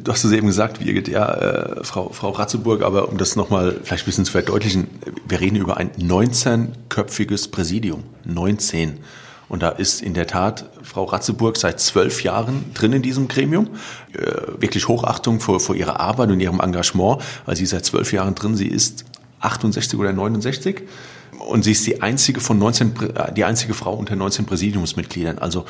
du 0.00 0.12
hast 0.12 0.24
es 0.24 0.32
eben 0.32 0.46
gesagt, 0.46 0.78
Birgit, 0.80 1.08
ja, 1.08 1.32
äh, 1.34 1.84
Frau, 1.84 2.10
Frau 2.10 2.30
Ratzeburg, 2.30 2.82
aber 2.82 3.08
um 3.08 3.18
das 3.18 3.36
nochmal 3.36 3.76
vielleicht 3.82 4.04
ein 4.04 4.06
bisschen 4.06 4.24
zu 4.24 4.32
verdeutlichen, 4.32 4.88
wir 5.28 5.40
reden 5.40 5.56
über 5.56 5.76
ein 5.76 5.90
19-köpfiges 5.92 7.50
Präsidium. 7.50 8.04
19. 8.24 8.98
Und 9.48 9.62
da 9.62 9.70
ist 9.70 10.02
in 10.02 10.14
der 10.14 10.26
Tat 10.26 10.70
Frau 10.82 11.04
Ratzeburg 11.04 11.56
seit 11.56 11.80
zwölf 11.80 12.22
Jahren 12.22 12.72
drin 12.74 12.92
in 12.92 13.02
diesem 13.02 13.28
Gremium. 13.28 13.68
Äh, 14.12 14.60
wirklich 14.60 14.88
Hochachtung 14.88 15.40
vor, 15.40 15.60
vor 15.60 15.74
ihrer 15.74 16.00
Arbeit 16.00 16.30
und 16.30 16.40
ihrem 16.40 16.60
Engagement, 16.60 17.22
weil 17.44 17.56
sie 17.56 17.66
seit 17.66 17.84
zwölf 17.84 18.12
Jahren 18.12 18.34
drin, 18.34 18.56
sie 18.56 18.68
ist 18.68 19.04
68 19.40 19.98
oder 19.98 20.12
69 20.12 20.82
und 21.46 21.62
sie 21.62 21.72
ist 21.72 21.86
die 21.86 22.00
einzige 22.02 22.40
von 22.40 22.58
19, 22.58 22.94
äh, 23.14 23.32
die 23.32 23.44
einzige 23.44 23.74
Frau 23.74 23.94
unter 23.94 24.16
19 24.16 24.46
Präsidiumsmitgliedern. 24.46 25.38
Also 25.38 25.66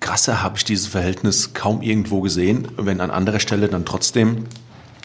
krasser 0.00 0.42
habe 0.42 0.56
ich 0.56 0.64
dieses 0.64 0.86
Verhältnis 0.86 1.52
kaum 1.54 1.82
irgendwo 1.82 2.20
gesehen, 2.20 2.68
wenn 2.76 3.00
an 3.00 3.10
anderer 3.10 3.40
Stelle 3.40 3.68
dann 3.68 3.84
trotzdem 3.84 4.44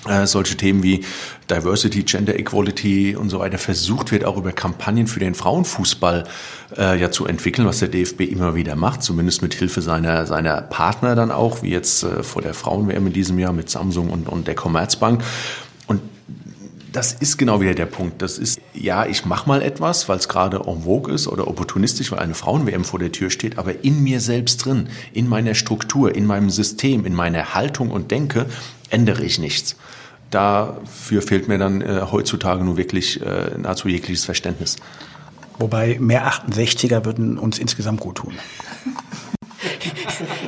äh, 0.08 0.28
solche 0.28 0.58
Themen 0.58 0.84
wie 0.84 1.06
Diversity, 1.50 2.04
Gender 2.04 2.38
Equality 2.38 3.16
und 3.16 3.30
so 3.30 3.40
weiter 3.40 3.58
versucht 3.58 4.12
wird, 4.12 4.26
auch 4.26 4.38
über 4.38 4.52
Kampagnen 4.52 5.08
für 5.08 5.20
den 5.20 5.34
Frauenfußball 5.34 6.26
äh, 6.78 7.00
ja 7.00 7.12
zu 7.12 7.26
entwickeln, 7.26 7.68
was 7.68 7.80
der 7.80 7.88
DFB 7.88 8.22
immer 8.22 8.56
wieder 8.56 8.76
macht, 8.76 9.04
zumindest 9.04 9.42
mit 9.42 9.54
Hilfe 9.54 9.82
seiner, 9.82 10.26
seiner 10.26 10.62
Partner 10.62 11.16
dann 11.16 11.32
auch, 11.32 11.64
wie 11.64 11.70
jetzt 11.70 12.04
äh, 12.04 12.24
vor 12.24 12.42
der 12.42 12.54
Frauen-WM 12.54 13.08
in 13.08 13.14
diesem 13.14 13.40
Jahr 13.40 13.54
mit 13.54 13.70
Samsung 13.70 14.10
und, 14.10 14.28
und 14.28 14.48
der 14.48 14.56
Commerzbank. 14.56 15.24
Und 15.88 16.02
das 16.92 17.14
ist 17.14 17.38
genau 17.38 17.62
wieder 17.62 17.74
der 17.74 17.86
Punkt. 17.86 18.22
Das 18.22 18.38
ist, 18.38 18.60
ja, 18.74 19.06
ich 19.06 19.26
mache 19.26 19.48
mal 19.48 19.62
etwas, 19.62 20.10
weil 20.10 20.18
es 20.18 20.28
gerade 20.28 20.64
en 20.68 20.84
vogue 20.84 21.14
ist 21.14 21.28
oder 21.28 21.48
opportunistisch, 21.48 22.12
weil 22.12 22.20
eine 22.20 22.34
Frauen-WM 22.34 22.84
vor 22.84 23.00
der 23.00 23.12
Tür 23.12 23.30
steht, 23.30 23.58
aber 23.58 23.84
in 23.84 24.04
mir 24.04 24.20
selbst 24.20 24.66
drin, 24.66 24.90
in 25.14 25.30
meiner 25.30 25.56
Struktur, 25.56 26.14
in 26.14 26.26
meinem 26.26 26.50
System, 26.50 27.06
in 27.06 27.16
meiner 27.16 27.54
Haltung 27.54 27.90
und 27.90 28.12
Denke 28.12 28.48
ändere 28.90 29.24
ich 29.24 29.40
nichts 29.40 29.76
dafür 30.34 31.22
fehlt 31.22 31.48
mir 31.48 31.58
dann 31.58 31.82
äh, 31.82 32.02
heutzutage 32.12 32.64
nur 32.64 32.78
wirklich 32.78 33.22
äh, 33.22 33.58
nahezu 33.58 33.88
jegliches 33.88 34.26
Verständnis. 34.26 34.78
Wobei 35.60 35.98
mehr 36.00 36.28
68er 36.28 37.06
würden 37.06 37.38
uns 37.38 37.60
insgesamt 37.60 38.00
gut 38.00 38.16
tun. 38.16 38.34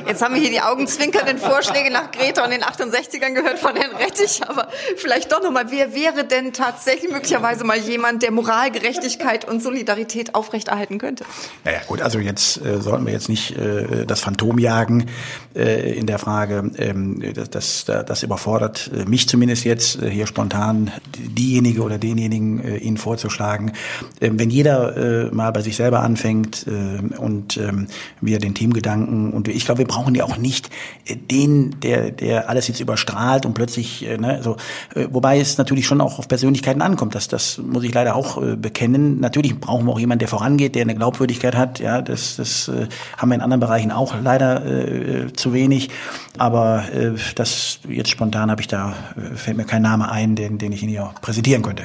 Jetzt 0.06 0.22
haben 0.22 0.34
wir 0.34 0.40
hier 0.40 0.50
die 0.50 0.60
augenzwinkernden 0.60 1.38
Vorschläge 1.38 1.90
nach 1.90 2.10
Greta 2.10 2.44
und 2.44 2.50
den 2.50 2.62
68ern 2.62 3.34
gehört 3.34 3.58
von 3.58 3.76
Herrn 3.76 3.96
Rettich, 3.96 4.40
aber 4.46 4.68
vielleicht 4.96 5.32
doch 5.32 5.42
nochmal, 5.42 5.70
wer 5.70 5.94
wäre 5.94 6.24
denn 6.24 6.52
tatsächlich 6.52 7.10
möglicherweise 7.10 7.64
mal 7.64 7.78
jemand, 7.78 8.22
der 8.22 8.30
Moral, 8.30 8.70
Gerechtigkeit 8.70 9.46
und 9.46 9.62
Solidarität 9.62 10.34
aufrechterhalten 10.34 10.98
könnte? 10.98 11.24
Naja 11.64 11.80
gut, 11.86 12.02
also 12.02 12.18
jetzt 12.18 12.64
äh, 12.64 12.80
sollten 12.80 13.06
wir 13.06 13.12
jetzt 13.12 13.28
nicht 13.28 13.56
äh, 13.56 14.06
das 14.06 14.20
Phantom 14.20 14.58
jagen 14.58 15.06
äh, 15.54 15.96
in 15.96 16.06
der 16.06 16.18
Frage. 16.18 16.70
Ähm, 16.76 17.22
das, 17.34 17.50
das, 17.50 17.84
das 17.84 18.22
überfordert 18.22 18.90
äh, 18.94 19.04
mich 19.04 19.28
zumindest 19.28 19.64
jetzt 19.64 20.02
äh, 20.02 20.10
hier 20.10 20.26
spontan 20.26 20.92
diejenige 21.16 21.82
oder 21.82 21.98
denjenigen 21.98 22.62
äh, 22.62 22.76
Ihnen 22.76 22.96
vorzuschlagen. 22.96 23.72
Ähm, 24.20 24.38
wenn 24.38 24.50
jeder 24.50 24.96
äh, 24.96 25.34
mal 25.34 25.50
bei 25.52 25.62
sich 25.62 25.76
selber 25.76 26.00
anfängt 26.00 26.66
äh, 26.66 27.16
und 27.16 27.56
ähm, 27.56 27.86
wir 28.20 28.38
den 28.38 28.54
Teamgedanken 28.54 29.05
und 29.06 29.48
ich 29.48 29.64
glaube, 29.64 29.78
wir 29.78 29.86
brauchen 29.86 30.14
ja 30.14 30.24
auch 30.24 30.36
nicht 30.36 30.70
äh, 31.06 31.16
den, 31.16 31.80
der, 31.80 32.10
der 32.10 32.48
alles 32.48 32.68
jetzt 32.68 32.80
überstrahlt 32.80 33.46
und 33.46 33.54
plötzlich, 33.54 34.06
äh, 34.06 34.18
ne, 34.18 34.40
so, 34.42 34.56
äh, 34.94 35.06
wobei 35.10 35.38
es 35.38 35.58
natürlich 35.58 35.86
schon 35.86 36.00
auch 36.00 36.18
auf 36.18 36.28
Persönlichkeiten 36.28 36.82
ankommt. 36.82 37.14
Das, 37.14 37.28
das 37.28 37.58
muss 37.58 37.84
ich 37.84 37.94
leider 37.94 38.16
auch 38.16 38.40
bekennen. 38.56 39.20
Natürlich 39.20 39.58
brauchen 39.58 39.86
wir 39.86 39.92
auch 39.92 39.98
jemanden, 39.98 40.20
der 40.20 40.28
vorangeht, 40.28 40.74
der 40.74 40.82
eine 40.82 40.94
Glaubwürdigkeit 40.94 41.56
hat. 41.56 41.78
Ja, 41.78 42.02
das, 42.02 42.36
das 42.36 42.70
haben 43.16 43.28
wir 43.28 43.34
in 43.34 43.40
anderen 43.40 43.60
Bereichen 43.60 43.90
auch 43.90 44.14
leider 44.22 44.64
äh, 44.64 45.32
zu 45.32 45.52
wenig. 45.52 45.90
Aber 46.38 46.84
äh, 46.92 47.12
das 47.34 47.80
jetzt 47.88 48.10
spontan 48.10 48.50
habe 48.50 48.60
ich 48.60 48.68
da, 48.68 48.94
fällt 49.34 49.56
mir 49.56 49.64
kein 49.64 49.82
Name 49.82 50.10
ein, 50.10 50.36
den, 50.36 50.58
den 50.58 50.72
ich 50.72 50.82
Ihnen 50.82 50.90
hier 50.90 51.10
präsentieren 51.22 51.62
könnte. 51.62 51.84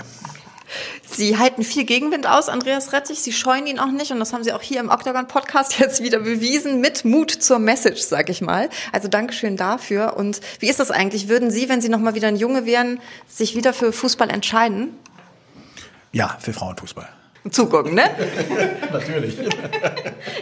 Sie 1.14 1.38
halten 1.38 1.64
viel 1.64 1.84
Gegenwind 1.84 2.26
aus, 2.26 2.47
Andreas 2.47 2.93
Rettich. 2.93 3.20
Sie 3.22 3.34
scheuen 3.34 3.68
ihn 3.68 3.80
auch 3.80 3.91
nicht 3.91 4.12
und 4.12 4.20
das 4.20 4.32
haben 4.32 4.43
Sie 4.43 4.53
auch 4.53 4.62
hier 4.62 4.80
im 4.80 4.89
Octagon 4.89 5.28
Podcast 5.28 5.78
jetzt 5.80 6.01
wieder 6.01 6.20
bewiesen 6.20 6.80
mit 6.80 7.03
Mut 7.03 7.32
zur 7.32 7.59
Message, 7.59 8.01
sag 8.01 8.30
ich 8.30 8.41
mal. 8.41 8.70
Also 8.93 9.09
Dankeschön 9.09 9.57
dafür. 9.57 10.16
Und 10.16 10.39
wie 10.59 10.70
ist 10.70 10.80
das 10.80 10.89
eigentlich? 10.89 11.28
Würden 11.28 11.51
Sie, 11.51 11.68
wenn 11.68 11.82
Sie 11.82 11.89
noch 11.89 11.99
mal 11.99 12.16
wieder 12.16 12.30
ein 12.30 12.38
Junge 12.38 12.66
wären, 12.66 12.99
sich 13.28 13.55
wieder 13.55 13.74
für 13.74 13.91
Fußball 13.91 14.30
entscheiden? 14.30 14.97
Ja, 16.14 16.38
für 16.39 16.53
Frauenfußball. 16.53 17.07
Zugucken, 17.49 17.95
ne? 17.95 18.03
Natürlich. 18.91 19.38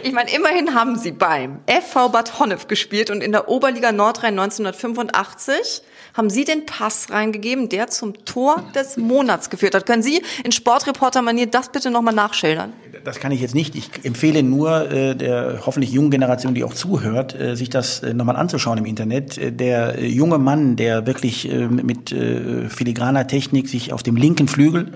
Ich 0.02 0.12
meine, 0.12 0.32
immerhin 0.32 0.74
haben 0.74 0.96
Sie 0.96 1.12
beim 1.12 1.60
FV 1.66 2.08
Bad 2.10 2.38
Honnef 2.38 2.68
gespielt 2.68 3.10
und 3.10 3.22
in 3.22 3.32
der 3.32 3.48
Oberliga 3.48 3.92
Nordrhein 3.92 4.38
1985 4.38 5.82
haben 6.14 6.30
Sie 6.30 6.44
den 6.44 6.66
Pass 6.66 7.10
reingegeben, 7.10 7.68
der 7.68 7.88
zum 7.88 8.24
Tor 8.24 8.62
des 8.74 8.96
Monats 8.96 9.50
geführt 9.50 9.74
hat. 9.74 9.86
Können 9.86 10.02
Sie 10.02 10.22
in 10.44 10.52
Sportreporter-Manier 10.52 11.46
das 11.46 11.70
bitte 11.70 11.90
nochmal 11.90 12.14
nachschildern? 12.14 12.72
Das 13.04 13.20
kann 13.20 13.32
ich 13.32 13.40
jetzt 13.40 13.54
nicht. 13.54 13.74
Ich 13.74 13.90
empfehle 14.04 14.42
nur 14.42 14.90
äh, 14.90 15.14
der 15.14 15.60
hoffentlich 15.66 15.92
jungen 15.92 16.10
Generation, 16.10 16.54
die 16.54 16.64
auch 16.64 16.74
zuhört, 16.74 17.38
äh, 17.38 17.56
sich 17.56 17.70
das 17.70 18.02
äh, 18.02 18.14
nochmal 18.14 18.36
anzuschauen 18.36 18.78
im 18.78 18.84
Internet. 18.84 19.38
Äh, 19.38 19.52
der 19.52 19.98
äh, 19.98 20.06
junge 20.06 20.38
Mann, 20.38 20.76
der 20.76 21.06
wirklich 21.06 21.50
äh, 21.50 21.68
mit 21.68 22.12
äh, 22.12 22.68
filigraner 22.68 23.26
Technik 23.26 23.68
sich 23.68 23.92
auf 23.92 24.02
dem 24.02 24.16
linken 24.16 24.48
Flügel, 24.48 24.92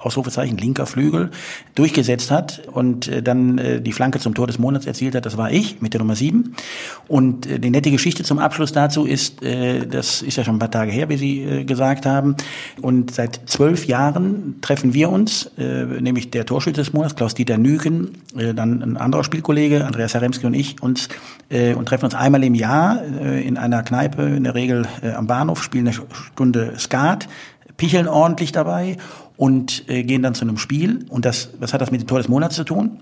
Ausrufezeichen 0.00 0.56
linker 0.56 0.86
Flügel, 0.86 1.30
durchgesetzt 1.74 2.30
hat 2.30 2.62
und 2.72 3.08
äh, 3.08 3.22
dann 3.22 3.58
äh, 3.58 3.80
die 3.80 3.92
Flanke 3.92 4.18
zum 4.18 4.34
Tor 4.34 4.46
des 4.46 4.58
Monats 4.58 4.86
erzielt 4.86 5.14
hat, 5.14 5.26
das 5.26 5.36
war 5.36 5.50
ich 5.50 5.80
mit 5.80 5.94
der 5.94 6.00
Nummer 6.00 6.16
sieben. 6.16 6.56
Und 7.06 7.46
äh, 7.46 7.60
die 7.60 7.70
nette 7.70 7.90
Geschichte 7.90 8.24
zum 8.24 8.38
Abschluss 8.38 8.72
dazu 8.72 9.04
ist, 9.04 9.42
äh, 9.42 9.86
das 9.86 10.22
ist 10.22 10.36
ja 10.36 10.44
schon 10.44 10.56
ein 10.56 10.58
paar 10.58 10.70
Tage 10.70 10.90
her, 10.90 11.08
wie 11.08 11.16
Sie 11.16 11.42
äh, 11.42 11.64
gesagt 11.64 12.04
haben. 12.04 12.34
Und 12.82 13.12
seit 13.12 13.40
zwölf 13.46 13.86
Jahren 13.86 14.56
treffen 14.60 14.92
wir 14.92 15.10
uns, 15.10 15.50
äh, 15.56 15.84
nämlich 15.84 16.30
der 16.30 16.46
Torschütze 16.46 16.80
des 16.80 16.92
Monats, 16.92 17.13
Klaus-Dieter 17.16 17.58
Nügen, 17.58 18.18
äh, 18.36 18.54
dann 18.54 18.82
ein 18.82 18.96
anderer 18.96 19.24
Spielkollege, 19.24 19.86
Andreas 19.86 20.14
Haremski 20.14 20.46
und 20.46 20.54
ich, 20.54 20.82
uns 20.82 21.08
äh, 21.48 21.74
und 21.74 21.86
treffen 21.86 22.06
uns 22.06 22.14
einmal 22.14 22.44
im 22.44 22.54
Jahr 22.54 23.02
äh, 23.02 23.46
in 23.46 23.56
einer 23.56 23.82
Kneipe, 23.82 24.22
in 24.22 24.44
der 24.44 24.54
Regel 24.54 24.86
äh, 25.02 25.12
am 25.12 25.26
Bahnhof, 25.26 25.62
spielen 25.62 25.88
eine 25.88 25.96
Stunde 26.32 26.74
Skat, 26.78 27.28
picheln 27.76 28.08
ordentlich 28.08 28.52
dabei 28.52 28.96
und 29.36 29.88
äh, 29.88 30.04
gehen 30.04 30.22
dann 30.22 30.34
zu 30.34 30.42
einem 30.42 30.58
Spiel. 30.58 31.06
Und 31.08 31.24
das, 31.24 31.50
was 31.58 31.72
hat 31.72 31.80
das 31.80 31.90
mit 31.90 32.00
dem 32.00 32.06
Tor 32.06 32.18
des 32.18 32.28
Monats 32.28 32.54
zu 32.54 32.64
tun? 32.64 32.98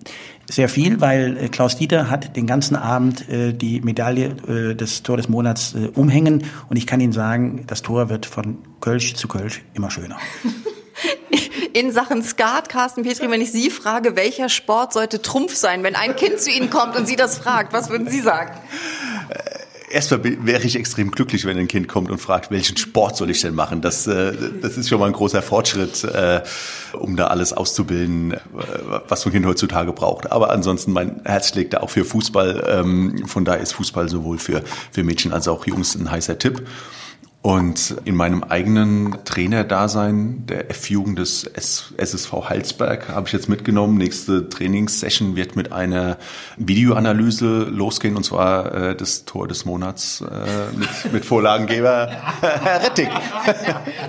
Sehr 0.50 0.68
viel, 0.68 1.00
weil 1.00 1.36
äh, 1.36 1.48
Klaus 1.48 1.76
Dieter 1.76 2.10
hat 2.10 2.36
den 2.36 2.46
ganzen 2.46 2.76
Abend 2.76 3.28
äh, 3.28 3.52
die 3.52 3.80
Medaille 3.80 4.36
äh, 4.48 4.74
des 4.74 5.02
Tor 5.02 5.16
des 5.16 5.28
Monats 5.28 5.74
äh, 5.74 5.88
umhängen. 5.94 6.44
Und 6.68 6.76
ich 6.76 6.86
kann 6.86 7.00
Ihnen 7.00 7.12
sagen, 7.12 7.64
das 7.66 7.82
Tor 7.82 8.08
wird 8.08 8.26
von 8.26 8.58
Kölsch 8.80 9.14
zu 9.14 9.28
Kölsch 9.28 9.62
immer 9.74 9.90
schöner. 9.90 10.16
in 11.74 11.92
Sachen 11.92 12.22
Skat, 12.22 12.68
Carsten 12.68 13.02
Petri, 13.02 13.30
wenn 13.30 13.40
ich 13.40 13.52
Sie 13.52 13.70
frage, 13.70 14.16
welcher 14.16 14.48
Sport 14.48 14.92
sollte 14.92 15.22
Trumpf 15.22 15.54
sein, 15.54 15.82
wenn 15.82 15.96
ein 15.96 16.16
Kind 16.16 16.40
zu 16.40 16.50
Ihnen 16.50 16.70
kommt 16.70 16.96
und 16.96 17.06
Sie 17.06 17.16
das 17.16 17.38
fragt, 17.38 17.72
was 17.72 17.90
würden 17.90 18.08
Sie 18.08 18.20
sagen? 18.20 18.52
Erstmal 19.90 20.24
wäre 20.24 20.62
ich 20.62 20.76
extrem 20.76 21.10
glücklich, 21.10 21.44
wenn 21.44 21.58
ein 21.58 21.68
Kind 21.68 21.86
kommt 21.86 22.10
und 22.10 22.18
fragt, 22.18 22.50
welchen 22.50 22.78
Sport 22.78 23.16
soll 23.16 23.28
ich 23.28 23.42
denn 23.42 23.54
machen? 23.54 23.82
Das, 23.82 24.06
äh, 24.06 24.32
das 24.62 24.78
ist 24.78 24.88
schon 24.88 24.98
mal 24.98 25.06
ein 25.06 25.12
großer 25.12 25.42
Fortschritt, 25.42 26.02
äh, 26.04 26.40
um 26.94 27.14
da 27.16 27.26
alles 27.26 27.52
auszubilden, 27.52 28.32
äh, 28.32 28.38
was 29.08 29.26
ein 29.26 29.32
Kind 29.32 29.44
heutzutage 29.44 29.92
braucht. 29.92 30.32
Aber 30.32 30.50
ansonsten, 30.50 30.92
mein 30.92 31.20
Herz 31.26 31.50
schlägt 31.50 31.74
da 31.74 31.80
auch 31.80 31.90
für 31.90 32.06
Fußball. 32.06 32.64
Ähm, 32.68 33.26
von 33.26 33.44
daher 33.44 33.60
ist 33.60 33.72
Fußball 33.72 34.08
sowohl 34.08 34.38
für, 34.38 34.62
für 34.90 35.04
Mädchen 35.04 35.30
als 35.30 35.46
auch 35.46 35.66
Jungs 35.66 35.94
ein 35.94 36.10
heißer 36.10 36.38
Tipp. 36.38 36.66
Und 37.42 37.96
in 38.04 38.14
meinem 38.14 38.44
eigenen 38.44 39.16
Trainerdasein 39.24 40.46
der 40.46 40.70
F-Jugend 40.70 41.18
des 41.18 41.42
SSV 41.42 42.32
Halsberg 42.48 43.08
habe 43.08 43.26
ich 43.26 43.32
jetzt 43.32 43.48
mitgenommen. 43.48 43.98
Nächste 43.98 44.48
Trainingssession 44.48 45.34
wird 45.34 45.56
mit 45.56 45.72
einer 45.72 46.18
Videoanalyse 46.56 47.64
losgehen 47.64 48.16
und 48.16 48.22
zwar 48.22 48.72
äh, 48.72 48.94
das 48.94 49.24
Tor 49.24 49.48
des 49.48 49.64
Monats 49.64 50.20
äh, 50.20 50.76
mit, 50.78 50.88
mit 51.12 51.24
Vorlagengeber 51.24 52.12
Herr 52.40 52.84
Rettig. 52.84 53.08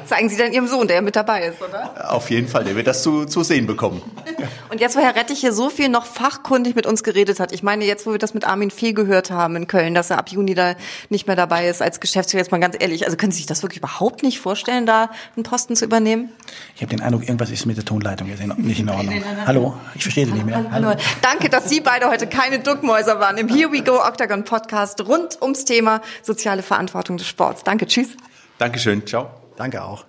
Zeigen 0.06 0.30
Sie 0.30 0.38
dann 0.38 0.54
Ihrem 0.54 0.68
Sohn, 0.68 0.88
der 0.88 1.02
mit 1.02 1.16
dabei 1.16 1.48
ist, 1.48 1.60
oder? 1.60 2.14
Auf 2.14 2.30
jeden 2.30 2.48
Fall, 2.48 2.66
der 2.66 2.76
wird 2.76 2.86
das 2.86 3.02
zu, 3.02 3.26
zu 3.26 3.42
sehen 3.42 3.66
bekommen. 3.66 4.04
Und 4.70 4.80
jetzt, 4.80 4.96
wo 4.96 5.02
Herr 5.02 5.16
Rettich 5.16 5.40
hier 5.40 5.54
so 5.54 5.72
viel 5.72 5.90
noch 5.90 6.06
fachkundig 6.06 6.76
mit 6.76 6.86
uns 6.86 7.04
geredet 7.04 7.40
hat, 7.40 7.52
ich 7.52 7.64
meine, 7.64 7.84
jetzt, 7.86 8.06
wo 8.06 8.12
wir 8.12 8.20
das 8.20 8.36
mit 8.36 8.48
Armin 8.48 8.70
Fee 8.70 8.94
gehört 8.94 9.32
haben 9.32 9.56
in 9.56 9.66
Köln, 9.66 9.96
dass 9.96 10.12
er 10.12 10.20
ab 10.20 10.30
Juni 10.30 10.54
da 10.54 10.76
nicht 11.10 11.26
mehr 11.26 11.36
dabei 11.36 11.68
ist 11.68 11.82
als 11.82 12.00
Geschäftsführer, 12.00 12.44
jetzt 12.44 12.52
mal 12.52 12.60
ganz 12.60 12.76
ehrlich, 12.80 13.06
also 13.06 13.18
können 13.24 13.32
Sie 13.32 13.38
sich 13.38 13.46
das 13.46 13.64
wirklich 13.64 13.78
überhaupt 13.78 14.22
nicht 14.22 14.42
vorstellen, 14.42 14.86
da 14.86 15.10
einen 15.38 15.44
Posten 15.44 15.78
zu 15.78 15.86
übernehmen? 15.86 16.28
Ich 16.76 16.82
habe 16.82 16.90
den 16.90 17.02
Eindruck, 17.02 17.24
irgendwas 17.24 17.52
ist 17.52 17.66
mit 17.66 17.78
der 17.78 17.86
Tonleitung 17.86 18.28
jetzt 18.28 18.46
nicht 18.58 18.82
in 18.82 18.90
Ordnung. 18.90 19.24
Hallo, 19.46 19.78
ich 19.96 20.02
verstehe 20.02 20.26
Sie 20.26 20.34
nicht 20.34 20.46
mehr. 20.46 20.58
Hallo. 20.70 20.88
Hallo. 20.90 21.00
Danke, 21.22 21.48
dass 21.48 21.70
Sie 21.70 21.80
beide 21.80 22.10
heute 22.10 22.28
keine 22.28 22.60
Duckmäuser 22.60 23.22
waren 23.22 23.38
im 23.38 23.48
Here 23.48 23.72
We 23.72 23.82
Go 23.82 24.06
Octagon 24.06 24.44
Podcast 24.44 25.00
rund 25.08 25.42
ums 25.42 25.64
Thema 25.64 26.02
soziale 26.22 26.64
Verantwortung 26.64 27.16
des 27.16 27.26
Sports. 27.26 27.64
Danke, 27.64 27.88
tschüss. 27.88 28.10
Dankeschön, 28.58 29.08
ciao. 29.08 29.30
Danke 29.56 29.82
auch. 29.82 30.04